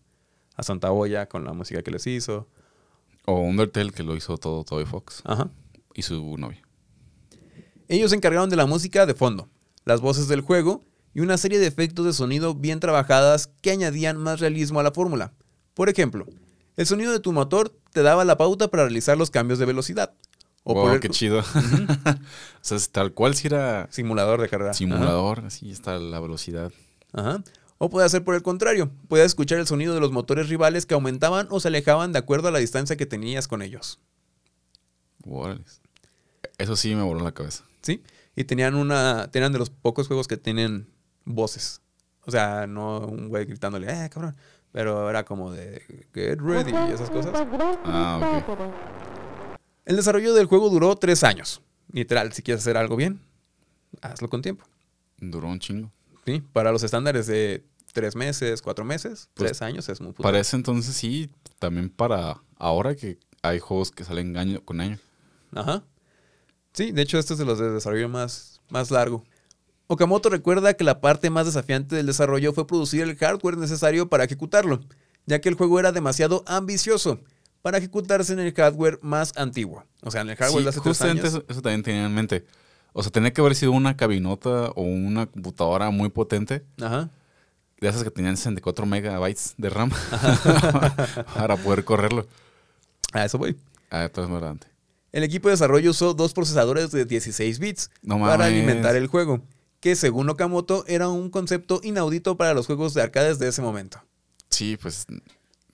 a 0.55 0.63
Santa 0.63 0.91
Olla 0.91 1.27
con 1.27 1.43
la 1.43 1.51
música 1.51 1.81
que 1.81 1.91
les 1.91 2.07
hizo. 2.07 2.47
O 3.25 3.41
Undertale, 3.41 3.91
que 3.91 4.03
lo 4.03 4.15
hizo 4.15 4.37
todo 4.37 4.63
Toby 4.63 4.85
Fox 4.85 5.21
Ajá. 5.25 5.49
y 5.93 6.03
su 6.03 6.37
novia. 6.37 6.61
Ellos 7.89 8.11
se 8.11 8.15
encargaron 8.15 8.49
de 8.49 8.55
la 8.55 8.65
música 8.65 9.05
de 9.05 9.15
fondo, 9.15 9.49
las 9.83 9.99
voces 9.99 10.27
del 10.27 10.41
juego 10.41 10.83
y 11.19 11.21
una 11.21 11.37
serie 11.37 11.59
de 11.59 11.67
efectos 11.67 12.05
de 12.05 12.13
sonido 12.13 12.55
bien 12.55 12.79
trabajadas 12.79 13.49
que 13.61 13.71
añadían 13.71 14.15
más 14.15 14.39
realismo 14.39 14.79
a 14.79 14.83
la 14.83 14.91
fórmula. 14.91 15.33
Por 15.73 15.89
ejemplo, 15.89 16.25
el 16.77 16.85
sonido 16.85 17.11
de 17.11 17.19
tu 17.19 17.33
motor 17.33 17.75
te 17.91 18.03
daba 18.03 18.23
la 18.23 18.37
pauta 18.37 18.69
para 18.69 18.83
realizar 18.83 19.17
los 19.17 19.29
cambios 19.29 19.59
de 19.59 19.65
velocidad. 19.65 20.13
O 20.63 20.75
wow, 20.75 20.97
qué 21.01 21.09
chido. 21.09 21.39
o 21.41 21.43
sea, 22.61 22.77
es 22.77 22.89
tal 22.91 23.13
cual 23.13 23.35
si 23.35 23.47
era 23.47 23.89
simulador 23.91 24.39
de 24.39 24.47
carrera. 24.47 24.73
simulador, 24.73 25.43
así 25.45 25.69
está 25.71 25.99
la 25.99 26.21
velocidad. 26.21 26.71
Ajá. 27.11 27.43
O 27.79 27.89
puede 27.89 28.07
ser 28.07 28.23
por 28.23 28.35
el 28.35 28.41
contrario. 28.41 28.89
Puedes 29.09 29.25
escuchar 29.25 29.59
el 29.59 29.67
sonido 29.67 29.93
de 29.93 29.99
los 29.99 30.13
motores 30.13 30.47
rivales 30.47 30.85
que 30.85 30.93
aumentaban 30.93 31.47
o 31.49 31.59
se 31.59 31.67
alejaban 31.67 32.13
de 32.13 32.19
acuerdo 32.19 32.47
a 32.47 32.51
la 32.51 32.59
distancia 32.59 32.95
que 32.95 33.05
tenías 33.05 33.49
con 33.49 33.61
ellos. 33.61 33.99
Eso 36.57 36.77
sí 36.77 36.95
me 36.95 37.03
voló 37.03 37.25
la 37.25 37.33
cabeza. 37.33 37.65
¿Sí? 37.81 38.03
Y 38.37 38.45
tenían 38.45 38.75
una. 38.75 39.29
Tenían 39.31 39.51
de 39.51 39.59
los 39.59 39.69
pocos 39.69 40.07
juegos 40.07 40.29
que 40.29 40.37
tienen 40.37 40.87
voces. 41.29 41.81
O 42.25 42.31
sea, 42.31 42.67
no 42.67 42.99
un 42.99 43.29
güey 43.29 43.45
gritándole, 43.45 43.87
eh, 43.87 44.09
cabrón. 44.09 44.35
Pero 44.71 45.09
era 45.09 45.23
como 45.25 45.51
de 45.51 46.07
get 46.13 46.39
ready 46.39 46.71
y 46.71 46.93
esas 46.93 47.09
cosas. 47.09 47.33
Ah, 47.85 48.43
ok. 48.47 48.73
El 49.85 49.95
desarrollo 49.95 50.33
del 50.33 50.45
juego 50.45 50.69
duró 50.69 50.95
tres 50.95 51.23
años. 51.23 51.61
Literal, 51.91 52.31
si 52.33 52.43
quieres 52.43 52.61
hacer 52.61 52.77
algo 52.77 52.95
bien, 52.95 53.19
hazlo 54.01 54.29
con 54.29 54.43
tiempo. 54.43 54.65
Duró 55.17 55.47
un 55.47 55.59
chingo. 55.59 55.91
¿Sí? 56.25 56.43
Para 56.53 56.71
los 56.71 56.83
estándares 56.83 57.25
de 57.25 57.65
tres 57.93 58.15
meses, 58.15 58.61
cuatro 58.61 58.85
meses, 58.85 59.29
Pues, 59.33 59.49
tres 59.49 59.61
años 59.63 59.89
es 59.89 59.99
muy 59.99 60.11
puto. 60.11 60.21
Para 60.21 60.39
ese 60.39 60.55
entonces 60.55 60.95
sí, 60.95 61.31
también 61.57 61.89
para 61.89 62.39
ahora 62.57 62.95
que 62.95 63.17
hay 63.41 63.57
juegos 63.57 63.89
que 63.89 64.03
salen 64.03 64.37
año 64.37 64.61
con 64.63 64.81
año. 64.81 64.99
Ajá. 65.55 65.83
Sí, 66.73 66.91
de 66.91 67.01
hecho, 67.01 67.17
este 67.17 67.33
es 67.33 67.39
de 67.39 67.45
los 67.45 67.57
de 67.57 67.71
desarrollo 67.71 68.07
más, 68.09 68.61
más 68.69 68.91
largo. 68.91 69.23
Okamoto 69.91 70.29
recuerda 70.29 70.75
que 70.75 70.83
la 70.83 71.01
parte 71.01 71.31
más 71.31 71.47
desafiante 71.47 71.95
del 71.95 72.05
desarrollo 72.05 72.53
fue 72.53 72.67
producir 72.67 73.01
el 73.01 73.15
hardware 73.17 73.57
necesario 73.57 74.07
para 74.07 74.23
ejecutarlo, 74.23 74.81
ya 75.25 75.41
que 75.41 75.49
el 75.49 75.55
juego 75.55 75.79
era 75.79 75.91
demasiado 75.91 76.43
ambicioso 76.45 77.19
para 77.63 77.79
ejecutarse 77.79 78.33
en 78.33 78.39
el 78.39 78.53
hardware 78.53 78.99
más 79.01 79.33
antiguo. 79.35 79.83
O 80.03 80.11
sea, 80.11 80.21
en 80.21 80.29
el 80.29 80.35
hardware 80.35 80.59
Sí, 80.59 80.63
de 80.63 80.69
hace 80.69 80.79
tres 80.81 80.95
justamente 80.95 81.21
años. 81.23 81.33
eso, 81.39 81.45
eso 81.49 81.61
también 81.63 81.81
tenía 81.81 82.05
en 82.05 82.13
mente. 82.13 82.45
O 82.93 83.01
sea, 83.01 83.11
tenía 83.11 83.33
que 83.33 83.41
haber 83.41 83.55
sido 83.55 83.71
una 83.71 83.97
cabinota 83.97 84.69
o 84.75 84.83
una 84.83 85.25
computadora 85.25 85.89
muy 85.89 86.09
potente, 86.09 86.63
Ajá. 86.79 87.09
de 87.81 87.89
esas 87.89 88.03
que 88.03 88.11
tenían 88.11 88.37
64 88.37 88.85
megabytes 88.85 89.55
de 89.57 89.69
RAM, 89.71 89.89
para 91.33 91.57
poder 91.57 91.83
correrlo. 91.83 92.27
A 93.11 93.25
eso 93.25 93.39
voy. 93.39 93.57
Ah, 93.89 94.07
todo 94.13 94.25
es 94.25 94.31
grande. 94.31 94.67
El 95.11 95.23
equipo 95.23 95.47
de 95.47 95.53
desarrollo 95.53 95.89
usó 95.89 96.13
dos 96.13 96.33
procesadores 96.33 96.91
de 96.91 97.05
16 97.05 97.57
bits 97.57 97.89
No 98.03 98.19
para 98.19 98.45
alimentar 98.45 98.95
el 98.95 99.07
juego, 99.07 99.41
que 99.79 99.95
según 99.95 100.29
Okamoto 100.29 100.83
era 100.87 101.07
un 101.09 101.29
concepto 101.29 101.79
inaudito 101.83 102.37
para 102.37 102.53
los 102.53 102.65
juegos 102.67 102.93
de 102.93 103.01
arcades 103.01 103.39
de 103.39 103.47
ese 103.47 103.61
momento. 103.61 104.01
Sí, 104.49 104.77
pues 104.81 105.05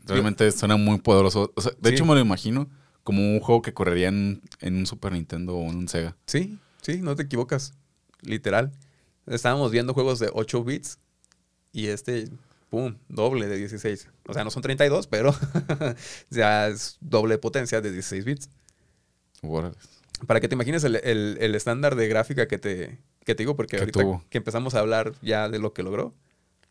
realmente 0.05 0.51
suena 0.51 0.77
muy 0.77 0.99
poderoso. 0.99 1.51
O 1.55 1.61
sea, 1.61 1.71
de 1.79 1.89
Sí. 1.89 1.95
hecho, 1.95 2.05
me 2.05 2.13
lo 2.13 2.19
imagino 2.19 2.69
como 3.03 3.21
un 3.21 3.39
juego 3.39 3.61
que 3.61 3.73
correría 3.73 4.09
en, 4.09 4.41
en 4.61 4.75
un 4.75 4.85
Super 4.85 5.11
Nintendo 5.13 5.55
o 5.55 5.69
en 5.69 5.75
un 5.77 5.87
Sega. 5.87 6.15
Sí, 6.25 6.59
sí, 6.81 6.97
no 7.01 7.15
te 7.15 7.23
equivocas. 7.23 7.73
Literal. 8.21 8.71
Estábamos 9.27 9.71
viendo 9.71 9.93
juegos 9.93 10.19
de 10.19 10.29
8 10.33 10.63
bits 10.63 10.99
y 11.71 11.87
este, 11.87 12.29
pum, 12.69 12.95
doble 13.09 13.47
de 13.47 13.57
16. 13.57 14.07
O 14.27 14.33
sea, 14.33 14.43
no 14.43 14.51
son 14.51 14.61
32, 14.61 15.07
pero 15.07 15.35
ya 16.29 16.67
es 16.67 16.97
doble 17.01 17.37
potencia 17.39 17.81
de 17.81 17.91
16 17.91 18.25
bits. 18.25 18.49
Para 20.27 20.39
que 20.39 20.47
te 20.47 20.55
imagines 20.55 20.83
el, 20.83 20.95
el- 20.97 21.37
el 21.39 21.55
estándar 21.55 21.95
de 21.95 22.07
gráfica 22.07 22.47
que 22.47 22.57
te, 22.57 22.99
que 23.25 23.35
te 23.35 23.43
digo, 23.43 23.55
porque 23.55 23.75
Que 23.77 23.81
ahorita 23.81 24.01
tuvo. 24.01 24.23
que 24.29 24.37
empezamos 24.37 24.75
a 24.75 24.79
hablar 24.79 25.13
ya 25.21 25.49
de 25.49 25.59
lo 25.59 25.73
que 25.73 25.83
logró, 25.83 26.13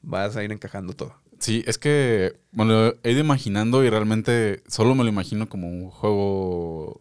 vas 0.03 0.37
a 0.37 0.43
ir 0.45 0.53
encajando 0.53 0.95
todo. 0.95 1.15
Sí, 1.41 1.63
es 1.67 1.77
que 1.79 2.39
me 2.53 2.65
lo 2.65 2.95
he 3.03 3.11
ido 3.11 3.21
imaginando 3.21 3.85
y 3.85 3.91
realmente 3.91 4.63
solo 4.69 4.95
me 4.95 5.03
lo 5.05 5.11
imagino 5.11 5.49
como 5.49 5.69
un 5.69 5.91
juego 5.91 7.01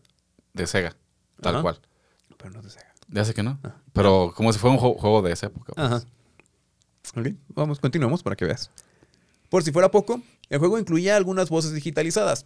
de 0.54 0.68
Sega, 0.68 0.96
tal 1.40 1.56
Ajá. 1.56 1.62
cual. 1.62 1.80
Pero 2.38 2.50
no 2.52 2.62
te 2.62 2.70
Sega. 2.70 2.94
Ya 3.10 3.24
sé 3.24 3.34
que 3.34 3.44
no, 3.44 3.60
pero 3.94 4.34
como 4.36 4.52
si 4.52 4.60
fuera 4.60 4.74
un 4.74 4.80
juego, 4.80 4.96
juego 4.98 5.22
de 5.22 5.32
esa 5.32 5.46
época. 5.48 5.74
pues. 5.76 5.86
Ajá. 5.88 6.04
Ok, 7.16 7.28
vamos, 7.50 7.80
continuamos 7.80 8.24
para 8.24 8.36
que 8.36 8.46
veas. 8.46 8.72
Por 9.50 9.64
si 9.64 9.72
fuera 9.72 9.92
poco, 9.92 10.20
el 10.50 10.58
juego 10.60 10.80
incluía 10.80 11.16
algunas 11.16 11.50
voces 11.50 11.74
digitalizadas. 11.74 12.46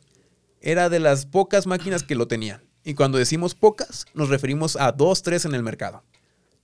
Era 0.60 0.90
de 0.90 1.00
las 1.00 1.26
pocas 1.26 1.68
máquinas 1.68 2.04
que 2.04 2.16
lo 2.16 2.28
tenían. 2.28 2.62
Y 2.84 2.96
cuando 2.96 3.18
decimos 3.18 3.56
pocas, 3.56 4.06
nos 4.14 4.28
referimos 4.30 4.76
a 4.76 4.92
dos, 4.92 5.22
tres 5.22 5.46
en 5.46 5.54
el 5.56 5.64
mercado. 5.64 6.04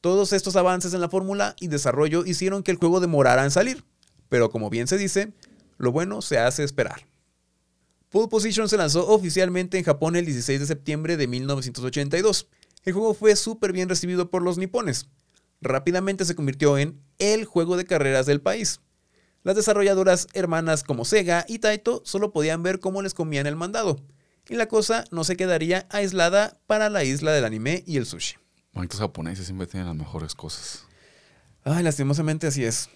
Todos 0.03 0.33
estos 0.33 0.57
avances 0.57 0.93
en 0.93 0.99
la 0.99 1.07
fórmula 1.07 1.55
y 1.61 1.69
desarrollo 1.69 2.25
hicieron 2.25 2.61
que 2.61 2.71
el 2.71 2.77
juego 2.77 2.99
demorara 2.99 3.45
en 3.45 3.51
salir, 3.51 3.85
pero 4.27 4.51
como 4.51 4.69
bien 4.69 4.85
se 4.85 4.97
dice, 4.97 5.31
lo 5.77 5.93
bueno 5.93 6.21
se 6.21 6.39
hace 6.39 6.65
esperar. 6.65 7.07
Pole 8.09 8.27
Position 8.27 8.67
se 8.67 8.75
lanzó 8.75 9.07
oficialmente 9.07 9.77
en 9.77 9.85
Japón 9.85 10.17
el 10.17 10.25
16 10.25 10.59
de 10.59 10.65
septiembre 10.65 11.15
de 11.15 11.27
1982. 11.27 12.49
El 12.83 12.91
juego 12.91 13.13
fue 13.13 13.37
súper 13.37 13.71
bien 13.71 13.87
recibido 13.87 14.29
por 14.29 14.41
los 14.41 14.57
nipones. 14.57 15.07
Rápidamente 15.61 16.25
se 16.25 16.35
convirtió 16.35 16.77
en 16.77 17.01
el 17.17 17.45
juego 17.45 17.77
de 17.77 17.85
carreras 17.85 18.25
del 18.25 18.41
país. 18.41 18.81
Las 19.43 19.55
desarrolladoras 19.55 20.27
hermanas 20.33 20.83
como 20.83 21.05
Sega 21.05 21.45
y 21.47 21.59
Taito 21.59 22.01
solo 22.03 22.33
podían 22.33 22.61
ver 22.61 22.81
cómo 22.81 23.01
les 23.01 23.13
comían 23.13 23.47
el 23.47 23.55
mandado, 23.55 24.01
y 24.49 24.55
la 24.55 24.67
cosa 24.67 25.05
no 25.11 25.23
se 25.23 25.37
quedaría 25.37 25.87
aislada 25.89 26.59
para 26.67 26.89
la 26.89 27.05
isla 27.05 27.31
del 27.31 27.45
anime 27.45 27.85
y 27.87 27.95
el 27.95 28.05
sushi. 28.05 28.42
Estos 28.81 28.99
japoneses 28.99 29.45
siempre 29.45 29.67
tienen 29.67 29.87
las 29.87 29.95
mejores 29.95 30.35
cosas. 30.35 30.85
Ay, 31.63 31.83
lastimosamente 31.83 32.47
así 32.47 32.63
es. 32.63 32.89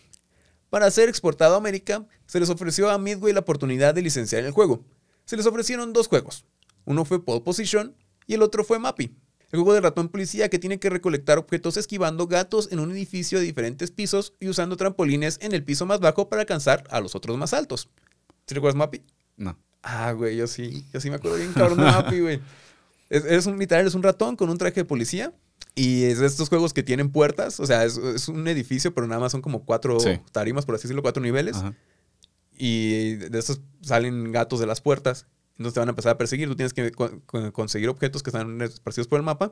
Para 0.69 0.91
ser 0.91 1.07
exportado 1.07 1.55
a 1.55 1.57
América, 1.57 2.05
se 2.25 2.39
les 2.39 2.49
ofreció 2.49 2.89
a 2.89 2.97
Midway 2.97 3.33
la 3.33 3.39
oportunidad 3.39 3.95
de 3.95 4.01
licenciar 4.01 4.43
el 4.43 4.51
juego. 4.51 4.83
Se 5.25 5.37
les 5.37 5.45
ofrecieron 5.45 5.93
dos 5.93 6.07
juegos. 6.07 6.45
Uno 6.85 7.05
fue 7.05 7.23
Pole 7.23 7.41
Position 7.41 7.95
y 8.25 8.33
el 8.33 8.41
otro 8.41 8.63
fue 8.63 8.79
Mappy. 8.79 9.15
El 9.51 9.59
juego 9.59 9.73
de 9.73 9.81
ratón 9.81 10.09
policía 10.09 10.49
que 10.49 10.59
tiene 10.59 10.77
que 10.77 10.89
recolectar 10.89 11.37
objetos 11.37 11.77
esquivando 11.77 12.27
gatos 12.27 12.67
en 12.71 12.79
un 12.79 12.91
edificio 12.91 13.39
de 13.39 13.45
diferentes 13.45 13.91
pisos 13.91 14.33
y 14.41 14.49
usando 14.49 14.75
trampolines 14.75 15.37
en 15.41 15.53
el 15.53 15.63
piso 15.63 15.85
más 15.85 16.01
bajo 16.01 16.27
para 16.27 16.41
alcanzar 16.41 16.83
a 16.89 16.99
los 16.99 17.15
otros 17.15 17.37
más 17.37 17.53
altos. 17.53 17.89
¿Sí 18.45 18.55
recuerdas 18.55 18.77
Mappy? 18.77 19.03
No. 19.37 19.57
Ah, 19.83 20.11
güey, 20.11 20.35
yo 20.35 20.47
sí. 20.47 20.85
Yo 20.93 20.99
sí 20.99 21.09
me 21.09 21.15
acuerdo 21.15 21.37
bien 21.37 21.53
cabrón 21.53 21.77
de 21.77 21.85
Mappy, 21.85 22.19
güey. 22.19 22.41
Es, 23.09 23.45
un 23.45 23.57
literal, 23.57 23.87
es 23.87 23.95
un 23.95 24.03
ratón 24.03 24.35
con 24.35 24.49
un 24.49 24.57
traje 24.57 24.81
de 24.81 24.85
policía 24.85 25.33
y 25.77 26.05
es 26.05 26.17
de 26.17 26.25
estos 26.25 26.49
juegos 26.49 26.73
que 26.73 26.81
tienen 26.81 27.11
puertas, 27.11 27.59
o 27.59 27.65
sea, 27.67 27.85
es, 27.85 28.27
un 28.27 28.47
edificio, 28.47 28.95
pero 28.95 29.05
nada 29.05 29.21
más 29.21 29.31
son 29.31 29.41
como 29.43 29.63
cuatro 29.63 29.97
tarimas, 30.31 30.65
por 30.65 30.73
así 30.73 30.83
decirlo, 30.83 31.03
cuatro 31.03 31.21
niveles. 31.21 31.55
Y 32.57 33.13
de 33.15 33.37
estos 33.37 33.61
salen 33.81 34.31
gatos 34.31 34.59
de 34.59 34.65
las 34.65 34.81
puertas. 34.81 35.27
Entonces 35.51 35.75
te 35.75 35.79
van 35.79 35.89
a 35.89 35.91
empezar 35.91 36.13
a 36.13 36.17
perseguir. 36.17 36.47
Tú 36.47 36.55
tienes 36.55 36.73
que 36.73 36.91
conseguir 37.51 37.89
objetos 37.89 38.23
que 38.23 38.31
están 38.31 38.59
esparcidos 38.61 39.07
por 39.07 39.17
el 39.17 39.23
mapa. 39.23 39.51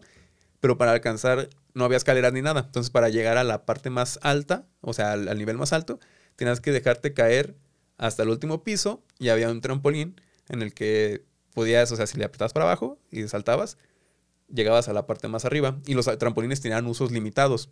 Pero 0.60 0.80
para 0.80 0.94
alcanzar 0.94 1.50
no 1.76 1.86
había 1.86 1.98
escaleras 1.98 2.34
ni 2.34 2.42
nada. 2.42 2.62
Entonces 2.62 2.90
para 2.90 3.10
llegar 3.10 3.38
a 3.38 3.44
la 3.44 3.66
parte 3.66 3.92
más 3.92 4.18
alta, 4.24 4.66
o 4.82 4.94
sea, 4.94 5.14
al, 5.14 5.38
nivel 5.38 5.58
más 5.58 5.74
alto, 5.74 6.00
tenías 6.36 6.60
que 6.60 6.72
dejarte 6.72 7.14
caer 7.14 7.56
hasta 7.98 8.24
el 8.24 8.30
último 8.30 8.64
piso 8.64 9.04
y 9.20 9.30
había 9.30 9.52
un 9.52 9.62
trampolín 9.62 10.20
en 10.50 10.64
el 10.64 10.74
que 10.74 11.24
podías, 11.54 11.92
o 11.92 11.96
sea, 11.96 12.08
si 12.08 12.18
le 12.18 12.26
apretabas 12.26 12.54
para 12.54 12.66
abajo 12.66 12.98
y 13.12 13.28
saltabas, 13.28 13.78
llegabas 14.54 14.90
a 14.90 14.94
la 14.94 15.06
parte 15.06 15.28
más 15.28 15.46
arriba 15.46 15.78
y 15.86 15.94
los 15.94 16.06
trampolines 16.18 16.62
tenían 16.62 16.86
usos 16.88 17.12
limitados. 17.12 17.70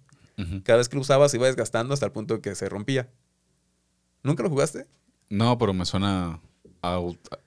Cada 0.63 0.77
vez 0.77 0.89
que 0.89 0.95
lo 0.95 1.01
usabas 1.01 1.33
iba 1.35 1.45
desgastando 1.45 1.93
hasta 1.93 2.07
el 2.07 2.11
punto 2.11 2.35
de 2.35 2.41
que 2.41 2.55
se 2.55 2.67
rompía. 2.67 3.09
¿Nunca 4.23 4.41
lo 4.41 4.49
jugaste? 4.49 4.87
No, 5.29 5.57
pero 5.57 5.73
me 5.73 5.85
suena 5.85 6.39
a... 6.81 6.99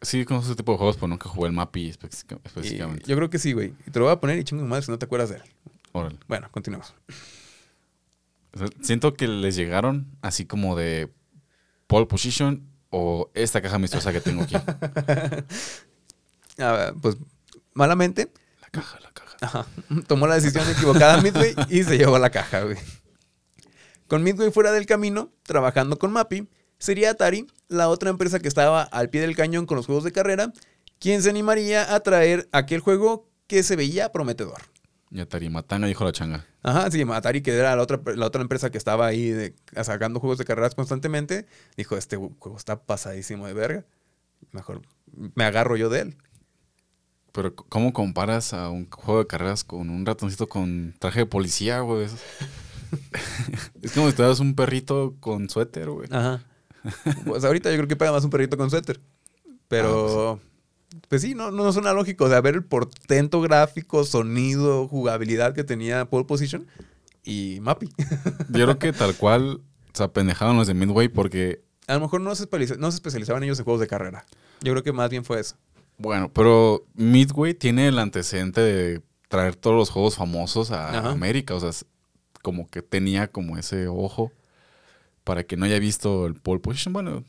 Sí, 0.02 0.24
con 0.24 0.38
ese 0.38 0.54
tipo 0.54 0.72
de 0.72 0.78
juegos, 0.78 0.96
pero 0.96 1.08
nunca 1.08 1.28
jugué 1.28 1.48
el 1.48 1.52
Mappy 1.52 1.88
específicamente. 1.88 3.04
yo 3.06 3.16
creo 3.16 3.28
que 3.28 3.38
sí, 3.38 3.52
güey. 3.52 3.74
Y 3.86 3.90
te 3.90 3.98
lo 3.98 4.04
voy 4.04 4.14
a 4.14 4.20
poner 4.20 4.38
y 4.38 4.44
chingo 4.44 4.64
madre 4.64 4.82
si 4.82 4.90
no 4.90 4.98
te 4.98 5.06
acuerdas 5.06 5.30
de 5.30 5.36
él. 5.36 5.42
Órale. 5.92 6.18
Bueno, 6.28 6.48
continuamos. 6.52 6.94
siento 8.82 9.14
que 9.14 9.26
les 9.26 9.56
llegaron 9.56 10.06
así 10.22 10.46
como 10.46 10.76
de 10.76 11.10
pole 11.86 12.06
position 12.06 12.62
o 12.90 13.30
esta 13.34 13.60
caja 13.60 13.78
misteriosa 13.78 14.12
que 14.12 14.20
tengo 14.20 14.42
aquí. 14.42 14.56
ah, 16.58 16.92
pues 17.00 17.16
malamente 17.74 18.30
caja, 18.80 19.00
la 19.00 19.10
caja. 19.10 19.66
Tomó 20.06 20.26
la 20.26 20.36
decisión 20.36 20.68
equivocada 20.70 21.20
Midway 21.22 21.54
y 21.68 21.84
se 21.84 21.98
llevó 21.98 22.18
la 22.18 22.30
caja, 22.30 22.62
güey. 22.62 22.76
Con 24.06 24.22
Midway 24.22 24.50
fuera 24.50 24.72
del 24.72 24.86
camino, 24.86 25.32
trabajando 25.42 25.98
con 25.98 26.12
Mappy, 26.12 26.48
sería 26.78 27.10
Atari, 27.10 27.46
la 27.68 27.88
otra 27.88 28.10
empresa 28.10 28.38
que 28.38 28.48
estaba 28.48 28.82
al 28.82 29.10
pie 29.10 29.20
del 29.20 29.34
cañón 29.34 29.66
con 29.66 29.76
los 29.76 29.86
juegos 29.86 30.04
de 30.04 30.12
carrera, 30.12 30.52
quien 30.98 31.22
se 31.22 31.30
animaría 31.30 31.94
a 31.94 32.00
traer 32.00 32.48
aquel 32.52 32.80
juego 32.80 33.28
que 33.46 33.62
se 33.62 33.76
veía 33.76 34.12
prometedor. 34.12 34.62
Y 35.10 35.20
Atari 35.20 35.48
Matanga 35.50 35.86
dijo 35.86 36.04
la 36.04 36.12
changa. 36.12 36.46
Ajá, 36.62 36.90
sí, 36.90 37.04
Atari, 37.08 37.42
que 37.42 37.52
era 37.56 37.74
la 37.76 37.82
otra, 37.82 38.00
la 38.14 38.26
otra 38.26 38.42
empresa 38.42 38.70
que 38.70 38.78
estaba 38.78 39.06
ahí 39.06 39.54
sacando 39.82 40.20
juegos 40.20 40.38
de 40.38 40.44
carreras 40.44 40.74
constantemente, 40.74 41.46
dijo, 41.76 41.96
este 41.96 42.16
juego 42.16 42.56
está 42.56 42.82
pasadísimo 42.82 43.46
de 43.46 43.54
verga. 43.54 43.84
Mejor 44.52 44.82
me 45.34 45.44
agarro 45.44 45.76
yo 45.76 45.88
de 45.88 46.00
él. 46.00 46.16
Pero 47.36 47.54
¿cómo 47.54 47.92
comparas 47.92 48.54
a 48.54 48.70
un 48.70 48.88
juego 48.90 49.20
de 49.20 49.26
carreras 49.26 49.62
con 49.62 49.90
un 49.90 50.06
ratoncito 50.06 50.48
con 50.48 50.94
traje 50.98 51.20
de 51.20 51.26
policía, 51.26 51.80
güey? 51.80 52.06
es 53.82 53.92
como 53.94 54.08
si 54.08 54.16
tuvieras 54.16 54.40
un 54.40 54.54
perrito 54.54 55.14
con 55.20 55.50
suéter, 55.50 55.90
güey. 55.90 56.08
Ajá. 56.10 56.42
Pues 57.26 57.44
ahorita 57.44 57.68
yo 57.70 57.76
creo 57.76 57.88
que 57.88 57.96
pega 57.96 58.12
más 58.12 58.24
un 58.24 58.30
perrito 58.30 58.56
con 58.56 58.70
suéter. 58.70 59.00
Pero, 59.68 60.40
ah, 60.40 60.98
pues, 61.08 61.20
sí. 61.20 61.34
no, 61.34 61.50
no 61.50 61.70
suena 61.74 61.92
lógico. 61.92 62.30
De 62.30 62.40
ver 62.40 62.54
el 62.54 62.64
portento 62.64 63.42
gráfico, 63.42 64.04
sonido, 64.04 64.88
jugabilidad 64.88 65.52
que 65.52 65.62
tenía 65.62 66.08
Pole 66.08 66.24
Position 66.24 66.66
y 67.22 67.58
Mappy. 67.60 67.90
yo 68.48 68.64
creo 68.64 68.78
que 68.78 68.94
tal 68.94 69.14
cual 69.14 69.60
se 69.92 70.04
apendejaron 70.04 70.56
los 70.56 70.68
de 70.68 70.74
Midway 70.74 71.08
porque... 71.08 71.62
A 71.86 71.94
lo 71.94 72.00
mejor 72.00 72.22
no 72.22 72.34
se, 72.34 72.48
no 72.78 72.90
se 72.90 72.94
especializaban 72.94 73.42
ellos 73.42 73.58
en 73.58 73.66
juegos 73.66 73.80
de 73.82 73.88
carrera. 73.88 74.24
Yo 74.62 74.72
creo 74.72 74.82
que 74.82 74.92
más 74.92 75.10
bien 75.10 75.24
fue 75.24 75.40
eso. 75.40 75.56
Bueno, 75.98 76.30
pero 76.32 76.84
Midway 76.94 77.54
tiene 77.54 77.88
el 77.88 77.98
antecedente 77.98 78.60
de 78.60 79.02
traer 79.28 79.56
todos 79.56 79.76
los 79.76 79.90
juegos 79.90 80.16
famosos 80.16 80.70
a 80.70 81.10
América. 81.10 81.54
O 81.54 81.60
sea, 81.60 81.70
como 82.42 82.68
que 82.68 82.82
tenía 82.82 83.28
como 83.28 83.58
ese 83.58 83.88
ojo 83.88 84.30
para 85.24 85.44
que 85.44 85.56
no 85.56 85.64
haya 85.64 85.78
visto 85.78 86.26
el 86.26 86.34
pole 86.34 86.60
position. 86.60 86.92
Bueno, 86.92 87.24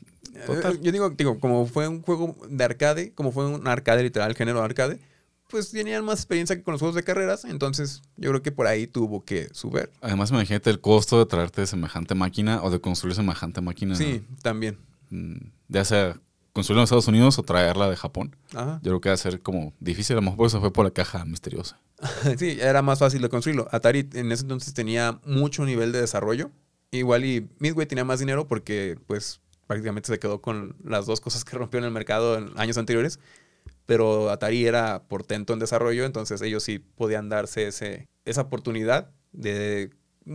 total. 0.46 0.76
Eh, 0.76 0.80
yo 0.82 0.92
digo, 0.92 1.10
digo, 1.10 1.40
como 1.40 1.66
fue 1.66 1.88
un 1.88 2.02
juego 2.02 2.36
de 2.48 2.64
arcade, 2.64 3.12
como 3.12 3.32
fue 3.32 3.46
un 3.46 3.66
arcade 3.66 4.02
literal, 4.02 4.34
género 4.36 4.62
arcade, 4.62 5.00
pues 5.48 5.70
tenían 5.70 6.04
más 6.04 6.20
experiencia 6.20 6.54
que 6.54 6.62
con 6.62 6.72
los 6.72 6.80
juegos 6.80 6.94
de 6.94 7.02
carreras. 7.02 7.44
Entonces, 7.44 8.02
yo 8.16 8.30
creo 8.30 8.42
que 8.42 8.52
por 8.52 8.66
ahí 8.66 8.86
tuvo 8.86 9.24
que 9.24 9.48
subir. 9.52 9.90
Además, 10.00 10.30
imagínate 10.30 10.70
el 10.70 10.80
costo 10.80 11.18
de 11.18 11.26
traerte 11.26 11.66
semejante 11.66 12.14
máquina 12.14 12.62
o 12.62 12.70
de 12.70 12.80
construir 12.80 13.16
semejante 13.16 13.60
máquina. 13.60 13.96
Sí, 13.96 14.24
también. 14.42 14.78
Mm, 15.10 15.48
ya 15.68 15.84
sea 15.84 16.20
construirla 16.58 16.80
en 16.80 16.84
Estados 16.84 17.06
Unidos 17.06 17.38
o 17.38 17.44
traerla 17.44 17.88
de 17.88 17.94
Japón. 17.94 18.34
Yo 18.52 18.80
creo 18.82 19.00
que 19.00 19.08
va 19.10 19.14
a 19.14 19.18
ser 19.18 19.40
como 19.40 19.72
difícil. 19.78 20.16
A 20.16 20.20
lo 20.20 20.28
mejor 20.28 20.48
eso 20.48 20.60
fue 20.60 20.72
por 20.72 20.84
la 20.84 20.90
caja 20.90 21.24
misteriosa. 21.24 21.78
sí, 22.36 22.58
era 22.60 22.82
más 22.82 22.98
fácil 22.98 23.22
de 23.22 23.28
construirlo. 23.28 23.68
Atari 23.70 24.08
en 24.14 24.32
ese 24.32 24.42
entonces 24.42 24.74
tenía 24.74 25.20
mucho 25.24 25.64
nivel 25.64 25.92
de 25.92 26.00
desarrollo. 26.00 26.50
Igual 26.90 27.24
y 27.24 27.48
Midway 27.60 27.86
tenía 27.86 28.04
más 28.04 28.18
dinero 28.18 28.48
porque 28.48 28.98
pues 29.06 29.40
prácticamente 29.68 30.08
se 30.08 30.18
quedó 30.18 30.40
con 30.40 30.74
las 30.82 31.06
dos 31.06 31.20
cosas 31.20 31.44
que 31.44 31.56
rompió 31.56 31.78
en 31.78 31.84
el 31.84 31.92
mercado 31.92 32.36
en 32.36 32.50
años 32.56 32.76
anteriores. 32.76 33.20
Pero 33.86 34.28
Atari 34.30 34.66
era 34.66 35.04
portento 35.04 35.52
en 35.52 35.60
desarrollo, 35.60 36.06
entonces 36.06 36.42
ellos 36.42 36.64
sí 36.64 36.80
podían 36.80 37.28
darse 37.28 37.68
ese, 37.68 38.08
esa 38.24 38.40
oportunidad 38.40 39.12
de, 39.30 39.90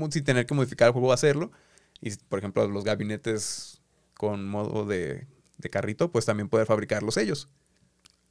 sin 0.10 0.24
tener 0.24 0.46
que 0.46 0.54
modificar 0.54 0.88
el 0.88 0.94
juego, 0.94 1.12
hacerlo. 1.12 1.52
Y 2.00 2.16
por 2.30 2.40
ejemplo, 2.40 2.66
los 2.70 2.86
gabinetes 2.86 3.82
con 4.14 4.48
modo 4.48 4.86
de 4.86 5.28
de 5.64 5.70
carrito, 5.70 6.12
pues 6.12 6.26
también 6.26 6.50
poder 6.50 6.68
fabricarlos 6.68 7.18
ellos. 7.18 7.50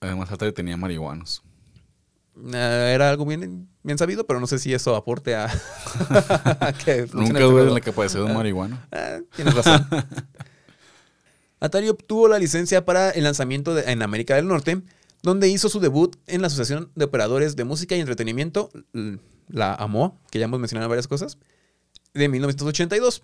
Además, 0.01 0.31
Atari 0.31 0.53
tenía 0.53 0.77
marihuanos. 0.77 1.43
Eh, 2.37 2.93
era 2.95 3.11
algo 3.11 3.27
bien, 3.27 3.69
bien 3.83 3.99
sabido, 3.99 4.27
pero 4.27 4.41
no 4.41 4.47
sé 4.47 4.59
si 4.59 4.73
eso 4.73 4.97
aporte 4.97 5.35
a, 5.35 5.49
que 6.85 7.07
Nunca 7.13 7.41
dudes 7.41 7.69
en 7.69 7.75
la 7.75 7.81
capacidad 7.81 8.25
de 8.25 8.27
un 8.27 8.37
marihuano. 8.37 8.79
Ah, 8.91 9.19
tienes 9.35 9.55
razón. 9.55 9.87
Atari 11.61 11.89
obtuvo 11.89 12.29
la 12.29 12.39
licencia 12.39 12.85
para 12.85 13.11
el 13.11 13.25
lanzamiento 13.25 13.79
en 13.79 14.03
América 14.03 14.35
del 14.35 14.49
Norte, 14.49 14.83
donde 15.23 15.49
hizo 15.49 15.69
su 15.69 15.79
debut 15.79 16.17
en 16.27 16.41
la 16.41 16.49
Asociación 16.49 16.91
de 16.97 17.05
Operadores 17.05 17.55
de 17.55 17.65
Música 17.65 17.95
y 17.95 18.01
Entretenimiento, 18.01 18.71
la 19.49 19.75
AMO, 19.75 20.21
que 20.33 20.41
ya 20.41 20.47
hemos 20.47 20.59
mencionado 20.59 20.89
varias 20.89 21.07
cosas, 21.07 21.39
de 22.15 22.29
1982 22.29 23.23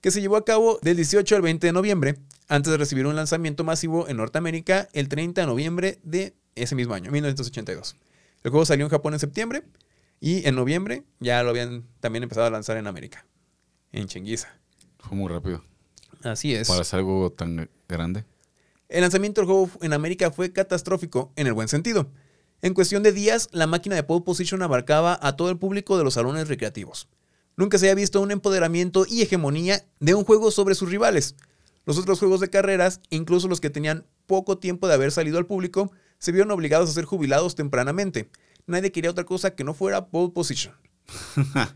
que 0.00 0.10
se 0.10 0.20
llevó 0.20 0.36
a 0.36 0.44
cabo 0.44 0.78
del 0.82 0.96
18 0.96 1.36
al 1.36 1.42
20 1.42 1.66
de 1.66 1.72
noviembre, 1.72 2.18
antes 2.48 2.70
de 2.70 2.78
recibir 2.78 3.06
un 3.06 3.16
lanzamiento 3.16 3.64
masivo 3.64 4.08
en 4.08 4.16
Norteamérica 4.16 4.88
el 4.92 5.08
30 5.08 5.42
de 5.42 5.46
noviembre 5.46 5.98
de 6.02 6.34
ese 6.54 6.74
mismo 6.74 6.94
año, 6.94 7.10
1982. 7.10 7.96
El 8.42 8.50
juego 8.50 8.64
salió 8.64 8.86
en 8.86 8.90
Japón 8.90 9.14
en 9.14 9.20
septiembre 9.20 9.64
y 10.20 10.46
en 10.46 10.54
noviembre 10.54 11.04
ya 11.20 11.42
lo 11.42 11.50
habían 11.50 11.84
también 12.00 12.22
empezado 12.22 12.46
a 12.46 12.50
lanzar 12.50 12.76
en 12.76 12.86
América, 12.86 13.26
en 13.92 14.06
Chenguiza. 14.06 14.48
Fue 14.98 15.16
muy 15.16 15.28
rápido. 15.28 15.62
Así 16.22 16.54
es. 16.54 16.68
Para 16.68 16.80
hacer 16.80 17.00
algo 17.00 17.30
tan 17.30 17.68
grande. 17.88 18.24
El 18.88 19.02
lanzamiento 19.02 19.40
del 19.40 19.46
juego 19.46 19.70
en 19.82 19.92
América 19.92 20.30
fue 20.30 20.52
catastrófico 20.52 21.32
en 21.36 21.46
el 21.46 21.52
buen 21.52 21.68
sentido. 21.68 22.10
En 22.62 22.74
cuestión 22.74 23.02
de 23.02 23.12
días, 23.12 23.48
la 23.52 23.66
máquina 23.66 23.94
de 23.94 24.02
pole 24.02 24.24
position 24.24 24.62
abarcaba 24.62 25.18
a 25.22 25.36
todo 25.36 25.50
el 25.50 25.58
público 25.58 25.96
de 25.96 26.04
los 26.04 26.14
salones 26.14 26.48
recreativos. 26.48 27.08
Nunca 27.58 27.76
se 27.76 27.86
había 27.86 27.96
visto 27.96 28.20
un 28.20 28.30
empoderamiento 28.30 29.04
y 29.04 29.20
hegemonía 29.20 29.84
de 29.98 30.14
un 30.14 30.22
juego 30.22 30.52
sobre 30.52 30.76
sus 30.76 30.90
rivales. 30.90 31.34
Los 31.86 31.98
otros 31.98 32.20
juegos 32.20 32.38
de 32.38 32.50
carreras, 32.50 33.00
incluso 33.10 33.48
los 33.48 33.60
que 33.60 33.68
tenían 33.68 34.06
poco 34.26 34.58
tiempo 34.58 34.86
de 34.86 34.94
haber 34.94 35.10
salido 35.10 35.38
al 35.38 35.46
público, 35.46 35.90
se 36.20 36.30
vieron 36.30 36.52
obligados 36.52 36.88
a 36.88 36.92
ser 36.92 37.04
jubilados 37.04 37.56
tempranamente. 37.56 38.30
Nadie 38.66 38.92
quería 38.92 39.10
otra 39.10 39.24
cosa 39.24 39.56
que 39.56 39.64
no 39.64 39.74
fuera 39.74 40.06
pole 40.06 40.32
position. 40.32 40.72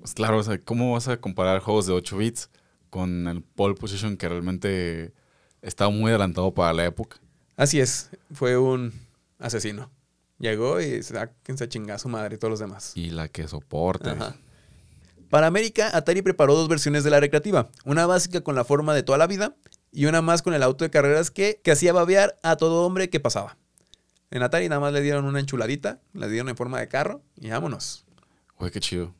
Pues 0.00 0.12
claro, 0.12 0.36
o 0.36 0.42
sea, 0.42 0.60
¿cómo 0.60 0.92
vas 0.92 1.08
a 1.08 1.18
comparar 1.18 1.60
juegos 1.60 1.86
de 1.86 1.94
8 1.94 2.18
bits 2.18 2.50
con 2.90 3.26
el 3.28 3.40
pole 3.40 3.74
position 3.74 4.18
que 4.18 4.28
realmente 4.28 5.14
estaba 5.62 5.90
muy 5.90 6.10
adelantado 6.10 6.52
para 6.52 6.74
la 6.74 6.84
época? 6.84 7.16
Así 7.56 7.80
es, 7.80 8.10
fue 8.30 8.58
un 8.58 8.92
asesino. 9.38 9.90
Llegó 10.38 10.82
y 10.82 11.02
se 11.02 11.18
a 11.18 11.30
chingar 11.66 11.96
a 11.96 11.98
su 11.98 12.10
madre 12.10 12.34
y 12.34 12.38
todos 12.38 12.50
los 12.50 12.60
demás. 12.60 12.92
Y 12.94 13.08
la 13.08 13.28
que 13.28 13.48
soporta. 13.48 14.36
Para 15.30 15.46
América, 15.46 15.96
Atari 15.96 16.22
preparó 16.22 16.56
dos 16.56 16.68
versiones 16.68 17.04
de 17.04 17.10
la 17.10 17.20
recreativa. 17.20 17.70
Una 17.84 18.04
básica 18.04 18.40
con 18.40 18.56
la 18.56 18.64
forma 18.64 18.94
de 18.94 19.04
toda 19.04 19.16
la 19.16 19.28
vida 19.28 19.54
y 19.92 20.06
una 20.06 20.22
más 20.22 20.42
con 20.42 20.54
el 20.54 20.62
auto 20.62 20.84
de 20.84 20.90
carreras 20.90 21.30
que, 21.30 21.60
que 21.62 21.70
hacía 21.70 21.92
babear 21.92 22.36
a 22.42 22.56
todo 22.56 22.84
hombre 22.84 23.10
que 23.10 23.20
pasaba. 23.20 23.56
En 24.32 24.42
Atari 24.42 24.68
nada 24.68 24.80
más 24.80 24.92
le 24.92 25.00
dieron 25.02 25.24
una 25.24 25.38
enchuladita, 25.38 26.00
le 26.14 26.28
dieron 26.28 26.48
en 26.48 26.56
forma 26.56 26.80
de 26.80 26.88
carro 26.88 27.22
y 27.36 27.48
vámonos. 27.48 28.04
Güey, 28.58 28.72
qué 28.72 28.80
chido. 28.80 29.14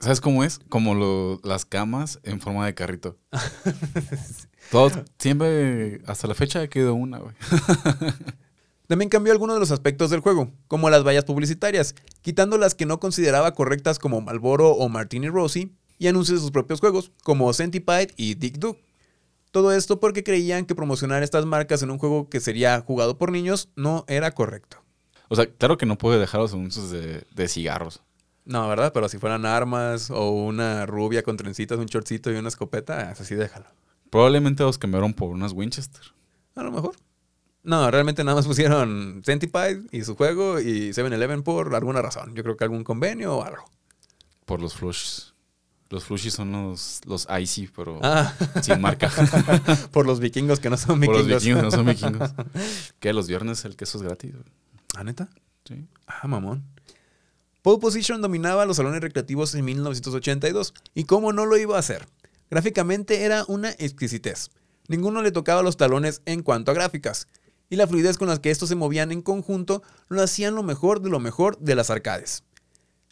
¿Sabes 0.00 0.20
cómo 0.20 0.42
es? 0.42 0.58
Como 0.68 1.38
las 1.44 1.64
camas 1.64 2.18
en 2.24 2.40
forma 2.40 2.66
de 2.66 2.74
carrito. 2.74 3.16
Todo, 4.72 4.90
siempre, 5.16 6.02
hasta 6.06 6.26
la 6.26 6.34
fecha, 6.34 6.66
quedado 6.66 6.94
una, 6.94 7.18
güey. 7.18 7.34
También 8.86 9.08
cambió 9.08 9.32
algunos 9.32 9.56
de 9.56 9.60
los 9.60 9.70
aspectos 9.70 10.10
del 10.10 10.20
juego, 10.20 10.50
como 10.68 10.90
las 10.90 11.04
vallas 11.04 11.24
publicitarias, 11.24 11.94
quitando 12.20 12.58
las 12.58 12.74
que 12.74 12.86
no 12.86 13.00
consideraba 13.00 13.54
correctas 13.54 13.98
como 13.98 14.20
Malboro 14.20 14.70
o 14.70 14.88
Martini 14.88 15.28
Rossi, 15.28 15.72
y 15.98 16.08
anuncios 16.08 16.38
de 16.38 16.42
sus 16.42 16.50
propios 16.50 16.80
juegos, 16.80 17.12
como 17.22 17.52
Centipede 17.52 18.12
y 18.16 18.34
Dick 18.34 18.58
Duck. 18.58 18.76
Todo 19.52 19.72
esto 19.72 20.00
porque 20.00 20.24
creían 20.24 20.64
que 20.64 20.74
promocionar 20.74 21.22
estas 21.22 21.46
marcas 21.46 21.82
en 21.82 21.90
un 21.90 21.98
juego 21.98 22.28
que 22.28 22.40
sería 22.40 22.80
jugado 22.80 23.18
por 23.18 23.30
niños 23.30 23.68
no 23.76 24.04
era 24.08 24.32
correcto. 24.32 24.78
O 25.28 25.36
sea, 25.36 25.46
claro 25.46 25.78
que 25.78 25.86
no 25.86 25.96
puede 25.96 26.18
dejar 26.18 26.40
los 26.40 26.54
anuncios 26.54 26.90
de, 26.90 27.24
de 27.32 27.48
cigarros. 27.48 28.02
No, 28.44 28.66
¿verdad? 28.68 28.92
Pero 28.92 29.08
si 29.08 29.18
fueran 29.18 29.46
armas 29.46 30.10
o 30.10 30.30
una 30.30 30.86
rubia 30.86 31.22
con 31.22 31.36
trencitas, 31.36 31.78
un 31.78 31.86
shortcito 31.86 32.32
y 32.32 32.36
una 32.36 32.48
escopeta, 32.48 33.10
así 33.10 33.34
déjalo. 33.34 33.66
Probablemente 34.10 34.64
los 34.64 34.78
cambiaron 34.78 35.14
por 35.14 35.30
unas 35.30 35.52
Winchester. 35.52 36.02
A 36.54 36.62
lo 36.62 36.72
mejor. 36.72 36.96
No, 37.64 37.90
realmente 37.90 38.24
nada 38.24 38.36
más 38.36 38.46
pusieron 38.46 39.22
Centipede 39.24 39.82
y 39.92 40.02
su 40.02 40.16
juego 40.16 40.58
y 40.58 40.90
7-Eleven 40.90 41.42
por 41.42 41.74
alguna 41.74 42.02
razón. 42.02 42.34
Yo 42.34 42.42
creo 42.42 42.56
que 42.56 42.64
algún 42.64 42.82
convenio 42.82 43.36
o 43.36 43.44
algo. 43.44 43.64
Por 44.44 44.60
los 44.60 44.74
flushes. 44.74 45.34
Los 45.88 46.04
flushes 46.04 46.32
son 46.32 46.50
los, 46.50 47.02
los 47.04 47.28
icy, 47.40 47.68
pero 47.68 48.00
ah. 48.02 48.34
sin 48.62 48.80
marca. 48.80 49.10
por 49.92 50.06
los 50.06 50.20
vikingos 50.20 50.58
que 50.58 50.70
no 50.70 50.76
son 50.76 50.98
vikingos. 50.98 51.22
Por 51.22 51.30
los 51.30 51.42
vikingos 51.42 51.62
no 51.62 51.70
son 51.70 51.86
vikingos. 51.86 52.30
¿Qué? 52.98 53.12
Los 53.12 53.28
viernes 53.28 53.64
el 53.64 53.76
queso 53.76 53.98
es 53.98 54.02
gratis. 54.02 54.34
¿Ah, 54.96 55.04
neta? 55.04 55.28
Sí. 55.64 55.86
Ah, 56.06 56.26
mamón. 56.26 56.64
Pole 57.60 57.78
Position 57.78 58.22
dominaba 58.22 58.66
los 58.66 58.78
salones 58.78 59.02
recreativos 59.02 59.54
en 59.54 59.66
1982. 59.66 60.74
¿Y 60.94 61.04
cómo 61.04 61.32
no 61.32 61.46
lo 61.46 61.56
iba 61.58 61.76
a 61.76 61.80
hacer? 61.80 62.08
Gráficamente 62.50 63.22
era 63.22 63.44
una 63.46 63.70
exquisitez. 63.70 64.50
Ninguno 64.88 65.22
le 65.22 65.30
tocaba 65.30 65.62
los 65.62 65.76
talones 65.76 66.22
en 66.26 66.42
cuanto 66.42 66.72
a 66.72 66.74
gráficas 66.74 67.28
y 67.72 67.76
la 67.76 67.86
fluidez 67.86 68.18
con 68.18 68.28
la 68.28 68.38
que 68.38 68.50
estos 68.50 68.68
se 68.68 68.74
movían 68.74 69.12
en 69.12 69.22
conjunto 69.22 69.82
lo 70.10 70.20
hacían 70.20 70.54
lo 70.54 70.62
mejor 70.62 71.00
de 71.00 71.08
lo 71.08 71.20
mejor 71.20 71.58
de 71.58 71.74
las 71.74 71.88
arcades. 71.88 72.44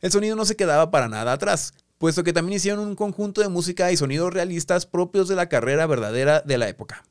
El 0.03 0.13
sonido 0.13 0.37
no 0.37 0.45
se 0.45 0.55
quedaba 0.55 0.91
para 0.91 1.09
nada 1.09 1.33
atrás, 1.33 1.73
puesto 1.97 2.25
que 2.25 2.35
también 2.35 2.59
hicieron 2.59 2.87
un 2.87 2.95
conjunto 2.95 3.41
de 3.41 3.49
música 3.49 3.91
y 3.91 3.97
sonidos 3.97 4.35
realistas 4.35 4.85
propios 4.85 5.29
de 5.29 5.37
la 5.37 5.49
carrera 5.49 5.87
verdadera 5.87 6.43
de 6.43 6.59
la 6.59 6.69
época. 6.69 7.03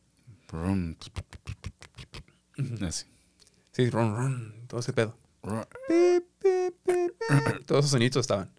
Sí, 3.71 3.89
todo 4.67 4.79
ese 4.79 4.93
pedo. 4.93 5.17
Todos 7.65 7.79
esos 7.79 7.89
sonidos 7.89 8.17
estaban. 8.17 8.51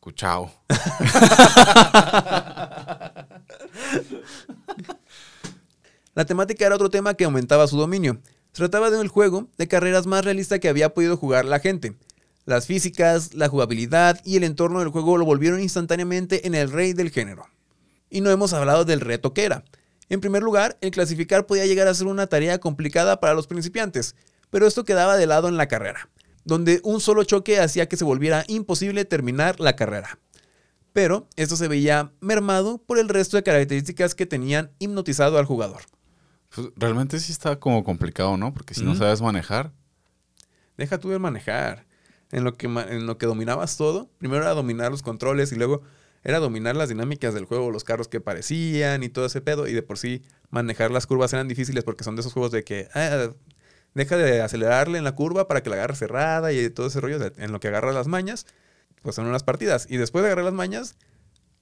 Cuchao. 0.00 0.52
La 6.14 6.24
temática 6.24 6.64
era 6.64 6.76
otro 6.76 6.88
tema 6.88 7.12
que 7.12 7.24
aumentaba 7.24 7.66
su 7.66 7.76
dominio. 7.76 8.18
Trataba 8.56 8.90
de 8.90 8.98
un 8.98 9.08
juego 9.08 9.50
de 9.58 9.68
carreras 9.68 10.06
más 10.06 10.24
realista 10.24 10.58
que 10.58 10.70
había 10.70 10.94
podido 10.94 11.18
jugar 11.18 11.44
la 11.44 11.60
gente. 11.60 11.94
Las 12.46 12.66
físicas, 12.66 13.34
la 13.34 13.48
jugabilidad 13.48 14.18
y 14.24 14.38
el 14.38 14.44
entorno 14.44 14.78
del 14.78 14.88
juego 14.88 15.18
lo 15.18 15.26
volvieron 15.26 15.60
instantáneamente 15.60 16.46
en 16.46 16.54
el 16.54 16.72
rey 16.72 16.94
del 16.94 17.10
género. 17.10 17.44
Y 18.08 18.22
no 18.22 18.30
hemos 18.30 18.54
hablado 18.54 18.86
del 18.86 19.00
reto 19.02 19.34
que 19.34 19.44
era. 19.44 19.62
En 20.08 20.22
primer 20.22 20.42
lugar, 20.42 20.78
el 20.80 20.90
clasificar 20.90 21.44
podía 21.44 21.66
llegar 21.66 21.86
a 21.86 21.92
ser 21.92 22.06
una 22.06 22.28
tarea 22.28 22.56
complicada 22.56 23.20
para 23.20 23.34
los 23.34 23.46
principiantes, 23.46 24.14
pero 24.48 24.66
esto 24.66 24.86
quedaba 24.86 25.18
de 25.18 25.26
lado 25.26 25.48
en 25.48 25.58
la 25.58 25.68
carrera, 25.68 26.08
donde 26.46 26.80
un 26.82 27.02
solo 27.02 27.24
choque 27.24 27.60
hacía 27.60 27.90
que 27.90 27.98
se 27.98 28.04
volviera 28.04 28.42
imposible 28.48 29.04
terminar 29.04 29.60
la 29.60 29.76
carrera. 29.76 30.18
Pero 30.94 31.28
esto 31.36 31.56
se 31.56 31.68
veía 31.68 32.10
mermado 32.20 32.78
por 32.78 32.98
el 32.98 33.10
resto 33.10 33.36
de 33.36 33.42
características 33.42 34.14
que 34.14 34.24
tenían 34.24 34.70
hipnotizado 34.78 35.36
al 35.36 35.44
jugador. 35.44 35.82
Pues, 36.54 36.68
realmente 36.76 37.18
sí 37.20 37.32
está 37.32 37.58
como 37.58 37.84
complicado, 37.84 38.36
¿no? 38.36 38.52
Porque 38.52 38.74
si 38.74 38.84
no 38.84 38.94
sabes 38.94 39.20
manejar. 39.20 39.72
Deja 40.76 40.98
tú 40.98 41.10
de 41.10 41.18
manejar. 41.18 41.86
En 42.32 42.42
lo, 42.42 42.54
que, 42.54 42.66
en 42.66 43.06
lo 43.06 43.18
que 43.18 43.26
dominabas 43.26 43.76
todo, 43.76 44.10
primero 44.18 44.42
era 44.42 44.52
dominar 44.52 44.90
los 44.90 45.02
controles 45.02 45.52
y 45.52 45.54
luego 45.56 45.82
era 46.24 46.40
dominar 46.40 46.74
las 46.74 46.88
dinámicas 46.88 47.34
del 47.34 47.44
juego, 47.44 47.70
los 47.70 47.84
carros 47.84 48.08
que 48.08 48.20
parecían 48.20 49.04
y 49.04 49.08
todo 49.08 49.26
ese 49.26 49.40
pedo. 49.40 49.68
Y 49.68 49.72
de 49.72 49.82
por 49.82 49.96
sí 49.96 50.22
manejar 50.50 50.90
las 50.90 51.06
curvas 51.06 51.32
eran 51.32 51.46
difíciles 51.46 51.84
porque 51.84 52.02
son 52.02 52.16
de 52.16 52.20
esos 52.20 52.32
juegos 52.32 52.50
de 52.50 52.64
que 52.64 52.88
ah, 52.94 53.30
deja 53.94 54.16
de 54.16 54.42
acelerarle 54.42 54.98
en 54.98 55.04
la 55.04 55.14
curva 55.14 55.46
para 55.46 55.62
que 55.62 55.70
la 55.70 55.76
agarre 55.76 55.94
cerrada 55.94 56.52
y 56.52 56.68
todo 56.70 56.88
ese 56.88 57.00
rollo. 57.00 57.18
en 57.36 57.52
lo 57.52 57.60
que 57.60 57.68
agarras 57.68 57.94
las 57.94 58.08
mañas, 58.08 58.46
pues 59.02 59.14
son 59.14 59.26
unas 59.26 59.44
partidas. 59.44 59.86
Y 59.88 59.98
después 59.98 60.22
de 60.22 60.28
agarrar 60.28 60.46
las 60.46 60.54
mañas, 60.54 60.96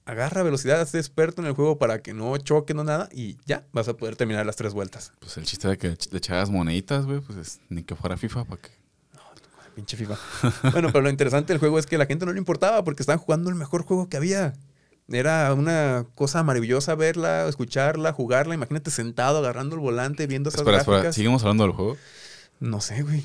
agarra 0.05 0.43
velocidad, 0.43 0.79
hazte 0.79 0.99
experto 0.99 1.41
en 1.41 1.47
el 1.47 1.53
juego 1.53 1.77
para 1.77 2.01
que 2.01 2.13
no 2.13 2.37
choque, 2.37 2.73
no 2.73 2.83
nada, 2.83 3.09
y 3.11 3.37
ya 3.45 3.65
vas 3.73 3.87
a 3.87 3.97
poder 3.97 4.15
terminar 4.15 4.45
las 4.45 4.55
tres 4.55 4.73
vueltas. 4.73 5.11
Pues 5.19 5.37
el 5.37 5.45
chiste 5.45 5.67
de 5.67 5.77
que 5.77 5.97
le 6.11 6.17
echabas 6.17 6.49
moneditas, 6.49 7.05
güey, 7.05 7.19
pues 7.19 7.37
es, 7.37 7.59
ni 7.69 7.83
que 7.83 7.95
fuera 7.95 8.15
FIFA, 8.15 8.45
¿para 8.45 8.61
qué? 8.61 8.69
No, 9.13 9.21
pinche 9.75 9.97
FIFA. 9.97 10.17
bueno, 10.71 10.89
pero 10.91 11.01
lo 11.01 11.09
interesante 11.09 11.53
del 11.53 11.59
juego 11.59 11.79
es 11.79 11.85
que 11.85 11.95
a 11.95 11.99
la 11.99 12.05
gente 12.05 12.25
no 12.25 12.31
le 12.31 12.39
importaba 12.39 12.83
porque 12.83 13.01
estaban 13.01 13.19
jugando 13.19 13.49
el 13.49 13.55
mejor 13.55 13.83
juego 13.83 14.07
que 14.07 14.17
había. 14.17 14.53
Era 15.07 15.53
una 15.53 16.07
cosa 16.15 16.41
maravillosa 16.41 16.95
verla, 16.95 17.47
escucharla, 17.47 18.11
jugarla. 18.11 18.55
Imagínate 18.55 18.89
sentado 18.89 19.37
agarrando 19.39 19.75
el 19.75 19.81
volante, 19.81 20.25
viendo 20.25 20.49
esas 20.49 20.61
espera, 20.61 20.77
gráficas. 20.77 20.97
Espera, 20.97 21.13
¿seguimos 21.13 21.43
hablando 21.43 21.63
del 21.63 21.73
juego? 21.73 21.97
No 22.59 22.81
sé, 22.81 23.03
güey. 23.03 23.21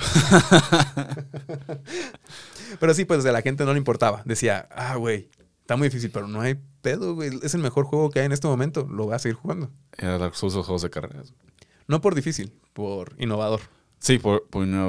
pero 2.80 2.92
sí, 2.92 3.06
pues 3.06 3.24
a 3.24 3.32
la 3.32 3.40
gente 3.40 3.64
no 3.64 3.72
le 3.72 3.78
importaba. 3.78 4.22
Decía, 4.26 4.68
ah, 4.72 4.96
güey, 4.96 5.30
está 5.70 5.76
muy 5.76 5.86
difícil, 5.86 6.10
pero 6.10 6.26
no 6.26 6.40
hay 6.40 6.58
pedo, 6.82 7.14
güey. 7.14 7.30
Es 7.44 7.54
el 7.54 7.60
mejor 7.60 7.84
juego 7.84 8.10
que 8.10 8.18
hay 8.18 8.26
en 8.26 8.32
este 8.32 8.48
momento. 8.48 8.88
Lo 8.90 9.04
voy 9.04 9.14
a 9.14 9.20
seguir 9.20 9.36
jugando. 9.36 9.70
Era 9.96 10.18
Dark 10.18 10.34
Souls 10.34 10.54
juegos 10.54 10.82
de 10.82 10.90
carreras. 10.90 11.32
No 11.86 12.00
por 12.00 12.16
difícil, 12.16 12.52
por 12.72 13.14
innovador. 13.18 13.60
Sí, 14.00 14.18
por, 14.18 14.48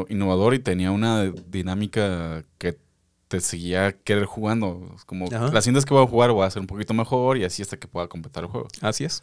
innovador 0.09 0.55
y 0.55 0.59
tenía 0.59 0.89
una 0.89 1.31
dinámica 1.45 2.43
que 2.57 2.79
te 3.27 3.41
seguía 3.41 3.91
querer 3.91 4.25
jugando. 4.25 4.95
Como 5.05 5.27
las 5.29 5.65
cintas 5.65 5.85
que 5.85 5.93
voy 5.93 6.03
a 6.03 6.07
jugar 6.07 6.31
voy 6.31 6.45
a 6.45 6.47
hacer 6.47 6.61
un 6.61 6.67
poquito 6.67 6.95
mejor 6.95 7.37
y 7.37 7.43
así 7.43 7.61
hasta 7.61 7.77
que 7.77 7.87
pueda 7.87 8.07
completar 8.07 8.45
el 8.45 8.49
juego. 8.49 8.67
Así 8.81 9.03
es. 9.03 9.21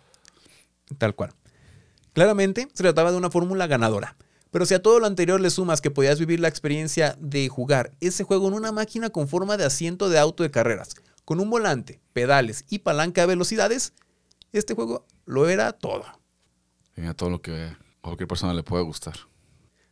Tal 0.96 1.16
cual. 1.16 1.32
Claramente 2.12 2.68
se 2.72 2.84
trataba 2.84 3.10
de 3.10 3.16
una 3.16 3.30
fórmula 3.30 3.66
ganadora. 3.66 4.16
Pero 4.52 4.64
si 4.64 4.74
a 4.74 4.82
todo 4.82 5.00
lo 5.00 5.06
anterior 5.06 5.40
le 5.40 5.50
sumas 5.50 5.80
que 5.80 5.90
podías 5.90 6.20
vivir 6.20 6.38
la 6.38 6.48
experiencia 6.48 7.16
de 7.18 7.48
jugar 7.48 7.90
ese 7.98 8.22
juego 8.22 8.46
en 8.46 8.54
una 8.54 8.70
máquina 8.70 9.10
con 9.10 9.26
forma 9.26 9.56
de 9.56 9.64
asiento 9.64 10.08
de 10.08 10.20
auto 10.20 10.44
de 10.44 10.52
carreras, 10.52 10.94
con 11.28 11.40
un 11.40 11.50
volante, 11.50 12.00
pedales 12.14 12.64
y 12.70 12.78
palanca 12.78 13.20
de 13.20 13.26
velocidades, 13.26 13.92
este 14.52 14.72
juego 14.72 15.04
lo 15.26 15.46
era 15.46 15.74
todo. 15.74 16.06
Tenía 16.94 17.12
todo 17.12 17.28
lo 17.28 17.42
que 17.42 17.64
a 17.64 17.78
cualquier 18.00 18.26
persona 18.26 18.54
le 18.54 18.62
puede 18.62 18.82
gustar. 18.82 19.14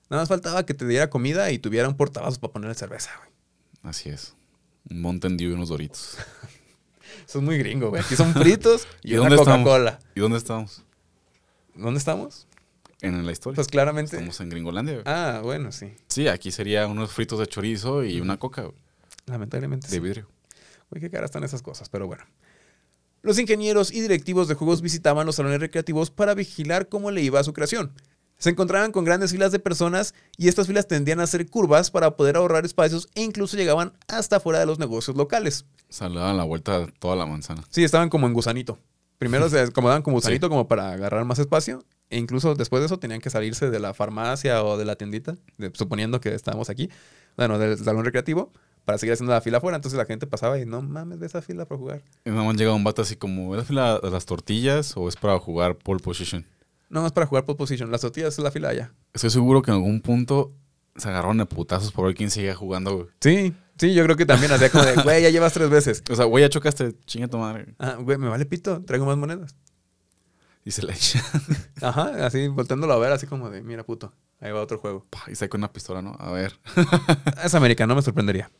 Nada 0.08 0.22
más 0.22 0.30
faltaba 0.30 0.64
que 0.64 0.72
te 0.72 0.86
diera 0.86 1.10
comida 1.10 1.50
y 1.50 1.58
tuviera 1.58 1.90
un 1.90 1.94
portavasos 1.98 2.38
para 2.38 2.54
ponerle 2.54 2.74
cerveza, 2.74 3.10
güey. 3.18 3.28
Así 3.82 4.08
es. 4.08 4.34
Un 4.88 5.02
Mountain 5.02 5.36
Dew 5.36 5.50
y 5.50 5.52
unos 5.52 5.68
doritos. 5.68 6.16
Son 7.26 7.44
muy 7.44 7.58
gringo, 7.58 7.90
güey. 7.90 8.00
Aquí 8.00 8.16
son 8.16 8.32
fritos 8.32 8.88
y, 9.02 9.12
¿Y 9.12 9.18
una 9.18 9.36
Coca-Cola. 9.36 9.98
¿Y 10.14 10.20
dónde 10.20 10.38
estamos? 10.38 10.84
¿Dónde 11.74 11.98
estamos? 11.98 12.46
En 13.02 13.26
la 13.26 13.32
historia. 13.32 13.56
Pues 13.56 13.68
claramente. 13.68 14.16
Estamos 14.16 14.40
en 14.40 14.48
Gringolandia. 14.48 14.94
Güey. 14.94 15.04
Ah, 15.04 15.42
bueno, 15.44 15.70
sí. 15.70 15.92
Sí, 16.08 16.28
aquí 16.28 16.50
sería 16.50 16.86
unos 16.86 17.12
fritos 17.12 17.38
de 17.38 17.46
chorizo 17.46 18.04
y 18.04 18.22
una 18.22 18.38
coca. 18.38 18.62
Güey. 18.62 18.76
Lamentablemente. 19.26 19.88
De 19.88 20.00
vidrio. 20.00 20.30
Uy, 20.90 21.00
qué 21.00 21.10
caras 21.10 21.28
están 21.28 21.44
esas 21.44 21.62
cosas, 21.62 21.88
pero 21.88 22.06
bueno. 22.06 22.24
Los 23.22 23.38
ingenieros 23.38 23.92
y 23.92 24.00
directivos 24.00 24.46
de 24.46 24.54
juegos 24.54 24.82
visitaban 24.82 25.26
los 25.26 25.36
salones 25.36 25.60
recreativos 25.60 26.10
para 26.10 26.34
vigilar 26.34 26.88
cómo 26.88 27.10
le 27.10 27.22
iba 27.22 27.40
a 27.40 27.44
su 27.44 27.52
creación. 27.52 27.92
Se 28.38 28.50
encontraban 28.50 28.92
con 28.92 29.04
grandes 29.04 29.32
filas 29.32 29.50
de 29.50 29.58
personas 29.58 30.14
y 30.36 30.48
estas 30.48 30.66
filas 30.66 30.86
tendían 30.86 31.20
a 31.20 31.26
ser 31.26 31.48
curvas 31.48 31.90
para 31.90 32.16
poder 32.16 32.36
ahorrar 32.36 32.66
espacios 32.66 33.08
e 33.14 33.22
incluso 33.22 33.56
llegaban 33.56 33.94
hasta 34.08 34.40
fuera 34.40 34.60
de 34.60 34.66
los 34.66 34.78
negocios 34.78 35.16
locales. 35.16 35.64
O 36.00 36.08
la 36.08 36.44
vuelta 36.44 36.86
toda 36.98 37.16
la 37.16 37.26
manzana. 37.26 37.64
Sí, 37.70 37.82
estaban 37.82 38.10
como 38.10 38.26
en 38.26 38.34
gusanito. 38.34 38.78
Primero 39.18 39.48
se 39.50 39.60
acomodaban 39.60 40.02
como 40.02 40.16
gusanito 40.16 40.48
como 40.48 40.68
para 40.68 40.92
agarrar 40.92 41.24
más 41.24 41.38
espacio 41.38 41.82
e 42.10 42.18
incluso 42.18 42.54
después 42.54 42.80
de 42.80 42.86
eso 42.86 42.98
tenían 42.98 43.20
que 43.20 43.30
salirse 43.30 43.70
de 43.70 43.80
la 43.80 43.94
farmacia 43.94 44.62
o 44.62 44.76
de 44.76 44.84
la 44.84 44.96
tiendita, 44.96 45.36
suponiendo 45.72 46.20
que 46.20 46.34
estábamos 46.34 46.70
aquí, 46.70 46.90
bueno, 47.36 47.58
del 47.58 47.78
salón 47.78 48.04
recreativo, 48.04 48.52
para 48.86 48.96
seguir 48.96 49.12
haciendo 49.12 49.34
la 49.34 49.42
fila 49.42 49.58
afuera. 49.58 49.76
Entonces 49.76 49.98
la 49.98 50.06
gente 50.06 50.26
pasaba 50.26 50.58
y 50.58 50.64
no 50.64 50.80
mames, 50.80 51.18
ve 51.18 51.26
esa 51.26 51.42
fila 51.42 51.66
para 51.66 51.78
jugar. 51.78 52.02
Y 52.24 52.30
nada 52.30 52.44
más 52.44 52.56
llega 52.56 52.72
un 52.72 52.84
vato 52.84 53.02
así 53.02 53.16
como, 53.16 53.54
¿es 53.54 53.58
la 53.58 53.64
fila 53.64 53.98
de 53.98 54.10
las 54.10 54.24
tortillas 54.24 54.96
o 54.96 55.08
es 55.08 55.16
para 55.16 55.38
jugar 55.38 55.76
pole 55.76 56.00
position? 56.00 56.46
No, 56.88 57.04
es 57.04 57.12
para 57.12 57.26
jugar 57.26 57.44
pole 57.44 57.58
position. 57.58 57.90
Las 57.90 58.00
tortillas 58.00 58.38
es 58.38 58.38
la 58.38 58.50
fila 58.50 58.68
allá. 58.68 58.94
Estoy 59.12 59.30
seguro 59.30 59.60
que 59.60 59.72
en 59.72 59.76
algún 59.76 60.00
punto 60.00 60.52
se 60.94 61.08
agarraron 61.08 61.36
de 61.36 61.46
putazos 61.46 61.90
por 61.90 62.06
ver 62.06 62.14
quién 62.14 62.30
seguía 62.30 62.54
jugando, 62.54 62.94
güey. 62.94 63.08
Sí, 63.20 63.52
sí, 63.76 63.92
yo 63.92 64.04
creo 64.04 64.16
que 64.16 64.24
también 64.24 64.52
hacía 64.52 64.70
como 64.70 64.84
de, 64.84 64.94
güey, 65.02 65.20
ya 65.20 65.30
llevas 65.30 65.52
tres 65.52 65.68
veces. 65.68 66.02
O 66.08 66.14
sea, 66.14 66.24
güey, 66.24 66.44
ya 66.44 66.48
chocaste, 66.48 66.94
chinga 67.06 67.26
tu 67.26 67.38
madre. 67.38 67.74
Ah, 67.78 67.96
güey, 68.00 68.16
me 68.18 68.28
vale 68.28 68.46
pito, 68.46 68.82
traigo 68.84 69.04
más 69.04 69.16
monedas. 69.16 69.56
Y 70.64 70.70
se 70.70 70.84
le 70.84 70.92
echa. 70.92 71.22
Ajá, 71.82 72.24
así 72.24 72.48
volteándolo 72.48 72.92
a 72.92 72.98
ver, 72.98 73.12
así 73.12 73.26
como 73.26 73.50
de, 73.50 73.62
mira, 73.62 73.84
puto, 73.84 74.12
ahí 74.40 74.52
va 74.52 74.60
otro 74.60 74.78
juego. 74.78 75.06
Y 75.26 75.34
saca 75.34 75.56
una 75.56 75.72
pistola, 75.72 76.02
¿no? 76.02 76.16
A 76.18 76.30
ver. 76.30 76.58
Es 77.44 77.54
americano, 77.54 77.88
no 77.88 77.96
me 77.96 78.02
sorprendería. 78.02 78.50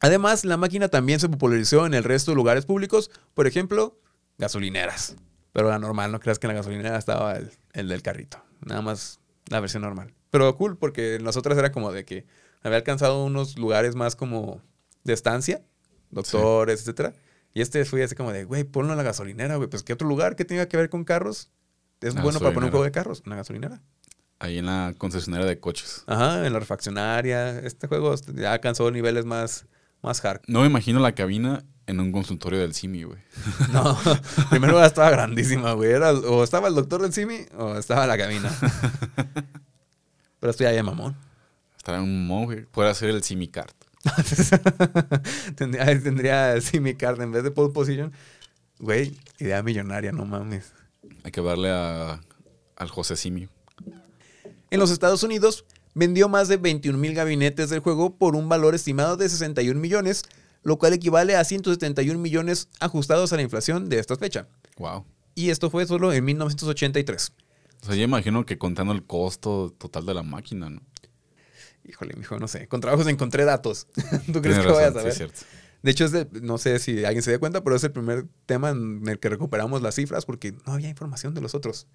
Además, 0.00 0.44
la 0.44 0.56
máquina 0.56 0.88
también 0.88 1.20
se 1.20 1.28
popularizó 1.28 1.86
en 1.86 1.94
el 1.94 2.04
resto 2.04 2.30
de 2.30 2.36
lugares 2.36 2.66
públicos, 2.66 3.10
por 3.34 3.46
ejemplo, 3.46 4.00
gasolineras. 4.38 5.16
Pero 5.52 5.68
la 5.68 5.78
normal, 5.78 6.12
no 6.12 6.20
creas 6.20 6.38
que 6.38 6.46
en 6.46 6.54
la 6.54 6.60
gasolinera 6.60 6.98
estaba 6.98 7.34
el, 7.36 7.50
el 7.72 7.88
del 7.88 8.02
carrito. 8.02 8.42
Nada 8.60 8.82
más 8.82 9.20
la 9.48 9.60
versión 9.60 9.82
normal. 9.82 10.14
Pero 10.30 10.54
cool, 10.56 10.76
porque 10.76 11.16
en 11.16 11.24
las 11.24 11.36
otras 11.36 11.58
era 11.58 11.72
como 11.72 11.92
de 11.92 12.04
que 12.04 12.26
había 12.62 12.76
alcanzado 12.76 13.24
unos 13.24 13.58
lugares 13.58 13.94
más 13.94 14.14
como 14.16 14.62
de 15.04 15.12
estancia, 15.12 15.62
doctores, 16.10 16.80
etcétera. 16.80 17.14
Y 17.54 17.60
este 17.60 17.84
fue 17.84 18.02
así 18.04 18.14
como 18.14 18.32
de, 18.32 18.44
güey, 18.44 18.64
ponlo 18.64 18.92
en 18.92 18.98
la 18.98 19.02
gasolinera, 19.02 19.56
güey. 19.56 19.68
Pues, 19.68 19.82
¿qué 19.82 19.92
otro 19.92 20.06
lugar 20.06 20.36
que 20.36 20.44
tenga 20.44 20.68
que 20.68 20.76
ver 20.76 20.90
con 20.90 21.04
carros? 21.04 21.50
Es 22.00 22.14
La 22.14 22.22
bueno 22.22 22.38
para 22.38 22.52
poner 22.52 22.66
un 22.66 22.70
juego 22.70 22.84
de 22.84 22.92
carros, 22.92 23.22
una 23.26 23.36
gasolinera. 23.36 23.82
Ahí 24.38 24.58
en 24.58 24.66
la 24.66 24.94
concesionaria 24.96 25.46
de 25.46 25.58
coches. 25.58 26.04
Ajá, 26.06 26.46
en 26.46 26.52
la 26.52 26.60
refaccionaria. 26.60 27.58
Este 27.60 27.88
juego 27.88 28.14
ya 28.34 28.52
alcanzó 28.52 28.90
niveles 28.90 29.24
más, 29.24 29.66
más 30.02 30.24
hard. 30.24 30.40
No 30.46 30.60
me 30.60 30.66
imagino 30.66 31.00
la 31.00 31.14
cabina 31.14 31.64
en 31.88 32.00
un 32.00 32.12
consultorio 32.12 32.60
del 32.60 32.74
CIMI, 32.74 33.04
güey. 33.04 33.18
No, 33.72 33.98
primero 34.50 34.84
estaba 34.84 35.10
grandísima, 35.10 35.72
güey. 35.72 35.90
Era, 35.90 36.12
o 36.12 36.44
estaba 36.44 36.68
el 36.68 36.74
doctor 36.74 37.02
del 37.02 37.12
Simi 37.12 37.46
o 37.56 37.76
estaba 37.76 38.06
la 38.06 38.18
cabina. 38.18 38.50
Pero 40.40 40.50
estoy 40.50 40.66
ahí, 40.66 40.80
mamón. 40.82 41.16
Estar 41.76 41.96
en 41.96 42.02
un 42.02 42.26
monje. 42.26 42.66
Puede 42.70 42.90
hacer 42.90 43.08
el 43.08 43.24
CIMI 43.24 43.48
Card. 43.48 43.72
tendría, 45.56 45.84
tendría 46.00 46.60
Simi 46.60 46.94
Card 46.94 47.20
en 47.22 47.32
vez 47.32 47.42
de 47.42 47.50
pole 47.50 47.72
position. 47.72 48.12
Güey, 48.78 49.16
idea 49.38 49.62
millonaria, 49.62 50.12
no 50.12 50.24
mames. 50.24 50.72
Hay 51.24 51.32
que 51.32 51.40
darle 51.40 51.70
a, 51.70 52.20
al 52.76 52.88
José 52.88 53.16
Simi. 53.16 53.48
En 54.70 54.78
los 54.78 54.90
Estados 54.90 55.22
Unidos 55.22 55.64
vendió 55.94 56.28
más 56.28 56.48
de 56.48 56.56
21 56.56 56.96
mil 56.98 57.14
gabinetes 57.14 57.70
del 57.70 57.80
juego 57.80 58.16
por 58.16 58.36
un 58.36 58.48
valor 58.48 58.74
estimado 58.74 59.16
de 59.16 59.28
61 59.28 59.78
millones, 59.80 60.22
lo 60.62 60.78
cual 60.78 60.92
equivale 60.92 61.36
a 61.36 61.44
171 61.44 62.18
millones 62.18 62.68
ajustados 62.80 63.32
a 63.32 63.36
la 63.36 63.42
inflación 63.42 63.88
de 63.88 63.98
esta 63.98 64.16
fecha. 64.16 64.48
Wow. 64.78 65.04
Y 65.34 65.50
esto 65.50 65.70
fue 65.70 65.86
solo 65.86 66.12
en 66.12 66.24
1983. 66.24 67.32
O 67.82 67.86
sea, 67.86 67.94
yo 67.94 68.02
imagino 68.02 68.44
que 68.44 68.58
contando 68.58 68.92
el 68.92 69.04
costo 69.04 69.72
total 69.78 70.04
de 70.06 70.14
la 70.14 70.22
máquina, 70.24 70.68
¿no? 70.68 70.82
Híjole, 71.84 72.14
mijo, 72.16 72.38
no 72.38 72.48
sé. 72.48 72.66
Con 72.68 72.80
trabajos 72.80 73.06
encontré 73.06 73.44
datos. 73.44 73.86
¿Tú 74.32 74.42
crees 74.42 74.58
Tienes 74.58 74.66
que 74.66 74.72
vayas 74.72 74.96
a 74.96 74.98
sí, 74.98 75.04
ver? 75.04 75.08
es 75.08 75.16
cierto. 75.16 75.40
De 75.82 75.90
hecho, 75.92 76.04
es 76.04 76.10
de- 76.12 76.26
no 76.42 76.58
sé 76.58 76.78
si 76.80 77.04
alguien 77.04 77.22
se 77.22 77.30
dio 77.30 77.38
cuenta, 77.40 77.62
pero 77.62 77.76
es 77.76 77.84
el 77.84 77.92
primer 77.92 78.26
tema 78.46 78.70
en 78.70 79.02
el 79.06 79.18
que 79.20 79.28
recuperamos 79.28 79.80
las 79.80 79.94
cifras 79.94 80.26
porque 80.26 80.52
no 80.66 80.72
había 80.72 80.88
información 80.88 81.34
de 81.34 81.40
los 81.40 81.54
otros. 81.54 81.86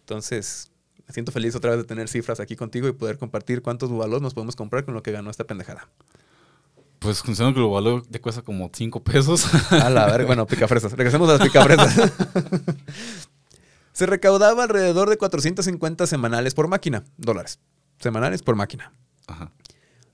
Entonces, 0.00 0.70
me 1.06 1.12
siento 1.12 1.32
feliz 1.32 1.54
otra 1.54 1.70
vez 1.70 1.80
de 1.80 1.84
tener 1.84 2.08
cifras 2.08 2.40
aquí 2.40 2.56
contigo 2.56 2.88
y 2.88 2.92
poder 2.92 3.18
compartir 3.18 3.62
cuántos 3.62 3.90
bubalos 3.90 4.22
nos 4.22 4.34
podemos 4.34 4.56
comprar 4.56 4.84
con 4.84 4.94
lo 4.94 5.02
que 5.02 5.12
ganó 5.12 5.30
esta 5.30 5.44
pendejada. 5.44 5.88
Pues 6.98 7.22
considerando 7.22 7.60
que 7.60 7.66
el 7.66 7.70
valor 7.70 8.06
te 8.06 8.20
cuesta 8.20 8.40
como 8.40 8.70
5 8.72 9.02
pesos. 9.02 9.46
A 9.70 9.90
la 9.90 10.06
verga, 10.06 10.26
bueno, 10.26 10.46
picafresas. 10.46 10.92
Regresemos 10.92 11.28
a 11.28 11.32
las 11.32 11.42
picafresas. 11.42 12.12
Se 13.92 14.06
recaudaba 14.06 14.62
alrededor 14.62 15.10
de 15.10 15.18
450 15.18 16.06
semanales 16.06 16.54
por 16.54 16.66
máquina, 16.66 17.04
dólares. 17.18 17.60
Semanales 17.98 18.42
por 18.42 18.56
máquina. 18.56 18.92
Ajá. 19.26 19.52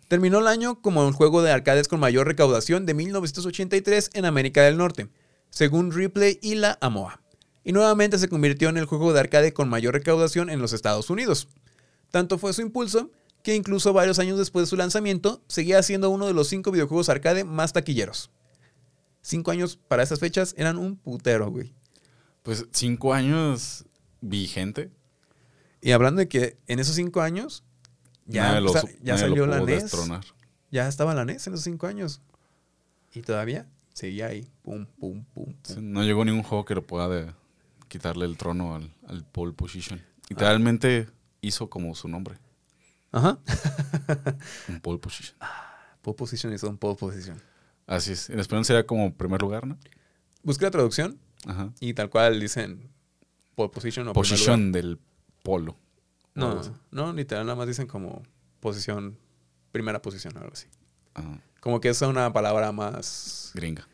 Terminó 0.09 0.41
el 0.41 0.49
año 0.49 0.83
como 0.83 1.07
el 1.07 1.15
juego 1.15 1.41
de 1.41 1.53
arcades 1.53 1.87
con 1.87 2.01
mayor 2.01 2.27
recaudación 2.27 2.85
de 2.85 2.95
1983 2.95 4.11
en 4.15 4.25
América 4.25 4.63
del 4.63 4.77
Norte, 4.77 5.09
según 5.51 5.93
Ripley 5.93 6.41
y 6.43 6.57
la 6.57 6.77
AMOA. 6.81 7.21
Y 7.65 7.73
nuevamente 7.73 8.19
se 8.19 8.29
convirtió 8.29 8.69
en 8.69 8.77
el 8.79 8.87
juego 8.87 9.13
de 9.13 9.21
arcade 9.21 9.53
con 9.53 9.69
mayor 9.69 9.95
recaudación 9.95 10.49
en 10.51 10.61
los 10.61 10.73
Estados 10.73 11.11
Unidos. 11.11 11.49
Tanto 12.11 12.39
fue 12.39 12.53
su 12.53 12.63
impulso 12.63 13.11
que 13.43 13.55
incluso 13.55 13.93
varios 13.93 14.19
años 14.19 14.39
después 14.39 14.65
de 14.65 14.71
su 14.71 14.77
lanzamiento 14.77 15.43
seguía 15.47 15.83
siendo 15.83 16.11
uno 16.11 16.27
de 16.27 16.35
los 16.35 16.49
cinco 16.49 16.71
videojuegos 16.71 17.09
arcade 17.09 17.45
más 17.45 17.73
taquilleros. 17.73 18.31
Cinco 19.23 19.51
años 19.51 19.79
para 19.89 20.03
esas 20.03 20.19
fechas 20.21 20.55
eran 20.57 20.79
un 20.79 20.97
putero, 20.97 21.51
güey. 21.51 21.75
Pues 22.43 22.67
5 22.73 23.13
años 23.13 23.85
vigente. 24.23 24.91
Y 25.83 25.93
hablando 25.93 26.21
de 26.21 26.29
que 26.29 26.57
en 26.67 26.79
esos 26.79 26.95
cinco 26.95 27.21
años 27.21 27.63
ya, 28.27 28.61
lo 28.61 28.73
ya 29.03 29.19
salió 29.19 29.47
la 29.47 29.61
NES. 29.61 29.83
destronar. 29.85 30.25
Ya 30.71 30.89
estaba 30.89 31.15
la 31.15 31.25
NES 31.25 31.47
en 31.47 31.55
esos 31.55 31.65
cinco 31.65 31.87
años. 31.87 32.23
Y 33.13 33.23
todavía 33.23 33.67
seguía 33.93 34.29
ahí. 34.29 34.47
Pum, 34.63 34.87
pum, 34.99 35.25
pum, 35.35 35.45
pum. 35.47 35.55
Sí, 35.63 35.75
No 35.81 36.03
llegó 36.03 36.25
ningún 36.25 36.43
juego 36.43 36.65
que 36.65 36.75
lo 36.75 36.87
pueda 36.87 37.09
de- 37.09 37.33
quitarle 37.91 38.25
el 38.25 38.37
trono 38.39 38.75
al, 38.75 38.91
al 39.07 39.25
pole 39.25 39.53
position. 39.53 40.01
Literalmente 40.31 41.09
hizo 41.43 41.69
como 41.69 41.95
su 41.95 42.09
nombre, 42.09 42.39
Ajá. 43.13 43.39
un 44.69 44.81
pole 44.81 44.99
position. 44.99 45.37
Pole 46.03 46.17
position 46.17 46.53
is 46.55 46.65
on 46.65 46.79
pole 46.79 46.97
position. 46.97 47.41
Así 47.87 48.13
es. 48.13 48.31
En 48.31 48.39
español 48.41 48.65
sería 48.65 48.87
como 48.87 49.13
primer 49.15 49.43
lugar, 49.43 49.67
¿no? 49.67 49.77
Busqué 50.43 50.65
la 50.65 50.71
traducción 50.71 51.19
Ajá. 51.47 51.73
y 51.81 51.93
tal 51.95 52.09
cual 52.09 52.39
dicen 52.41 52.89
pole 53.57 53.69
position 53.71 54.09
o. 54.09 54.13
Position 54.13 54.73
del 54.73 54.99
polo. 55.43 55.73
o 55.73 55.77
No, 56.35 56.63
no, 56.93 57.13
literal, 57.13 57.45
nada 57.45 57.57
más 57.57 57.67
dicen 57.67 57.87
como 57.89 58.23
posición, 58.61 59.19
primera 59.73 60.01
posición, 60.01 60.37
algo 60.39 60.53
así. 60.53 60.69
Ajá. 61.15 61.41
Como 61.61 61.81
que 61.81 61.89
es 61.91 62.01
una 62.03 62.33
palabra 62.33 62.71
más, 62.73 63.51
Gringa. 63.55 63.87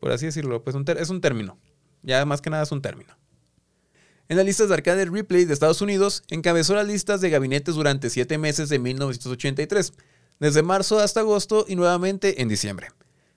por 0.00 0.12
así 0.12 0.26
decirlo, 0.26 0.62
pues 0.62 0.76
un 0.76 0.84
ter- 0.84 0.98
es 0.98 1.10
un 1.10 1.20
término. 1.20 1.58
Ya 2.02 2.24
más 2.24 2.40
que 2.40 2.48
nada 2.50 2.62
es 2.62 2.72
un 2.72 2.80
término. 2.80 3.14
En 4.32 4.36
las 4.36 4.46
listas 4.46 4.70
de 4.70 4.74
arcade 4.76 5.04
Replay 5.04 5.44
de 5.44 5.52
Estados 5.52 5.82
Unidos, 5.82 6.22
encabezó 6.30 6.74
las 6.74 6.86
listas 6.86 7.20
de 7.20 7.28
gabinetes 7.28 7.74
durante 7.74 8.08
siete 8.08 8.38
meses 8.38 8.70
de 8.70 8.78
1983, 8.78 9.92
desde 10.40 10.62
marzo 10.62 11.00
hasta 11.00 11.20
agosto 11.20 11.66
y 11.68 11.76
nuevamente 11.76 12.40
en 12.40 12.48
diciembre. 12.48 12.88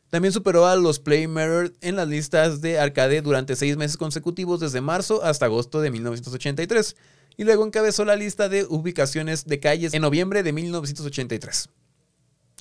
También 0.10 0.32
superó 0.32 0.68
a 0.68 0.78
los 0.78 1.00
Play 1.00 1.28
Mirror 1.28 1.74
en 1.82 1.98
las 1.98 2.08
listas 2.08 2.62
de 2.62 2.80
arcade 2.80 3.22
durante 3.22 3.58
seis 3.58 3.76
meses 3.76 3.98
consecutivos 3.98 4.62
desde 4.62 4.80
marzo 4.80 5.22
hasta 5.22 5.48
agosto 5.48 5.82
de 5.82 5.92
1983, 5.92 6.96
y 7.36 7.44
luego 7.44 7.66
encabezó 7.66 8.06
la 8.06 8.16
lista 8.16 8.48
de 8.48 8.64
ubicaciones 8.64 9.44
de 9.44 9.60
calles 9.60 9.94
en 9.94 10.02
noviembre 10.02 10.44
de 10.44 10.54
1983. 10.54 11.68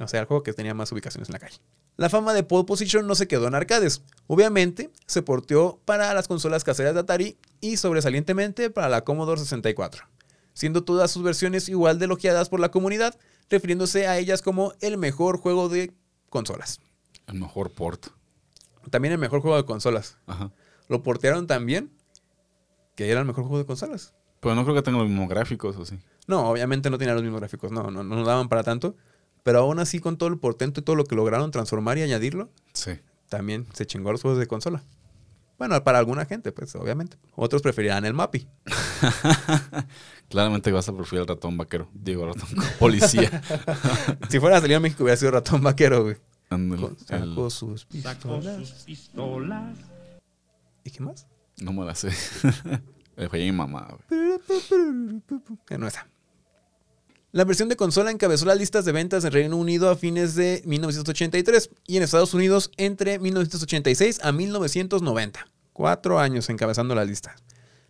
O 0.00 0.08
sea, 0.08 0.18
el 0.18 0.26
juego 0.26 0.42
que 0.42 0.52
tenía 0.52 0.74
más 0.74 0.90
ubicaciones 0.90 1.28
en 1.28 1.34
la 1.34 1.38
calle. 1.38 1.60
La 1.96 2.10
fama 2.10 2.34
de 2.34 2.42
Pole 2.42 2.64
Position 2.64 3.06
no 3.06 3.14
se 3.14 3.28
quedó 3.28 3.46
en 3.46 3.54
arcades. 3.54 4.02
Obviamente, 4.26 4.90
se 5.06 5.22
porteó 5.22 5.80
para 5.84 6.12
las 6.14 6.28
consolas 6.28 6.64
caseras 6.64 6.94
de 6.94 7.00
Atari 7.00 7.36
y 7.60 7.76
sobresalientemente 7.76 8.70
para 8.70 8.88
la 8.88 9.04
Commodore 9.04 9.40
64, 9.40 10.04
siendo 10.52 10.84
todas 10.84 11.10
sus 11.10 11.22
versiones 11.22 11.68
igual 11.68 11.98
de 11.98 12.06
elogiadas 12.06 12.48
por 12.48 12.60
la 12.60 12.70
comunidad, 12.70 13.18
refiriéndose 13.50 14.06
a 14.06 14.18
ellas 14.18 14.42
como 14.42 14.72
el 14.80 14.96
mejor 14.96 15.38
juego 15.38 15.68
de 15.68 15.92
consolas. 16.30 16.80
El 17.26 17.38
mejor 17.38 17.70
port. 17.70 18.06
También 18.90 19.12
el 19.12 19.18
mejor 19.18 19.40
juego 19.40 19.56
de 19.56 19.64
consolas. 19.64 20.18
Ajá. 20.26 20.50
Lo 20.88 21.02
portearon 21.02 21.46
también 21.46 21.90
que 22.94 23.10
era 23.10 23.20
el 23.20 23.26
mejor 23.26 23.44
juego 23.44 23.58
de 23.58 23.66
consolas. 23.66 24.14
Pero 24.40 24.54
no 24.54 24.64
creo 24.64 24.74
que 24.74 24.82
tenga 24.82 24.98
los 24.98 25.08
mismos 25.08 25.28
gráficos, 25.28 25.76
¿o 25.76 25.86
sí? 25.86 25.98
No, 26.26 26.48
obviamente 26.48 26.90
no 26.90 26.98
tenía 26.98 27.14
los 27.14 27.22
mismos 27.22 27.40
gráficos, 27.40 27.72
no, 27.72 27.90
no, 27.90 28.04
no 28.04 28.24
daban 28.24 28.48
para 28.48 28.62
tanto. 28.62 28.94
Pero 29.42 29.60
aún 29.60 29.78
así, 29.78 30.00
con 30.00 30.16
todo 30.16 30.28
el 30.28 30.38
portento 30.38 30.80
y 30.80 30.82
todo 30.84 30.96
lo 30.96 31.04
que 31.04 31.14
lograron 31.16 31.50
transformar 31.50 31.98
y 31.98 32.02
añadirlo, 32.02 32.50
Sí. 32.72 32.92
También 33.28 33.66
se 33.72 33.86
chingó 33.86 34.12
los 34.12 34.22
juegos 34.22 34.38
de 34.40 34.46
consola. 34.46 34.82
Bueno, 35.58 35.82
para 35.84 35.98
alguna 36.00 36.24
gente, 36.24 36.50
pues, 36.52 36.74
obviamente. 36.74 37.16
Otros 37.36 37.62
preferirán 37.62 38.04
el 38.04 38.12
MAPI. 38.12 38.46
Claramente 40.28 40.72
vas 40.72 40.88
a 40.88 40.92
preferir 40.96 41.22
el 41.22 41.28
ratón 41.28 41.56
vaquero. 41.56 41.88
Digo, 41.94 42.26
ratón 42.26 42.48
policía. 42.78 43.40
si 44.28 44.40
fuera 44.40 44.56
a 44.56 44.60
salir 44.60 44.76
a 44.76 44.80
México, 44.80 45.04
hubiera 45.04 45.16
sido 45.16 45.30
ratón 45.30 45.62
vaquero, 45.62 46.02
güey. 46.04 46.16
Ándale, 46.50 46.82
Con- 46.82 46.96
el- 47.10 47.28
Sacó 47.28 47.50
sus 47.50 47.86
Sacó 48.02 48.40
pistolas. 48.40 48.68
sus 48.68 48.82
pistolas. 48.82 49.78
¿Y 50.82 50.90
qué 50.90 51.00
más? 51.02 51.26
No 51.60 51.72
me 51.72 51.84
la 51.84 51.94
sé. 51.94 52.08
Le 53.16 53.28
fallé 53.28 53.48
a 53.48 53.52
mi 53.52 53.56
mamá, 53.56 53.88
güey. 54.08 54.40
Que 55.66 55.78
no 55.78 55.86
esa. 55.86 56.08
La 57.34 57.42
versión 57.42 57.68
de 57.68 57.74
consola 57.74 58.12
encabezó 58.12 58.46
las 58.46 58.58
listas 58.58 58.84
de 58.84 58.92
ventas 58.92 59.24
en 59.24 59.32
Reino 59.32 59.56
Unido 59.56 59.90
a 59.90 59.96
fines 59.96 60.36
de 60.36 60.62
1983 60.66 61.68
y 61.84 61.96
en 61.96 62.04
Estados 62.04 62.32
Unidos 62.32 62.70
entre 62.76 63.18
1986 63.18 64.20
a 64.22 64.30
1990. 64.30 65.48
Cuatro 65.72 66.20
años 66.20 66.48
encabezando 66.48 66.94
la 66.94 67.04
lista. 67.04 67.34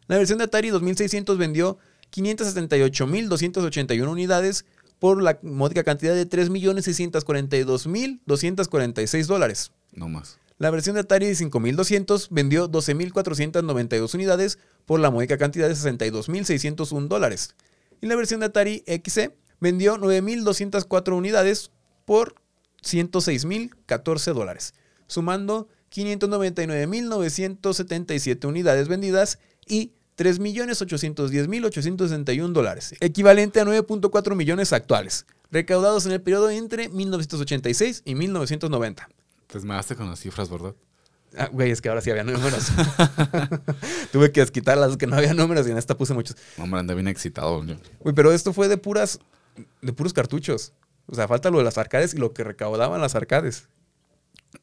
La 0.06 0.16
versión 0.16 0.38
de 0.38 0.44
Atari 0.44 0.70
2600 0.70 1.36
vendió 1.36 1.76
578.281 2.10 4.08
unidades 4.08 4.64
por 4.98 5.22
la 5.22 5.38
módica 5.42 5.84
cantidad 5.84 6.14
de 6.14 6.26
3.642.246 6.26 9.26
dólares. 9.26 9.72
No 9.92 10.08
más. 10.08 10.38
La 10.56 10.70
versión 10.70 10.94
de 10.94 11.00
Atari 11.00 11.34
5200 11.34 12.28
vendió 12.30 12.70
12.492 12.70 14.14
unidades 14.14 14.58
por 14.86 15.00
la 15.00 15.10
módica 15.10 15.36
cantidad 15.36 15.68
de 15.68 15.74
62.601 15.74 17.08
dólares. 17.08 17.54
Y 18.00 18.06
la 18.06 18.16
versión 18.16 18.40
de 18.40 18.46
Atari 18.46 18.82
XC 18.86 19.36
vendió 19.60 19.96
9.204 19.96 21.16
unidades 21.16 21.70
por 22.04 22.34
106.014 22.82 24.34
dólares, 24.34 24.74
sumando 25.06 25.68
599.977 25.90 28.46
unidades 28.46 28.88
vendidas 28.88 29.38
y 29.66 29.92
3.810.861 30.16 32.52
dólares, 32.52 32.94
equivalente 33.00 33.58
a 33.60 33.64
9.4 33.64 34.36
millones 34.36 34.72
actuales, 34.72 35.26
recaudados 35.50 36.06
en 36.06 36.12
el 36.12 36.20
periodo 36.20 36.50
entre 36.50 36.88
1986 36.88 38.02
y 38.04 38.14
1990. 38.14 39.08
Te 39.46 39.58
esmeraste 39.58 39.96
con 39.96 40.08
las 40.10 40.20
cifras, 40.20 40.48
¿verdad? 40.50 40.74
Ah, 41.36 41.48
güey, 41.50 41.70
es 41.70 41.80
que 41.80 41.88
ahora 41.88 42.00
sí 42.00 42.10
había 42.10 42.24
números. 42.24 42.70
Tuve 44.12 44.30
que 44.32 44.44
quitar 44.46 44.78
las 44.78 44.96
que 44.96 45.06
no 45.06 45.16
había 45.16 45.34
números 45.34 45.66
y 45.66 45.70
en 45.70 45.78
esta 45.78 45.96
puse 45.96 46.14
muchos. 46.14 46.36
Hombre, 46.58 46.80
anda 46.80 46.94
bien 46.94 47.08
excitado. 47.08 47.64
Güey, 48.00 48.14
pero 48.14 48.32
esto 48.32 48.52
fue 48.52 48.68
de 48.68 48.76
puras, 48.76 49.18
de 49.82 49.92
puros 49.92 50.12
cartuchos. 50.12 50.72
O 51.06 51.14
sea, 51.14 51.28
falta 51.28 51.50
lo 51.50 51.58
de 51.58 51.64
las 51.64 51.78
arcades 51.78 52.14
y 52.14 52.18
lo 52.18 52.32
que 52.32 52.44
recaudaban 52.44 53.00
las 53.00 53.14
arcades. 53.14 53.68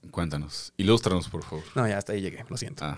Cuéntanos, 0.10 0.74
ilústranos, 0.78 1.30
por 1.30 1.44
favor. 1.44 1.64
No, 1.76 1.88
ya 1.88 1.98
hasta 1.98 2.14
ahí 2.14 2.22
llegué, 2.22 2.46
lo 2.50 2.58
siento. 2.58 2.86
Ah. 2.86 2.98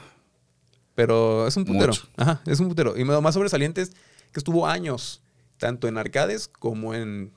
Pero 0.96 1.48
es 1.48 1.58
un 1.58 1.66
putero. 1.66 1.94
Ajá, 2.18 2.42
es 2.46 2.60
un 2.60 2.70
putero. 2.70 2.96
Y 2.96 3.04
lo 3.04 3.22
más 3.22 3.34
sobresaliente 3.34 3.82
es 3.82 3.90
que 4.32 4.40
estuvo 4.40 4.68
años, 4.68 5.22
tanto 5.58 5.88
en 5.88 5.98
arcades 5.98 6.48
como 6.48 6.94
en, 6.94 7.34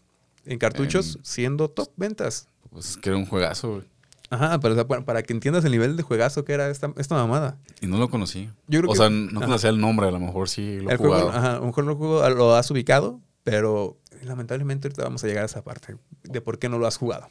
cartuchos, 0.58 1.18
siendo 1.22 1.70
top 1.70 1.90
ventas. 1.96 2.48
Pues 2.70 2.90
es 2.90 2.96
que 2.98 3.08
era 3.08 3.18
un 3.18 3.26
juegazo, 3.26 3.74
güey. 3.74 3.95
Ajá, 4.28 4.58
pero 4.60 4.86
para, 4.86 5.22
que 5.22 5.32
entiendas 5.32 5.64
el 5.64 5.72
nivel 5.72 5.96
de 5.96 6.02
juegazo 6.02 6.44
que 6.44 6.52
era 6.52 6.68
esta, 6.68 6.92
esta 6.96 7.14
mamada. 7.14 7.58
Y 7.80 7.86
no 7.86 7.98
lo 7.98 8.10
conocí. 8.10 8.50
o 8.86 8.96
sea, 8.96 9.08
no 9.08 9.40
conocía 9.40 9.70
el 9.70 9.80
nombre, 9.80 10.08
a 10.08 10.10
lo 10.10 10.18
mejor 10.18 10.48
sí 10.48 10.80
lo 10.80 10.90
he 10.90 10.96
jugado. 10.96 11.30
ajá, 11.30 11.56
a 11.56 11.58
lo 11.60 11.66
mejor 11.66 11.84
lo, 11.84 12.30
lo 12.30 12.54
has 12.54 12.70
ubicado, 12.70 13.20
pero 13.44 13.98
lamentablemente 14.22 14.88
ahorita 14.88 15.04
vamos 15.04 15.22
a 15.22 15.28
llegar 15.28 15.44
a 15.44 15.46
esa 15.46 15.62
parte 15.62 15.96
de 16.24 16.40
por 16.40 16.58
qué 16.58 16.68
no 16.68 16.78
lo 16.78 16.86
has 16.86 16.96
jugado. 16.96 17.28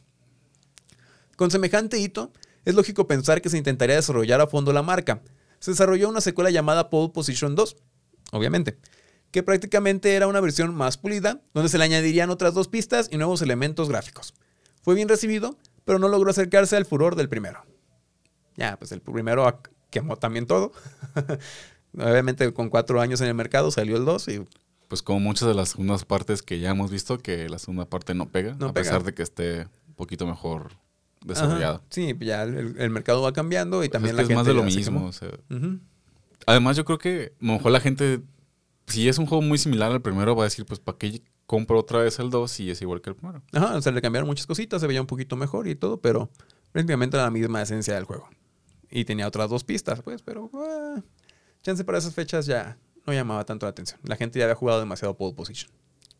Con 1.36 1.52
semejante 1.52 2.00
hito, 2.00 2.32
es 2.64 2.76
lógico 2.76 3.08
pensar 3.08 3.42
que 3.42 3.50
se 3.50 3.58
intentaría 3.58 3.96
desarrollar 3.96 4.40
a 4.40 4.48
fondo 4.48 4.72
la 4.72 4.82
marca. 4.82 5.22
Se 5.60 5.72
desarrolló 5.72 6.10
una 6.10 6.22
secuela 6.22 6.50
llamada 6.50 6.90
Pole 6.90 7.12
Position 7.14 7.56
2, 7.56 7.76
obviamente, 8.32 8.78
que 9.32 9.44
prácticamente 9.44 10.14
era 10.16 10.28
una 10.28 10.40
versión 10.40 10.74
más 10.74 10.98
pulida, 10.98 11.42
donde 11.54 11.70
se 11.70 11.78
le 11.78 11.84
añadirían 11.84 12.30
otras 12.30 12.54
dos 12.54 12.70
pistas 12.70 13.10
y 13.12 13.18
nuevos 13.18 13.42
elementos 13.42 13.90
gráficos. 13.90 14.34
Fue 14.82 14.96
bien 14.96 15.10
recibido, 15.10 15.58
pero 15.86 16.00
no 16.00 16.10
logró 16.10 16.32
acercarse 16.32 16.76
al 16.76 16.86
furor 16.86 17.16
del 17.16 17.30
primero. 17.30 17.64
Ya, 18.58 18.78
pues 18.78 18.92
el 18.92 19.02
primero 19.02 19.62
quemó 19.90 20.18
también 20.18 20.46
todo. 20.46 20.72
obviamente 21.98 22.52
con 22.54 22.70
cuatro 22.70 23.02
años 23.02 23.22
en 23.22 23.28
el 23.28 23.34
mercado 23.34 23.72
salió 23.72 23.98
el 23.98 24.06
2 24.06 24.28
y 24.30 24.46
pues 24.88 25.02
como 25.02 25.20
muchas 25.20 25.48
de 25.48 25.56
las 25.56 25.70
segundas 25.70 26.06
partes 26.06 26.44
que 26.44 26.60
ya 26.60 26.72
hemos 26.72 26.92
visto, 26.92 27.18
que 27.18 27.50
la 27.50 27.58
segunda 27.58 27.86
parte 27.86 28.14
no 28.14 28.30
pega, 28.30 28.56
a 28.60 28.74
pesar 28.74 29.04
de 29.04 29.14
que 29.14 29.24
esté 29.24 29.68
un 29.88 29.96
poquito 29.96 30.28
mejor 30.28 30.74
desarrollado. 31.24 31.82
Sí, 31.90 32.16
ya 32.20 32.44
el, 32.44 32.90
mercado 32.92 33.24
va 33.24 33.34
cambiando 33.34 33.84
y 33.84 33.88
pues 33.88 33.94
también 33.94 34.16
la 34.16 34.22
es 34.22 34.28
gente... 34.28 34.34
Es 34.34 34.46
más 34.46 34.48
de 34.48 34.54
lo 34.54 34.64
mismo. 34.64 35.10
Además, 36.46 36.78
yo 36.78 36.86
creo 36.86 37.00
que 37.00 37.34
a 37.42 37.46
lo 37.46 37.54
mejor 37.54 37.72
la 37.72 37.80
gente, 37.80 38.22
si 38.86 39.10
es 39.10 39.18
un 39.18 39.26
juego 39.26 39.42
muy 39.42 39.58
similar 39.58 39.92
al 39.92 40.04
primero, 40.04 40.36
va 40.36 40.44
a 40.44 40.46
decir, 40.46 40.66
pues, 40.66 40.80
¿para 40.80 41.00
qué 41.00 41.24
compro 41.46 41.80
otra 41.80 42.00
vez 42.00 42.20
el 42.20 42.30
2 42.30 42.52
si 42.52 42.70
es 42.72 42.82
igual 42.82 43.02
que 43.02 43.12
el 43.12 43.16
primero? 43.16 43.42
Ajá, 43.54 43.76
o 43.76 43.82
sea, 43.82 43.92
le 43.92 44.02
cambiaron 44.02 44.28
muchas 44.28 44.48
cositas, 44.48 44.82
se 44.82 44.88
veía 44.88 45.02
un 45.02 45.08
poquito 45.08 45.36
mejor 45.36 45.68
y 45.68 45.76
todo, 45.76 46.00
pero 46.02 46.30
prácticamente 46.72 47.18
la 47.18 47.30
misma 47.32 47.62
esencia 47.62 47.96
del 47.96 48.06
juego. 48.06 48.30
Y 48.90 49.06
tenía 49.06 49.28
otras 49.28 49.50
dos 49.50 49.64
pistas, 49.64 50.02
pues, 50.02 50.22
pero... 50.22 50.50
Uh, 50.54 51.02
chance 51.62 51.84
para 51.84 51.98
esas 51.98 52.14
fechas 52.14 52.46
ya 52.46 52.78
no 53.06 53.14
llamaba 53.14 53.46
tanto 53.46 53.66
la 53.66 53.72
atención. 53.72 54.00
La 54.04 54.16
gente 54.16 54.40
ya 54.40 54.46
había 54.46 54.56
jugado 54.56 54.80
demasiado 54.80 55.16
pole 55.16 55.34
position. 55.34 55.72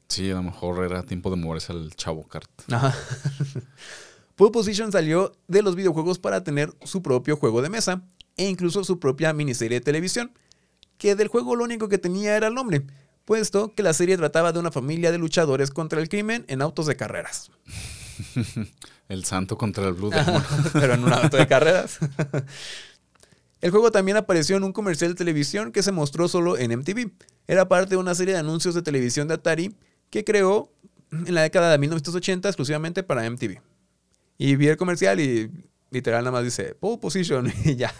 Sí, 0.08 0.30
a 0.32 0.36
lo 0.36 0.44
mejor 0.44 0.84
era 0.84 1.04
tiempo 1.04 1.30
de 1.30 1.36
moverse 1.36 1.72
al 1.72 1.96
chavo 1.96 2.28
kart. 2.28 2.50
Ajá. 2.72 2.96
Pole 4.36 4.52
Position 4.52 4.92
salió 4.92 5.32
de 5.48 5.62
los 5.62 5.76
videojuegos 5.76 6.20
para 6.20 6.44
tener 6.44 6.74
su 6.84 7.02
propio 7.02 7.38
juego 7.38 7.62
de 7.62 7.70
mesa 7.70 8.04
e 8.36 8.48
incluso 8.48 8.84
su 8.84 9.00
propia 9.00 9.32
miniserie 9.32 9.80
de 9.80 9.86
televisión, 9.86 10.34
que 10.98 11.16
del 11.16 11.30
juego 11.30 11.56
lo 11.56 11.64
único 11.64 11.88
que 11.88 11.98
tenía 11.98 12.36
era 12.36 12.48
el 12.48 12.54
nombre, 12.54 12.86
puesto 13.26 13.74
que 13.74 13.84
la 13.84 13.94
serie 13.94 14.18
trataba 14.18 14.54
de 14.54 14.60
una 14.60 14.72
familia 14.72 15.12
de 15.12 15.18
luchadores 15.18 15.72
contra 15.72 16.00
el 16.00 16.10
crimen 16.10 16.46
en 16.48 16.62
autos 16.62 16.86
de 16.86 16.96
carreras. 16.96 17.52
el 19.10 19.26
santo 19.26 19.58
contra 19.58 19.88
el 19.88 19.94
Blue 19.94 20.12
Pero 20.74 20.94
en 20.94 21.04
un 21.04 21.12
auto 21.12 21.38
de 21.38 21.48
carreras. 21.48 22.00
el 23.62 23.72
juego 23.72 23.92
también 23.92 24.18
apareció 24.18 24.56
en 24.58 24.64
un 24.64 24.72
comercial 24.74 25.12
de 25.12 25.16
televisión 25.16 25.72
que 25.72 25.84
se 25.84 25.92
mostró 25.92 26.28
solo 26.28 26.58
en 26.58 26.78
MTV. 26.80 27.12
Era 27.48 27.68
parte 27.68 27.92
de 27.92 27.98
una 27.98 28.16
serie 28.16 28.34
de 28.36 28.40
anuncios 28.40 28.76
de 28.76 28.82
televisión 28.82 29.28
de 29.28 29.34
Atari 29.34 29.76
que 30.10 30.24
creó 30.24 30.72
en 31.12 31.34
la 31.34 31.42
década 31.42 31.72
de 31.72 31.78
1980 31.78 32.48
exclusivamente 32.48 33.04
para 33.04 33.30
MTV. 33.30 33.60
Y 34.38 34.56
vi 34.56 34.68
el 34.68 34.78
comercial 34.78 35.20
y 35.20 35.50
literal 35.92 36.24
nada 36.24 36.32
más 36.32 36.44
dice 36.44 36.76
pole 36.76 36.98
position 36.98 37.52
y 37.64 37.76
ya 37.76 37.94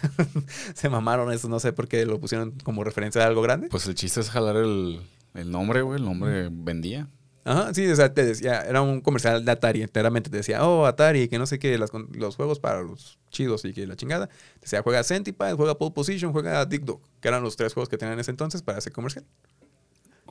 se 0.74 0.88
mamaron 0.88 1.32
eso, 1.32 1.48
no 1.48 1.60
sé 1.60 1.72
por 1.72 1.88
qué 1.88 2.04
lo 2.04 2.20
pusieron 2.20 2.52
como 2.62 2.84
referencia 2.84 3.22
a 3.22 3.26
algo 3.26 3.42
grande. 3.42 3.68
Pues 3.68 3.86
el 3.86 3.94
chiste 3.94 4.20
es 4.20 4.30
jalar 4.30 4.56
el, 4.56 5.00
nombre, 5.44 5.82
güey, 5.82 5.98
el 5.98 6.04
nombre 6.04 6.48
vendía. 6.50 7.08
Ajá, 7.44 7.72
sí, 7.72 7.86
o 7.86 7.94
sea, 7.94 8.12
te 8.12 8.24
decía, 8.24 8.62
era 8.62 8.82
un 8.82 9.00
comercial 9.00 9.44
de 9.44 9.52
Atari, 9.52 9.82
enteramente 9.82 10.30
te 10.30 10.38
decía, 10.38 10.66
oh, 10.66 10.84
Atari, 10.84 11.28
que 11.28 11.38
no 11.38 11.46
sé 11.46 11.60
qué, 11.60 11.78
los 11.78 12.36
juegos 12.36 12.58
para 12.58 12.82
los 12.82 13.18
chidos 13.30 13.64
y 13.64 13.72
que 13.72 13.86
la 13.86 13.94
chingada. 13.94 14.26
Te 14.26 14.62
decía, 14.62 14.82
juega 14.82 15.04
Centipede, 15.04 15.52
juega 15.52 15.78
Pole 15.78 15.92
Position, 15.92 16.32
juega 16.32 16.64
Dick 16.66 16.82
Dog, 16.82 17.00
que 17.20 17.28
eran 17.28 17.42
los 17.42 17.56
tres 17.56 17.72
juegos 17.72 17.88
que 17.88 17.98
tenían 17.98 18.14
en 18.14 18.20
ese 18.20 18.32
entonces 18.32 18.62
para 18.62 18.78
ese 18.78 18.90
comercial 18.90 19.24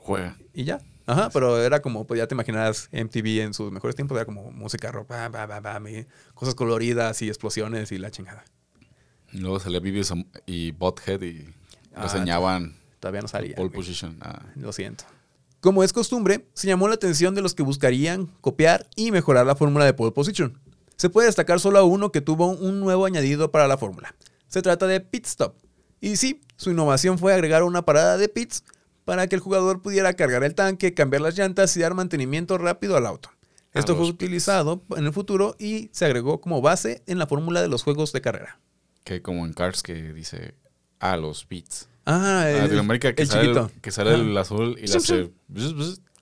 juega. 0.06 0.38
Y 0.54 0.64
ya. 0.64 0.80
Ajá, 1.08 1.30
pero 1.32 1.62
era 1.62 1.82
como, 1.82 2.08
pues 2.08 2.20
ya 2.20 2.28
te 2.28 2.36
imaginas 2.36 2.90
MTV 2.92 3.42
en 3.42 3.54
sus 3.54 3.72
mejores 3.72 3.96
tiempos, 3.96 4.16
era 4.16 4.26
como 4.26 4.52
música 4.52 4.92
ropa, 4.92 5.30
cosas 6.34 6.56
coloridas 6.56 7.22
y 7.22 7.28
explosiones 7.28 7.92
y 7.92 7.98
la 7.98 8.12
chingada. 8.12 8.44
Y 9.32 9.40
luego 9.40 9.60
salía 9.60 9.80
Vivius 9.80 10.14
y 10.46 10.72
Bothead 10.72 11.22
y 11.22 11.54
ah, 11.94 12.04
reseñaban. 12.04 12.76
Todavía 13.06 13.22
no 13.22 13.28
salía. 13.28 13.56
Pole 13.56 13.70
position. 13.70 14.18
Ah. 14.20 14.42
Lo 14.56 14.74
siento. 14.74 15.04
Como 15.60 15.84
es 15.84 15.94
costumbre, 15.94 16.48
se 16.56 16.66
llamó 16.66 16.88
la 16.88 16.96
atención 16.96 17.36
de 17.36 17.44
los 17.44 17.54
que 17.54 17.62
buscarían 17.62 18.26
copiar 18.42 18.88
y 18.96 19.12
mejorar 19.12 19.46
la 19.46 19.56
fórmula 19.56 19.86
de 19.86 19.94
pole 19.94 20.12
position. 20.12 20.60
Se 20.96 21.12
puede 21.12 21.28
destacar 21.28 21.60
solo 21.60 21.78
a 21.78 21.84
uno 21.84 22.12
que 22.12 22.22
tuvo 22.22 22.48
un 22.48 22.80
nuevo 22.80 23.06
añadido 23.06 23.52
para 23.52 23.68
la 23.68 23.78
fórmula. 23.78 24.16
Se 24.48 24.64
trata 24.64 24.88
de 24.88 25.02
Pit 25.02 25.28
Stop. 25.28 25.54
Y 26.02 26.16
sí, 26.16 26.42
su 26.58 26.72
innovación 26.72 27.20
fue 27.20 27.32
agregar 27.32 27.62
una 27.62 27.86
parada 27.86 28.18
de 28.18 28.28
pits 28.28 28.64
para 29.04 29.28
que 29.28 29.36
el 29.36 29.42
jugador 29.42 29.84
pudiera 29.84 30.16
cargar 30.16 30.44
el 30.44 30.56
tanque, 30.56 30.96
cambiar 30.96 31.22
las 31.22 31.38
llantas 31.38 31.78
y 31.78 31.82
dar 31.82 31.94
mantenimiento 31.94 32.58
rápido 32.58 32.98
al 32.98 33.06
auto. 33.06 33.30
Esto 33.72 33.96
fue 33.96 34.08
utilizado 34.08 34.82
en 34.98 35.06
el 35.06 35.14
futuro 35.14 35.56
y 35.60 35.92
se 35.92 36.06
agregó 36.06 36.42
como 36.42 36.60
base 36.60 37.04
en 37.06 37.20
la 37.20 37.28
fórmula 37.28 37.62
de 37.62 37.68
los 37.68 37.84
juegos 37.84 38.14
de 38.14 38.22
carrera. 38.22 38.60
Que 39.04 39.22
como 39.22 39.46
en 39.46 39.54
Cars 39.54 39.84
que 39.84 39.94
dice 40.12 40.56
a 41.00 41.18
los 41.18 41.48
beats. 41.48 41.88
Ah, 42.06 42.48
el, 42.50 42.78
América 42.78 43.14
que 43.14 43.26
sale, 43.26 43.52
el, 43.52 43.72
que 43.82 43.92
sale 43.92 44.14
el 44.14 44.38
azul 44.38 44.78
y 44.80 44.88
le 44.88 44.96
hace 44.96 45.32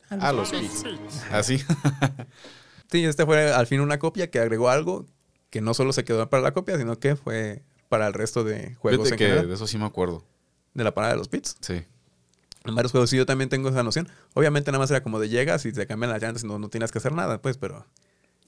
a 0.09 0.31
los 0.31 0.51
beats. 0.51 0.83
Así. 1.31 1.57
sí, 2.91 3.03
este 3.03 3.25
fue 3.25 3.51
al 3.51 3.67
fin 3.67 3.81
una 3.81 3.99
copia 3.99 4.29
que 4.29 4.39
agregó 4.39 4.69
algo 4.69 5.05
que 5.49 5.61
no 5.61 5.73
solo 5.73 5.91
se 5.91 6.03
quedó 6.03 6.29
para 6.29 6.41
la 6.41 6.53
copia, 6.53 6.77
sino 6.77 6.99
que 6.99 7.15
fue 7.15 7.63
para 7.89 8.07
el 8.07 8.13
resto 8.13 8.43
de 8.43 8.75
juegos. 8.75 9.09
Fíjate 9.09 9.25
que 9.25 9.47
de 9.47 9.53
eso 9.53 9.67
sí 9.67 9.77
me 9.77 9.85
acuerdo. 9.85 10.25
¿De 10.73 10.83
la 10.83 10.93
parada 10.93 11.13
de 11.13 11.19
los 11.19 11.29
beats? 11.29 11.57
Sí 11.59 11.83
en 12.65 12.75
varios 12.75 12.91
juegos 12.91 13.09
sí 13.09 13.17
yo 13.17 13.25
también 13.25 13.49
tengo 13.49 13.69
esa 13.69 13.83
noción. 13.83 14.07
Obviamente 14.33 14.71
nada 14.71 14.79
más 14.79 14.91
era 14.91 15.03
como 15.03 15.19
de 15.19 15.29
llegas 15.29 15.65
y 15.65 15.71
te 15.71 15.85
cambian 15.87 16.11
las 16.11 16.21
llantas 16.21 16.43
y 16.43 16.47
no, 16.47 16.59
no 16.59 16.69
tienes 16.69 16.91
que 16.91 16.97
hacer 16.97 17.13
nada, 17.13 17.41
pues, 17.41 17.57
pero... 17.57 17.85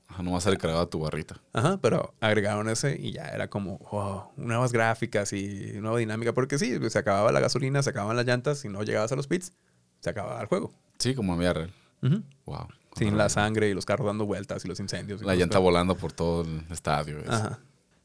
Ajá, 0.07 0.23
no 0.23 0.31
va 0.31 0.37
a 0.37 0.41
ser 0.41 0.57
cargado 0.57 0.87
tu 0.87 0.99
barrita. 0.99 1.41
Ajá, 1.53 1.77
pero 1.81 2.13
agregaron 2.21 2.69
ese 2.69 2.97
y 2.99 3.11
ya 3.11 3.27
era 3.27 3.49
como, 3.49 3.79
wow, 3.91 4.31
nuevas 4.37 4.71
gráficas 4.71 5.33
y 5.33 5.73
nueva 5.81 5.97
dinámica, 5.97 6.33
porque 6.33 6.57
sí, 6.57 6.77
se 6.89 6.99
acababa 6.99 7.31
la 7.31 7.39
gasolina, 7.39 7.81
se 7.83 7.89
acababan 7.89 8.15
las 8.15 8.25
llantas 8.25 8.63
y 8.65 8.69
no 8.69 8.83
llegabas 8.83 9.11
a 9.11 9.15
los 9.15 9.27
pits, 9.27 9.53
se 9.99 10.09
acababa 10.09 10.39
el 10.41 10.47
juego. 10.47 10.71
Sí, 10.99 11.15
como 11.15 11.33
en 11.33 11.39
Villarreal. 11.39 11.73
Wow. 12.45 12.67
Sin 12.95 13.17
la 13.17 13.29
sangre 13.29 13.69
y 13.69 13.73
los 13.73 13.85
carros 13.85 14.07
dando 14.07 14.25
vueltas 14.25 14.63
y 14.63 14.67
los 14.67 14.79
incendios. 14.79 15.21
la 15.21 15.35
llanta 15.35 15.59
volando 15.59 15.95
por 15.95 16.13
todo 16.13 16.43
el 16.43 16.63
estadio. 16.71 17.17
Ajá. 17.27 17.59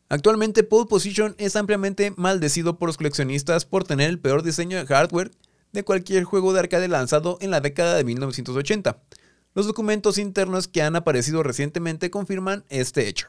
Actualmente 0.09 0.65
Pole 0.65 0.89
Position 0.89 1.37
es 1.39 1.55
ampliamente 1.55 2.13
maldecido 2.17 2.77
por 2.79 2.89
los 2.89 2.97
coleccionistas 2.97 3.65
por 3.65 3.85
tener 3.85 4.11
el 4.11 4.19
peor 4.19 4.43
diseño 4.43 4.77
de 4.77 4.85
hardware 4.87 5.31
de 5.73 5.85
cualquier 5.85 6.25
juego 6.25 6.53
de 6.53 6.59
arcade 6.59 6.89
lanzado 6.89 7.39
en 7.41 7.53
la 7.53 7.61
década 7.61 7.95
de 7.95 8.03
1980. 8.03 8.99
Los 9.53 9.67
documentos 9.67 10.19
internos 10.19 10.69
que 10.69 10.81
han 10.81 10.95
aparecido 10.95 11.43
recientemente 11.43 12.09
confirman 12.09 12.65
este 12.69 13.09
hecho. 13.09 13.29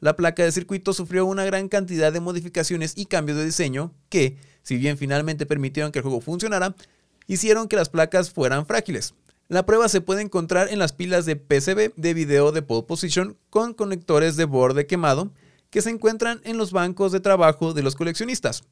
La 0.00 0.16
placa 0.16 0.42
de 0.42 0.50
circuito 0.50 0.94
sufrió 0.94 1.26
una 1.26 1.44
gran 1.44 1.68
cantidad 1.68 2.10
de 2.10 2.20
modificaciones 2.20 2.94
y 2.96 3.04
cambios 3.04 3.36
de 3.36 3.44
diseño 3.44 3.92
que, 4.08 4.38
si 4.62 4.78
bien 4.78 4.96
finalmente 4.96 5.44
permitieron 5.44 5.92
que 5.92 5.98
el 5.98 6.04
juego 6.04 6.22
funcionara, 6.22 6.74
hicieron 7.26 7.68
que 7.68 7.76
las 7.76 7.90
placas 7.90 8.30
fueran 8.30 8.64
frágiles. 8.64 9.12
La 9.48 9.66
prueba 9.66 9.90
se 9.90 10.00
puede 10.00 10.22
encontrar 10.22 10.68
en 10.70 10.78
las 10.78 10.94
pilas 10.94 11.26
de 11.26 11.36
PCB 11.36 11.94
de 11.96 12.14
video 12.14 12.50
de 12.50 12.62
pole 12.62 12.86
position 12.86 13.36
con 13.50 13.74
conectores 13.74 14.36
de 14.36 14.46
borde 14.46 14.86
quemado 14.86 15.32
que 15.68 15.82
se 15.82 15.90
encuentran 15.90 16.40
en 16.44 16.56
los 16.56 16.72
bancos 16.72 17.12
de 17.12 17.20
trabajo 17.20 17.74
de 17.74 17.82
los 17.82 17.94
coleccionistas. 17.94 18.62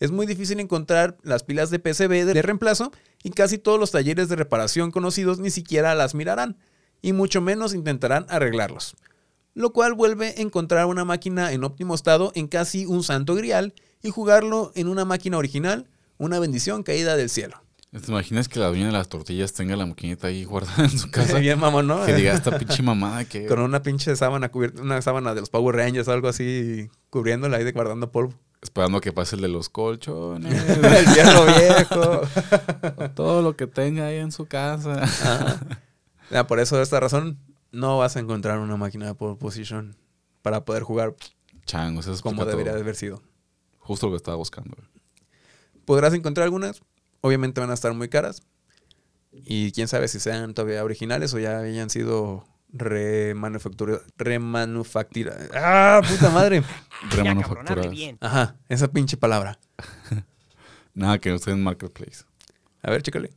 Es 0.00 0.10
muy 0.10 0.26
difícil 0.26 0.60
encontrar 0.60 1.16
las 1.22 1.44
pilas 1.44 1.70
de 1.70 1.78
PCB 1.78 2.24
de 2.24 2.42
reemplazo 2.42 2.92
y 3.22 3.30
casi 3.30 3.58
todos 3.58 3.78
los 3.78 3.92
talleres 3.92 4.28
de 4.28 4.36
reparación 4.36 4.90
conocidos 4.90 5.38
ni 5.38 5.50
siquiera 5.50 5.94
las 5.94 6.14
mirarán, 6.14 6.56
y 7.02 7.12
mucho 7.12 7.40
menos 7.40 7.74
intentarán 7.74 8.26
arreglarlos. 8.28 8.96
Lo 9.54 9.72
cual 9.72 9.94
vuelve 9.94 10.28
a 10.28 10.40
encontrar 10.40 10.86
una 10.86 11.04
máquina 11.04 11.52
en 11.52 11.64
óptimo 11.64 11.94
estado 11.94 12.32
en 12.34 12.48
casi 12.48 12.86
un 12.86 13.02
santo 13.02 13.34
grial 13.34 13.74
y 14.02 14.10
jugarlo 14.10 14.72
en 14.74 14.88
una 14.88 15.04
máquina 15.04 15.36
original, 15.38 15.88
una 16.18 16.38
bendición 16.38 16.82
caída 16.82 17.16
del 17.16 17.28
cielo. 17.28 17.62
¿Te 17.92 18.10
imaginas 18.10 18.48
que 18.48 18.58
la 18.58 18.68
dueña 18.68 18.86
de 18.86 18.92
las 18.92 19.10
tortillas 19.10 19.52
tenga 19.52 19.76
la 19.76 19.84
maquinita 19.84 20.28
ahí 20.28 20.44
guardada 20.44 20.84
en 20.84 20.98
su 20.98 21.10
casa? 21.10 21.38
Bien, 21.38 21.58
mamá, 21.58 21.82
¿no? 21.82 22.06
Que 22.06 22.14
diga 22.14 22.32
esta 22.32 22.58
pinche 22.58 22.82
mamada 22.82 23.26
que. 23.26 23.44
Con 23.44 23.60
una 23.60 23.82
pinche 23.82 24.16
sábana 24.16 24.50
cubierta, 24.50 24.80
una 24.80 25.02
sábana 25.02 25.34
de 25.34 25.40
los 25.40 25.50
Power 25.50 25.76
Rangers 25.76 26.08
o 26.08 26.12
algo 26.12 26.28
así, 26.28 26.88
cubriéndola 27.10 27.58
ahí 27.58 27.64
de 27.64 27.72
guardando 27.72 28.10
polvo. 28.10 28.32
Esperando 28.62 29.00
que 29.00 29.12
pase 29.12 29.36
el 29.36 29.42
de 29.42 29.48
los 29.48 29.68
colchones. 29.68 30.52
el 30.68 31.06
viejo 31.12 31.44
viejo. 31.46 33.08
Todo 33.14 33.42
lo 33.42 33.56
que 33.56 33.66
tenga 33.66 34.06
ahí 34.06 34.18
en 34.18 34.32
su 34.32 34.46
casa. 34.46 35.04
Ya, 36.30 36.46
por 36.46 36.60
eso, 36.60 36.76
de 36.76 36.84
esta 36.84 37.00
razón, 37.00 37.38
no 37.72 37.98
vas 37.98 38.16
a 38.16 38.20
encontrar 38.20 38.58
una 38.60 38.76
máquina 38.76 39.06
de 39.06 39.14
pole 39.14 39.36
position 39.36 39.96
para 40.42 40.64
poder 40.64 40.82
jugar 40.84 41.14
Changos, 41.66 42.06
eso 42.06 42.22
como 42.22 42.44
debería 42.44 42.72
todo. 42.72 42.82
haber 42.82 42.96
sido. 42.96 43.22
Justo 43.78 44.06
lo 44.06 44.12
que 44.12 44.16
estaba 44.16 44.36
buscando. 44.36 44.76
Podrás 45.84 46.14
encontrar 46.14 46.44
algunas, 46.44 46.80
obviamente 47.20 47.60
van 47.60 47.70
a 47.70 47.74
estar 47.74 47.92
muy 47.94 48.08
caras. 48.08 48.42
Y 49.32 49.72
quién 49.72 49.88
sabe 49.88 50.08
si 50.08 50.20
sean 50.20 50.54
todavía 50.54 50.84
originales 50.84 51.32
o 51.34 51.38
ya 51.38 51.58
hayan 51.58 51.90
sido 51.90 52.44
remanufactura- 52.72 54.02
remanufacturadas. 54.16 55.50
¡Ah, 55.54 56.00
puta 56.08 56.30
madre! 56.30 56.62
Remanufacturadas. 57.10 57.94
Ajá, 58.20 58.56
esa 58.68 58.88
pinche 58.88 59.16
palabra. 59.16 59.58
Nada 60.94 61.18
que 61.18 61.30
no 61.30 61.36
esté 61.36 61.50
en 61.52 61.62
Marketplace. 61.62 62.24
A 62.82 62.90
ver, 62.90 63.02
chécale. 63.02 63.30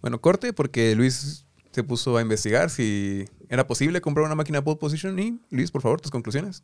Bueno, 0.00 0.20
corte 0.20 0.52
porque 0.52 0.94
Luis 0.94 1.46
se 1.72 1.82
puso 1.82 2.16
a 2.16 2.22
investigar 2.22 2.70
si 2.70 3.24
era 3.48 3.66
posible 3.66 4.00
comprar 4.00 4.26
una 4.26 4.34
máquina 4.34 4.58
de 4.58 4.62
pole 4.62 4.76
position. 4.76 5.18
Y 5.18 5.40
Luis, 5.50 5.70
por 5.70 5.82
favor, 5.82 6.00
tus 6.00 6.10
conclusiones. 6.10 6.62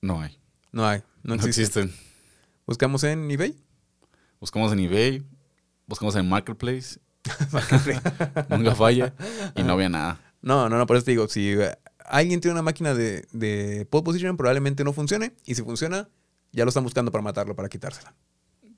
No 0.00 0.20
hay. 0.20 0.38
No 0.72 0.86
hay, 0.86 1.00
no, 1.22 1.34
No, 1.34 1.34
existe. 1.34 1.62
existen. 1.62 1.92
Buscamos 2.66 3.02
en 3.04 3.30
eBay. 3.30 3.56
Buscamos 4.40 4.72
en 4.72 4.80
eBay, 4.80 5.22
buscamos 5.86 6.16
en 6.16 6.28
Marketplace, 6.28 6.98
nunca 8.48 8.74
falla 8.74 9.14
y 9.54 9.62
no 9.62 9.74
había 9.74 9.88
nada. 9.88 10.18
No, 10.42 10.68
no, 10.68 10.76
no, 10.76 10.86
por 10.86 10.96
eso 10.96 11.04
te 11.04 11.12
digo, 11.12 11.28
si 11.28 11.52
eh, 11.52 11.72
alguien 12.04 12.40
tiene 12.40 12.52
una 12.52 12.62
máquina 12.62 12.94
de, 12.94 13.26
de 13.32 13.86
pole 13.88 14.04
position, 14.04 14.36
probablemente 14.36 14.84
no 14.84 14.92
funcione. 14.92 15.34
Y 15.46 15.54
si 15.54 15.62
funciona, 15.62 16.08
ya 16.52 16.64
lo 16.64 16.68
están 16.68 16.84
buscando 16.84 17.10
para 17.10 17.22
matarlo, 17.22 17.56
para 17.56 17.68
quitársela. 17.68 18.14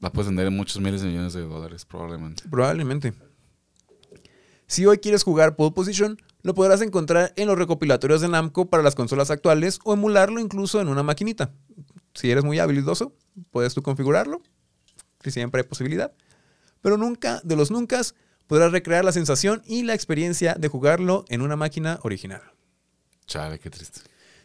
La 0.00 0.12
puedes 0.12 0.28
vender 0.28 0.46
en 0.46 0.56
muchos 0.56 0.80
miles 0.80 1.00
de 1.00 1.08
millones 1.08 1.32
de 1.32 1.42
dólares, 1.42 1.84
probablemente. 1.84 2.44
Probablemente. 2.48 3.14
Si 4.66 4.86
hoy 4.86 4.98
quieres 4.98 5.22
jugar 5.22 5.56
pole 5.56 5.72
position, 5.72 6.18
lo 6.42 6.54
podrás 6.54 6.82
encontrar 6.82 7.32
en 7.36 7.48
los 7.48 7.58
recopilatorios 7.58 8.20
de 8.20 8.28
Namco 8.28 8.66
para 8.68 8.82
las 8.82 8.94
consolas 8.94 9.30
actuales 9.30 9.78
o 9.84 9.94
emularlo 9.94 10.40
incluso 10.40 10.80
en 10.80 10.88
una 10.88 11.02
maquinita. 11.02 11.52
Si 12.12 12.30
eres 12.30 12.44
muy 12.44 12.58
habilidoso, 12.58 13.14
puedes 13.50 13.74
tú 13.74 13.82
configurarlo. 13.82 14.42
Que 15.20 15.30
siempre 15.30 15.62
hay 15.62 15.66
posibilidad. 15.66 16.12
Pero 16.82 16.98
nunca, 16.98 17.40
de 17.44 17.56
los 17.56 17.70
nunca, 17.70 18.02
podrás 18.46 18.72
recrear 18.72 19.04
la 19.04 19.12
sensación 19.12 19.62
y 19.66 19.82
la 19.82 19.94
experiencia 19.94 20.54
de 20.54 20.68
jugarlo 20.68 21.24
en 21.28 21.42
una 21.42 21.56
máquina 21.56 21.98
original. 22.02 22.42
Chale, 23.26 23.58
qué 23.58 23.70
triste. 23.70 24.00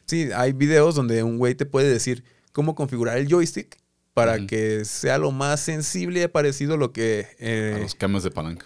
Sí, 0.05 0.29
hay 0.35 0.53
videos 0.53 0.95
donde 0.95 1.21
un 1.23 1.37
güey 1.37 1.55
te 1.55 1.65
puede 1.65 1.89
decir 1.89 2.23
cómo 2.51 2.75
configurar 2.75 3.17
el 3.17 3.27
joystick 3.27 3.77
para 4.13 4.45
que 4.47 4.83
sea 4.85 5.17
lo 5.17 5.31
más 5.31 5.59
sensible 5.59 6.21
y 6.23 6.27
parecido 6.27 6.73
a 6.73 6.77
lo 6.77 6.91
que... 6.91 7.27
eh, 7.39 7.73
A 7.75 7.79
los 7.79 7.95
cambios 7.95 8.23
de 8.23 8.31
palanca. 8.31 8.65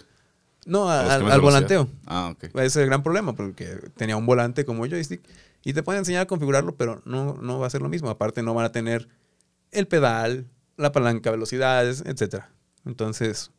no, 0.66 0.88
a 0.88 1.00
a- 1.14 1.18
los 1.18 1.30
al, 1.32 1.40
volanteo. 1.40 1.88
Ah, 2.06 2.30
ok. 2.34 2.44
Ese 2.44 2.64
es 2.66 2.76
el 2.76 2.86
gran 2.86 3.02
problema 3.02 3.34
porque 3.34 3.78
tenía 3.96 4.16
un 4.16 4.26
volante 4.26 4.64
como 4.64 4.86
joystick 4.86 5.20
y 5.64 5.72
te 5.74 5.82
pueden 5.82 6.00
enseñar 6.00 6.22
a 6.22 6.26
configurarlo, 6.26 6.76
pero 6.76 7.02
no, 7.04 7.34
no 7.40 7.58
va 7.58 7.66
a 7.66 7.70
ser 7.70 7.82
lo 7.82 7.88
mismo. 7.88 8.08
Aparte 8.08 8.42
no 8.42 8.54
van 8.54 8.64
a 8.64 8.72
tener 8.72 9.08
el 9.70 9.86
pedal, 9.86 10.46
la 10.76 10.92
palanca, 10.92 11.30
velocidades, 11.30 12.02
etcétera. 12.06 12.50
Entonces, 12.86 13.50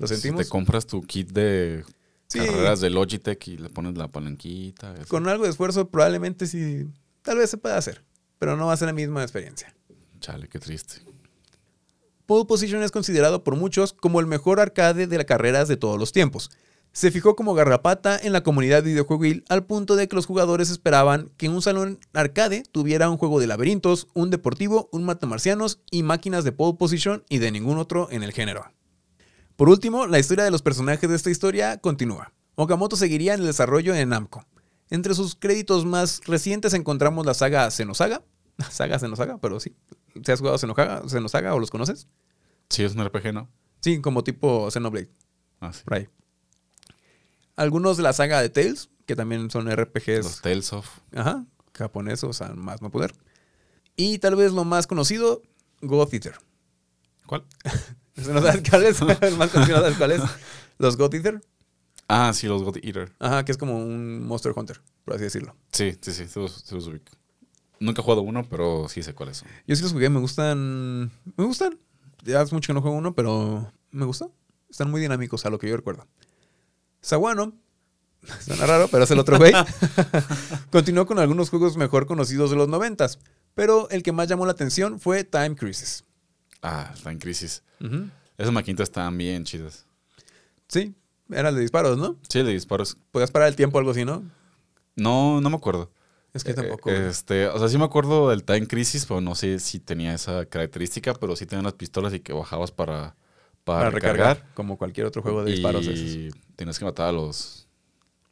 lo 0.00 0.08
Si 0.08 0.32
te 0.32 0.44
compras 0.48 0.86
tu 0.86 1.02
kit 1.02 1.30
de 1.30 1.84
Sí. 2.28 2.38
carreras 2.38 2.80
de 2.80 2.90
Logitech 2.90 3.46
y 3.48 3.56
le 3.58 3.68
pones 3.70 3.96
la 3.96 4.08
palanquita. 4.08 4.94
eso. 4.94 5.06
Con 5.08 5.28
algo 5.28 5.44
de 5.44 5.50
esfuerzo 5.50 5.88
probablemente 5.88 6.46
sí, 6.46 6.86
tal 7.22 7.38
vez 7.38 7.50
se 7.50 7.56
pueda 7.58 7.76
hacer, 7.76 8.04
pero 8.38 8.56
no 8.56 8.66
va 8.66 8.72
a 8.72 8.76
ser 8.76 8.86
la 8.86 8.92
misma 8.92 9.22
experiencia. 9.22 9.74
Chale, 10.20 10.48
qué 10.48 10.58
triste. 10.58 10.96
Pole 12.26 12.44
Position 12.46 12.82
es 12.82 12.92
considerado 12.92 13.42
por 13.42 13.56
muchos 13.56 13.92
como 13.92 14.20
el 14.20 14.26
mejor 14.26 14.60
arcade 14.60 15.06
de 15.08 15.16
las 15.16 15.26
carreras 15.26 15.66
de 15.66 15.76
todos 15.76 15.98
los 15.98 16.12
tiempos. 16.12 16.50
Se 16.92 17.10
fijó 17.10 17.36
como 17.36 17.54
garrapata 17.54 18.18
en 18.20 18.32
la 18.32 18.42
comunidad 18.42 18.82
videojueguil 18.84 19.44
al 19.48 19.64
punto 19.64 19.96
de 19.96 20.08
que 20.08 20.16
los 20.16 20.26
jugadores 20.26 20.70
esperaban 20.70 21.30
que 21.36 21.48
un 21.48 21.62
salón 21.62 21.98
arcade 22.12 22.62
tuviera 22.70 23.10
un 23.10 23.16
juego 23.16 23.38
de 23.40 23.46
laberintos, 23.46 24.08
un 24.14 24.30
deportivo, 24.30 24.88
un 24.92 25.04
matamarcianos 25.04 25.80
y 25.90 26.02
máquinas 26.02 26.44
de 26.44 26.52
pole 26.52 26.76
position 26.78 27.24
y 27.28 27.38
de 27.38 27.50
ningún 27.52 27.78
otro 27.78 28.08
en 28.10 28.22
el 28.22 28.32
género. 28.32 28.64
Por 29.60 29.68
último, 29.68 30.06
la 30.06 30.18
historia 30.18 30.42
de 30.42 30.50
los 30.50 30.62
personajes 30.62 31.06
de 31.10 31.14
esta 31.14 31.28
historia 31.28 31.76
continúa. 31.76 32.32
Okamoto 32.54 32.96
seguiría 32.96 33.34
en 33.34 33.40
el 33.40 33.46
desarrollo 33.46 33.94
en 33.94 34.08
Namco. 34.08 34.46
Entre 34.88 35.14
sus 35.14 35.34
créditos 35.34 35.84
más 35.84 36.22
recientes 36.24 36.72
encontramos 36.72 37.26
la 37.26 37.34
saga 37.34 37.70
Xenosaga. 37.70 38.22
Saga 38.70 38.98
Xenosaga, 38.98 39.36
pero 39.36 39.60
sí. 39.60 39.76
¿Se 40.24 40.32
has 40.32 40.38
jugado 40.40 40.56
Xenosaga, 40.56 41.02
Xenosaga 41.06 41.54
o 41.54 41.58
los 41.58 41.70
conoces? 41.70 42.08
Sí, 42.70 42.84
es 42.84 42.94
un 42.94 43.04
RPG, 43.04 43.34
¿no? 43.34 43.50
Sí, 43.82 44.00
como 44.00 44.24
tipo 44.24 44.70
Xenoblade, 44.70 45.10
Ah, 45.60 45.74
sí. 45.74 45.82
ahí. 45.90 46.08
Algunos 47.54 47.98
de 47.98 48.02
la 48.02 48.14
saga 48.14 48.40
de 48.40 48.48
Tales, 48.48 48.88
que 49.04 49.14
también 49.14 49.50
son 49.50 49.70
RPGs, 49.70 50.24
Los 50.24 50.40
Tales 50.40 50.72
of. 50.72 50.88
ajá, 51.14 51.44
japoneses, 51.74 52.24
o 52.24 52.32
sea, 52.32 52.48
más 52.54 52.80
no 52.80 52.90
poder. 52.90 53.12
Y 53.94 54.20
tal 54.20 54.36
vez 54.36 54.52
lo 54.52 54.64
más 54.64 54.86
conocido, 54.86 55.42
God 55.82 56.14
Eater. 56.14 56.38
¿Cuál? 57.26 57.44
¿No 58.28 58.40
sabes 58.40 59.36
más 59.36 59.50
conocido, 59.50 59.80
¿sabes 59.80 59.96
cuál 59.96 60.12
es? 60.12 60.22
Los 60.78 60.96
God 60.96 61.14
Eater. 61.14 61.40
Ah, 62.08 62.32
sí, 62.34 62.48
los 62.48 62.64
God 62.64 62.78
Eater. 62.82 63.12
Ajá, 63.20 63.44
que 63.44 63.52
es 63.52 63.58
como 63.58 63.78
un 63.78 64.26
Monster 64.26 64.52
Hunter, 64.56 64.80
por 65.04 65.14
así 65.14 65.22
decirlo. 65.22 65.54
Sí, 65.70 65.96
sí, 66.00 66.10
sí, 66.10 66.26
se 66.26 66.40
los, 66.40 66.52
se 66.52 66.74
los 66.74 66.88
ubico. 66.88 67.12
Nunca 67.78 68.00
he 68.00 68.04
jugado 68.04 68.22
uno, 68.22 68.44
pero 68.48 68.88
sí 68.88 69.02
sé 69.04 69.14
cuáles 69.14 69.36
son. 69.36 69.48
Yo 69.66 69.76
sí 69.76 69.82
los 69.82 69.92
jugué, 69.92 70.08
me 70.10 70.18
gustan. 70.18 71.12
Me 71.36 71.44
gustan. 71.44 71.78
Ya 72.24 72.40
hace 72.40 72.52
mucho 72.52 72.66
que 72.68 72.74
no 72.74 72.82
juego 72.82 72.96
uno, 72.96 73.14
pero 73.14 73.72
me 73.92 74.04
gustó. 74.06 74.34
Están 74.68 74.90
muy 74.90 75.00
dinámicos 75.00 75.46
a 75.46 75.50
lo 75.50 75.58
que 75.60 75.68
yo 75.68 75.76
recuerdo. 75.76 76.06
Sawano, 77.00 77.52
suena 78.40 78.66
raro, 78.66 78.88
pero 78.88 79.04
es 79.04 79.10
el 79.12 79.18
otro 79.18 79.38
güey. 79.38 79.52
Continuó 80.70 81.06
con 81.06 81.18
algunos 81.18 81.50
juegos 81.50 81.76
mejor 81.76 82.06
conocidos 82.06 82.50
de 82.50 82.56
los 82.56 82.68
noventas, 82.68 83.18
pero 83.54 83.88
el 83.90 84.02
que 84.02 84.12
más 84.12 84.28
llamó 84.28 84.46
la 84.46 84.52
atención 84.52 84.98
fue 84.98 85.24
Time 85.24 85.54
Crisis. 85.54 86.04
Ah, 86.62 86.90
está 86.94 87.10
en 87.10 87.18
crisis. 87.18 87.62
Ujú. 87.80 88.08
Esas 88.38 88.52
maquinitas 88.52 88.88
están 88.88 89.16
bien 89.18 89.44
chidas. 89.44 89.86
Sí, 90.68 90.94
era 91.30 91.48
el 91.50 91.54
de 91.56 91.60
disparos, 91.62 91.98
¿no? 91.98 92.16
Sí, 92.28 92.42
de 92.42 92.52
disparos. 92.52 92.96
Podías 93.10 93.30
parar 93.30 93.48
el 93.48 93.56
tiempo 93.56 93.76
o 93.76 93.80
algo 93.80 93.90
así, 93.92 94.04
¿no? 94.04 94.22
No, 94.96 95.40
no 95.40 95.50
me 95.50 95.56
acuerdo. 95.56 95.90
Es 96.32 96.44
que 96.44 96.52
Eh, 96.52 96.54
tampoco. 96.54 96.90
Este, 96.90 97.48
o 97.48 97.58
sea, 97.58 97.68
sí 97.68 97.76
me 97.76 97.84
acuerdo 97.84 98.30
del 98.30 98.44
Time 98.44 98.66
Crisis, 98.66 99.04
pero 99.06 99.20
no 99.20 99.34
sé 99.34 99.58
si 99.58 99.80
tenía 99.80 100.14
esa 100.14 100.46
característica, 100.46 101.14
pero 101.14 101.34
sí 101.36 101.46
tenía 101.46 101.62
las 101.62 101.72
pistolas 101.74 102.14
y 102.14 102.20
que 102.20 102.32
bajabas 102.32 102.70
para, 102.70 103.16
para, 103.64 103.80
para 103.80 103.90
recargar. 103.90 104.36
recargar, 104.36 104.54
como 104.54 104.78
cualquier 104.78 105.06
otro 105.06 105.22
juego 105.22 105.42
de 105.44 105.52
disparos. 105.52 105.86
esos. 105.86 105.98
y 105.98 106.30
tenías 106.56 106.78
que 106.78 106.84
matar 106.84 107.08
a 107.08 107.12
los 107.12 107.66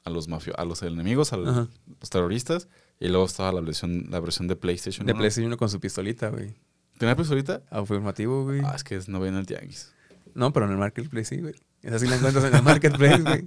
a 0.05 0.11
los 0.11 0.26
mafio 0.29 0.55
a 0.59 0.64
los 0.64 0.81
enemigos, 0.83 1.33
a 1.33 1.37
los 1.37 1.68
terroristas. 2.11 2.68
Y 3.01 3.09
luego 3.09 3.26
estaba 3.26 3.53
la 3.53 3.61
versión, 3.61 4.07
la 4.11 4.20
versión 4.20 4.49
de 4.49 4.57
PlayStation. 4.57 5.07
De. 5.07 5.14
PlayStation 5.14 5.47
1 5.49 5.57
con 5.57 5.68
su 5.68 5.79
pistolita, 5.81 6.31
güey. 6.31 6.55
¿Tenía 6.99 7.16
pistolita? 7.16 7.62
Afirmativo, 7.70 8.44
güey. 8.44 8.61
Ah, 8.64 8.74
es 8.74 8.84
que 8.84 9.01
no 9.07 9.20
ven 9.20 9.36
el 9.36 9.46
tianguis. 9.46 9.92
No, 10.34 10.53
pero 10.53 10.66
en 10.66 10.72
el 10.72 10.78
Marketplace 10.78 11.36
sí, 11.36 11.40
güey. 11.40 11.55
Esa 11.82 11.99
sí 11.99 12.07
la 12.07 12.16
encuentras 12.16 12.44
en 12.44 12.55
el 12.55 12.62
Marketplace, 12.62 13.22
güey. 13.22 13.44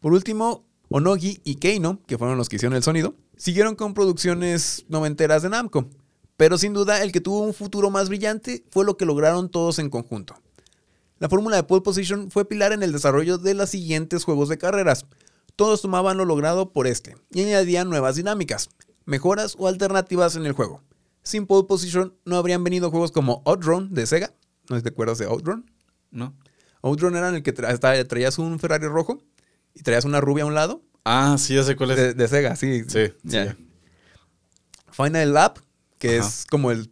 Por 0.00 0.12
último, 0.12 0.66
Onogi 0.88 1.40
y 1.44 1.56
Keino, 1.56 2.00
que 2.06 2.16
fueron 2.16 2.38
los 2.38 2.48
que 2.48 2.56
hicieron 2.56 2.76
el 2.76 2.82
sonido, 2.82 3.14
siguieron 3.36 3.74
con 3.74 3.94
producciones 3.94 4.86
noventeras 4.88 5.42
de 5.42 5.50
Namco. 5.50 5.88
Pero 6.36 6.56
sin 6.56 6.72
duda, 6.72 7.02
el 7.02 7.12
que 7.12 7.20
tuvo 7.20 7.40
un 7.42 7.52
futuro 7.52 7.90
más 7.90 8.08
brillante 8.08 8.64
fue 8.70 8.84
lo 8.84 8.96
que 8.96 9.04
lograron 9.04 9.50
todos 9.50 9.78
en 9.78 9.90
conjunto. 9.90 10.34
La 11.18 11.28
fórmula 11.28 11.56
de 11.56 11.64
pole 11.64 11.82
position 11.82 12.30
fue 12.30 12.48
pilar 12.48 12.72
en 12.72 12.82
el 12.82 12.92
desarrollo 12.92 13.38
de 13.38 13.54
los 13.54 13.70
siguientes 13.70 14.24
juegos 14.24 14.48
de 14.48 14.56
carreras. 14.56 15.04
Todos 15.56 15.82
tomaban 15.82 16.16
lo 16.16 16.24
logrado 16.24 16.72
por 16.72 16.86
este 16.86 17.16
y 17.32 17.42
añadían 17.42 17.90
nuevas 17.90 18.14
dinámicas, 18.14 18.70
mejoras 19.04 19.56
o 19.58 19.66
alternativas 19.66 20.36
en 20.36 20.46
el 20.46 20.52
juego. 20.52 20.80
Sin 21.22 21.46
pole 21.46 21.66
position 21.66 22.14
no 22.24 22.36
habrían 22.36 22.64
venido 22.64 22.90
juegos 22.90 23.12
como 23.12 23.42
Outrun 23.44 23.92
de 23.92 24.06
Sega. 24.06 24.32
¿No 24.68 24.76
sé 24.76 24.80
si 24.80 24.82
te 24.84 24.88
acuerdas 24.90 25.18
de 25.18 25.26
Outrun? 25.26 25.70
¿No? 26.10 26.34
Outrun 26.82 27.16
era 27.16 27.28
en 27.28 27.36
el 27.36 27.42
que 27.42 27.54
tra- 27.54 28.06
traías 28.08 28.38
un 28.38 28.58
Ferrari 28.58 28.86
rojo 28.86 29.22
y 29.74 29.82
traías 29.82 30.04
una 30.04 30.20
rubia 30.20 30.44
a 30.44 30.46
un 30.46 30.54
lado. 30.54 30.82
Ah, 31.04 31.36
sí, 31.38 31.54
ya 31.54 31.64
sé 31.64 31.76
cuál 31.76 31.90
es. 31.92 31.96
De, 31.96 32.14
de 32.14 32.28
Sega, 32.28 32.54
sí. 32.56 32.84
Sí. 32.86 33.12
Final 34.90 35.32
Lap, 35.32 35.58
que 35.98 36.18
Ajá. 36.18 36.28
es 36.28 36.46
como 36.50 36.70
el, 36.70 36.90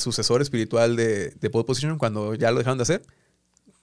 sucesor 0.00 0.42
espiritual 0.42 0.96
de, 0.96 1.30
de 1.30 1.50
Pole 1.50 1.64
Position 1.64 1.98
cuando 1.98 2.34
ya 2.34 2.50
lo 2.50 2.58
dejaron 2.58 2.78
de 2.78 2.82
hacer. 2.82 3.02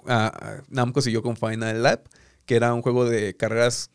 Ah, 0.07 0.31
ah, 0.39 0.63
Namco 0.69 1.01
siguió 1.01 1.21
con 1.23 1.35
Final 1.35 1.83
Lap, 1.83 2.07
que 2.45 2.55
era 2.55 2.73
un 2.73 2.81
juego 2.81 3.05
de 3.05 3.35
carreras, 3.35 3.89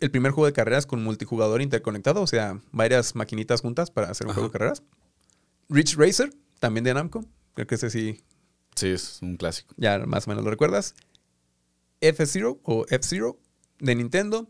el 0.00 0.10
primer 0.10 0.32
juego 0.32 0.46
de 0.46 0.52
carreras 0.52 0.86
con 0.86 1.02
multijugador 1.02 1.62
interconectado, 1.62 2.20
o 2.22 2.26
sea, 2.26 2.60
varias 2.72 3.14
maquinitas 3.14 3.60
juntas 3.60 3.90
para 3.90 4.10
hacer 4.10 4.26
un 4.26 4.32
Ajá. 4.32 4.40
juego 4.40 4.48
de 4.50 4.58
carreras. 4.58 4.82
Ridge 5.68 5.96
Racer, 5.96 6.30
también 6.60 6.84
de 6.84 6.94
Namco, 6.94 7.24
creo 7.54 7.66
que 7.66 7.74
ese 7.76 7.90
sí, 7.90 8.20
Sí, 8.76 8.88
es 8.88 9.18
un 9.22 9.36
clásico. 9.36 9.74
ya 9.76 9.98
más 10.00 10.26
o 10.26 10.30
menos 10.30 10.44
lo 10.44 10.50
recuerdas. 10.50 10.94
F-Zero 12.00 12.60
o 12.64 12.84
F-Zero 12.88 13.38
de 13.78 13.94
Nintendo. 13.94 14.48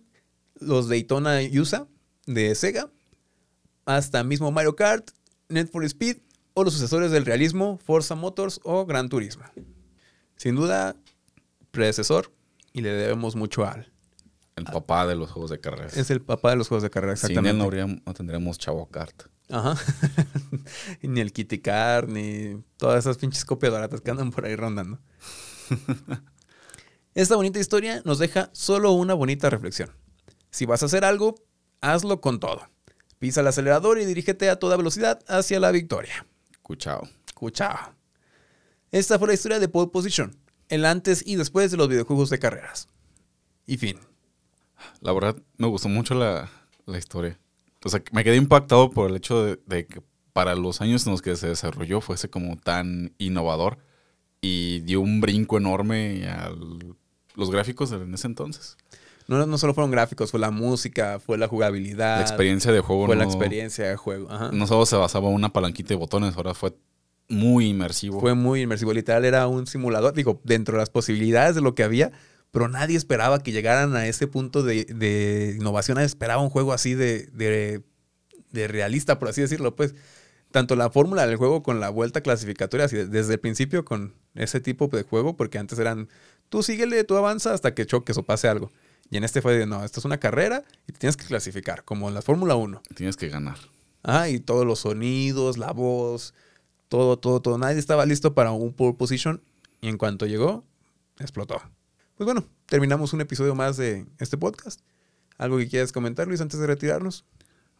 Los 0.60 0.88
Daytona 0.88 1.40
USA 1.58 1.86
de 2.26 2.54
Sega. 2.54 2.90
Hasta 3.86 4.24
mismo 4.24 4.50
Mario 4.50 4.76
Kart, 4.76 5.10
Need 5.48 5.68
for 5.68 5.84
Speed 5.84 6.18
o 6.54 6.64
los 6.64 6.72
sucesores 6.72 7.10
del 7.10 7.26
realismo, 7.26 7.78
Forza 7.84 8.14
Motors 8.14 8.60
o 8.64 8.86
Gran 8.86 9.08
Turismo. 9.08 9.44
Sin 10.36 10.54
duda, 10.56 10.96
predecesor 11.70 12.32
y 12.72 12.80
le 12.80 12.90
debemos 12.92 13.36
mucho 13.36 13.66
Al. 13.66 13.92
El 14.56 14.64
papá 14.64 15.06
de 15.06 15.16
los 15.16 15.30
juegos 15.32 15.50
de 15.50 15.60
carreras. 15.60 15.96
Es 15.96 16.10
el 16.10 16.22
papá 16.22 16.50
de 16.50 16.56
los 16.56 16.68
juegos 16.68 16.82
de 16.84 16.90
carrera, 16.90 17.16
Sin 17.16 17.32
exactamente. 17.32 17.50
él 17.50 17.58
no, 17.58 17.64
habría- 17.64 17.86
no 17.86 18.14
tendríamos 18.14 18.56
Chavo 18.58 18.86
Kart. 18.88 19.24
Ajá. 19.50 19.76
ni 21.02 21.20
el 21.20 21.32
Kitty 21.32 21.58
Car, 21.60 22.08
ni 22.08 22.62
todas 22.76 23.04
esas 23.04 23.18
pinches 23.18 23.44
copias 23.44 23.72
baratas 23.72 24.00
que 24.00 24.10
andan 24.10 24.30
por 24.30 24.46
ahí 24.46 24.56
rondando. 24.56 24.98
Esta 27.14 27.36
bonita 27.36 27.58
historia 27.58 28.02
nos 28.04 28.18
deja 28.18 28.50
solo 28.52 28.92
una 28.92 29.14
bonita 29.14 29.50
reflexión. 29.50 29.90
Si 30.50 30.66
vas 30.66 30.82
a 30.82 30.86
hacer 30.86 31.04
algo, 31.04 31.36
hazlo 31.80 32.20
con 32.20 32.40
todo. 32.40 32.68
Pisa 33.18 33.40
el 33.40 33.46
acelerador 33.46 34.00
y 34.00 34.04
dirígete 34.04 34.50
a 34.50 34.58
toda 34.58 34.76
velocidad 34.76 35.20
hacia 35.28 35.60
la 35.60 35.70
victoria. 35.70 36.26
Cuchao. 36.62 37.08
Cuchao. 37.34 37.94
Esta 38.90 39.18
fue 39.18 39.28
la 39.28 39.34
historia 39.34 39.58
de 39.58 39.68
Pole 39.68 39.90
Position, 39.90 40.36
el 40.68 40.84
antes 40.84 41.22
y 41.26 41.36
después 41.36 41.70
de 41.70 41.76
los 41.76 41.88
videojuegos 41.88 42.30
de 42.30 42.38
carreras. 42.38 42.88
Y 43.66 43.76
fin. 43.76 43.98
La 45.00 45.12
verdad, 45.12 45.36
me 45.56 45.66
gustó 45.66 45.88
mucho 45.88 46.14
la, 46.14 46.50
la 46.86 46.98
historia. 46.98 47.38
O 47.84 47.88
sea, 47.88 48.02
me 48.12 48.24
quedé 48.24 48.36
impactado 48.36 48.90
por 48.90 49.10
el 49.10 49.16
hecho 49.16 49.44
de, 49.44 49.60
de 49.66 49.86
que 49.86 50.02
para 50.32 50.54
los 50.56 50.80
años 50.80 51.06
en 51.06 51.12
los 51.12 51.22
que 51.22 51.36
se 51.36 51.48
desarrolló 51.48 52.00
fuese 52.00 52.28
como 52.28 52.56
tan 52.56 53.14
innovador 53.18 53.78
y 54.40 54.80
dio 54.80 55.00
un 55.00 55.20
brinco 55.20 55.56
enorme 55.56 56.28
a 56.28 56.50
los 57.34 57.50
gráficos 57.50 57.92
en 57.92 58.12
ese 58.12 58.26
entonces. 58.26 58.76
No, 59.26 59.46
no 59.46 59.56
solo 59.56 59.72
fueron 59.72 59.90
gráficos, 59.90 60.30
fue 60.30 60.40
la 60.40 60.50
música, 60.50 61.18
fue 61.18 61.38
la 61.38 61.48
jugabilidad. 61.48 62.16
La 62.16 62.22
experiencia 62.22 62.70
de 62.72 62.80
juego 62.80 63.06
Fue 63.06 63.16
no, 63.16 63.22
la 63.22 63.26
experiencia 63.26 63.88
de 63.88 63.96
juego. 63.96 64.30
Ajá. 64.30 64.50
no 64.52 64.66
solo 64.66 64.84
se 64.84 64.96
basaba 64.96 65.28
en 65.28 65.34
una 65.34 65.52
palanquita 65.52 65.90
de 65.90 65.94
botones, 65.94 66.36
ahora 66.36 66.52
fue 66.52 66.74
muy 67.28 67.68
inmersivo. 67.68 68.20
Fue 68.20 68.34
muy 68.34 68.62
inmersivo. 68.62 68.92
Literal, 68.92 69.24
era 69.24 69.46
un 69.46 69.66
simulador. 69.66 70.12
Digo, 70.12 70.40
dentro 70.44 70.74
de 70.74 70.80
las 70.80 70.90
posibilidades 70.90 71.54
de 71.54 71.62
lo 71.62 71.74
que 71.74 71.82
había, 71.82 72.12
pero 72.54 72.68
nadie 72.68 72.96
esperaba 72.96 73.40
que 73.42 73.50
llegaran 73.50 73.96
a 73.96 74.06
ese 74.06 74.28
punto 74.28 74.62
de, 74.62 74.84
de 74.84 75.56
innovación. 75.58 75.96
Nadie 75.96 76.06
esperaba 76.06 76.40
un 76.40 76.50
juego 76.50 76.72
así 76.72 76.94
de, 76.94 77.26
de, 77.32 77.82
de 78.52 78.68
realista, 78.68 79.18
por 79.18 79.28
así 79.28 79.40
decirlo. 79.40 79.74
Pues, 79.74 79.96
tanto 80.52 80.76
la 80.76 80.88
fórmula 80.88 81.26
del 81.26 81.34
juego 81.34 81.64
con 81.64 81.80
la 81.80 81.90
vuelta 81.90 82.20
clasificatoria, 82.20 82.86
así, 82.86 82.96
desde 82.96 83.32
el 83.32 83.40
principio 83.40 83.84
con 83.84 84.14
ese 84.36 84.60
tipo 84.60 84.86
de 84.86 85.02
juego, 85.02 85.36
porque 85.36 85.58
antes 85.58 85.80
eran 85.80 86.08
tú 86.48 86.62
síguele, 86.62 87.02
tú 87.02 87.16
avanza 87.16 87.52
hasta 87.52 87.74
que 87.74 87.86
choques 87.86 88.16
o 88.18 88.22
pase 88.22 88.46
algo. 88.46 88.70
Y 89.10 89.16
en 89.16 89.24
este 89.24 89.42
fue 89.42 89.58
de, 89.58 89.66
no, 89.66 89.82
esto 89.82 89.98
es 89.98 90.04
una 90.04 90.20
carrera 90.20 90.62
y 90.86 90.92
te 90.92 91.00
tienes 91.00 91.16
que 91.16 91.26
clasificar, 91.26 91.82
como 91.82 92.06
en 92.06 92.14
la 92.14 92.22
Fórmula 92.22 92.54
1. 92.54 92.82
Tienes 92.94 93.16
que 93.16 93.30
ganar. 93.30 93.58
Ah, 94.04 94.28
y 94.28 94.38
todos 94.38 94.64
los 94.64 94.78
sonidos, 94.78 95.58
la 95.58 95.72
voz, 95.72 96.34
todo, 96.86 97.18
todo, 97.18 97.42
todo. 97.42 97.58
Nadie 97.58 97.80
estaba 97.80 98.06
listo 98.06 98.32
para 98.32 98.52
un 98.52 98.72
pole 98.72 98.94
position 98.94 99.42
y 99.80 99.88
en 99.88 99.98
cuanto 99.98 100.24
llegó, 100.26 100.62
explotó. 101.18 101.60
Pues 102.16 102.26
bueno, 102.26 102.44
terminamos 102.66 103.12
un 103.12 103.20
episodio 103.20 103.54
más 103.54 103.76
de 103.76 104.06
este 104.18 104.36
podcast. 104.36 104.80
¿Algo 105.36 105.58
que 105.58 105.68
quieras 105.68 105.90
comentar, 105.92 106.28
Luis, 106.28 106.40
antes 106.40 106.60
de 106.60 106.66
retirarnos? 106.66 107.24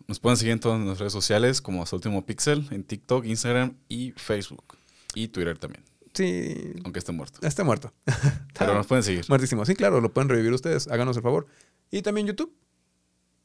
Nos 0.09 0.19
pueden 0.19 0.37
seguir 0.37 0.53
en 0.53 0.61
todas 0.61 0.79
nuestras 0.79 0.99
redes 1.01 1.13
sociales 1.13 1.61
como 1.63 1.83
Hasta 1.83 1.97
Último 1.97 2.27
Pixel, 2.27 2.67
en 2.73 2.83
TikTok, 2.85 3.25
Instagram 3.27 3.77
y 3.89 4.13
Facebook. 4.17 4.77
Y 5.15 5.29
Twitter 5.29 5.57
también, 5.57 5.85
Sí, 6.13 6.75
aunque 6.85 6.99
esté 6.99 7.13
muerto. 7.13 7.39
está 7.47 7.63
muerto. 7.65 7.93
Pero 8.59 8.75
nos 8.75 8.87
pueden 8.87 9.03
seguir. 9.05 9.25
Muertísimo. 9.29 9.65
Sí, 9.65 9.75
claro, 9.75 10.01
lo 10.01 10.13
pueden 10.13 10.29
revivir 10.29 10.53
ustedes. 10.53 10.89
Háganos 10.89 11.17
el 11.17 11.23
favor. 11.23 11.47
Y 11.91 12.03
también 12.03 12.27
YouTube. 12.27 12.53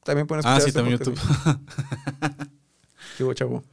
También 0.03 0.27
pueden 0.27 0.39
escuchar 0.39 0.57
Ah, 0.57 0.61
sí, 0.61 0.69
este 0.69 0.79
también 0.79 0.97
podcast. 0.99 1.45
YouTube. 1.45 2.49
¿Qué 3.17 3.23
hubo, 3.23 3.33
chavo? 3.33 3.63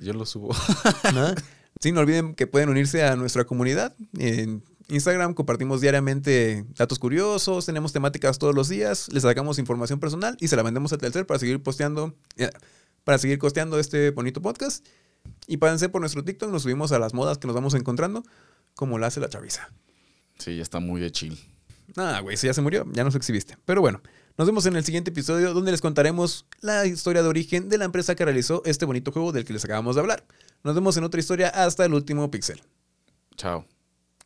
Yo 0.00 0.12
lo 0.12 0.26
subo. 0.26 0.54
Nada. 1.14 1.34
Sí, 1.80 1.92
no 1.92 2.00
olviden 2.00 2.34
que 2.34 2.46
pueden 2.46 2.68
unirse 2.68 3.04
a 3.04 3.16
nuestra 3.16 3.44
comunidad. 3.44 3.94
En 4.18 4.62
Instagram 4.88 5.34
compartimos 5.34 5.80
diariamente 5.80 6.64
datos 6.76 6.98
curiosos, 6.98 7.66
tenemos 7.66 7.92
temáticas 7.92 8.38
todos 8.38 8.54
los 8.54 8.68
días, 8.68 9.08
les 9.12 9.22
sacamos 9.22 9.58
información 9.58 9.98
personal 9.98 10.36
y 10.40 10.48
se 10.48 10.56
la 10.56 10.62
vendemos 10.62 10.92
a 10.92 10.98
Telcel 10.98 11.26
para 11.26 11.38
seguir 11.38 11.62
posteando, 11.62 12.14
eh, 12.36 12.50
para 13.04 13.18
seguir 13.18 13.38
costeando 13.38 13.78
este 13.78 14.10
bonito 14.10 14.42
podcast. 14.42 14.86
Y 15.46 15.56
pásense 15.56 15.88
por 15.88 16.00
nuestro 16.00 16.22
TikTok, 16.22 16.50
nos 16.50 16.62
subimos 16.62 16.92
a 16.92 16.98
las 16.98 17.14
modas 17.14 17.38
que 17.38 17.46
nos 17.46 17.54
vamos 17.54 17.74
encontrando, 17.74 18.22
como 18.74 18.98
la 18.98 19.06
hace 19.06 19.20
la 19.20 19.28
chaviza. 19.28 19.70
Sí, 20.38 20.56
ya 20.56 20.62
está 20.62 20.80
muy 20.80 21.00
de 21.00 21.10
chill. 21.10 21.38
Nada, 21.96 22.20
güey, 22.20 22.34
eso 22.34 22.46
ya 22.46 22.54
se 22.54 22.60
murió, 22.60 22.86
ya 22.92 23.04
nos 23.04 23.14
exhibiste. 23.14 23.56
Pero 23.64 23.80
bueno, 23.80 24.02
nos 24.36 24.46
vemos 24.46 24.66
en 24.66 24.76
el 24.76 24.84
siguiente 24.84 25.10
episodio 25.10 25.54
donde 25.54 25.70
les 25.70 25.80
contaremos 25.80 26.46
la 26.60 26.86
historia 26.86 27.22
de 27.22 27.28
origen 27.28 27.68
de 27.68 27.78
la 27.78 27.84
empresa 27.84 28.14
que 28.14 28.24
realizó 28.24 28.62
este 28.64 28.84
bonito 28.84 29.12
juego 29.12 29.32
del 29.32 29.44
que 29.44 29.52
les 29.52 29.64
acabamos 29.64 29.94
de 29.94 30.00
hablar. 30.00 30.24
Nos 30.62 30.74
vemos 30.74 30.96
en 30.96 31.04
otra 31.04 31.20
historia 31.20 31.48
hasta 31.48 31.84
el 31.84 31.94
último 31.94 32.30
pixel. 32.30 32.60
Chao. 33.36 33.66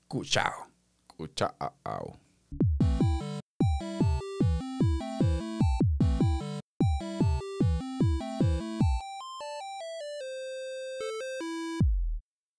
Cuchao. 0.09 0.66
Cuchao. 1.06 2.28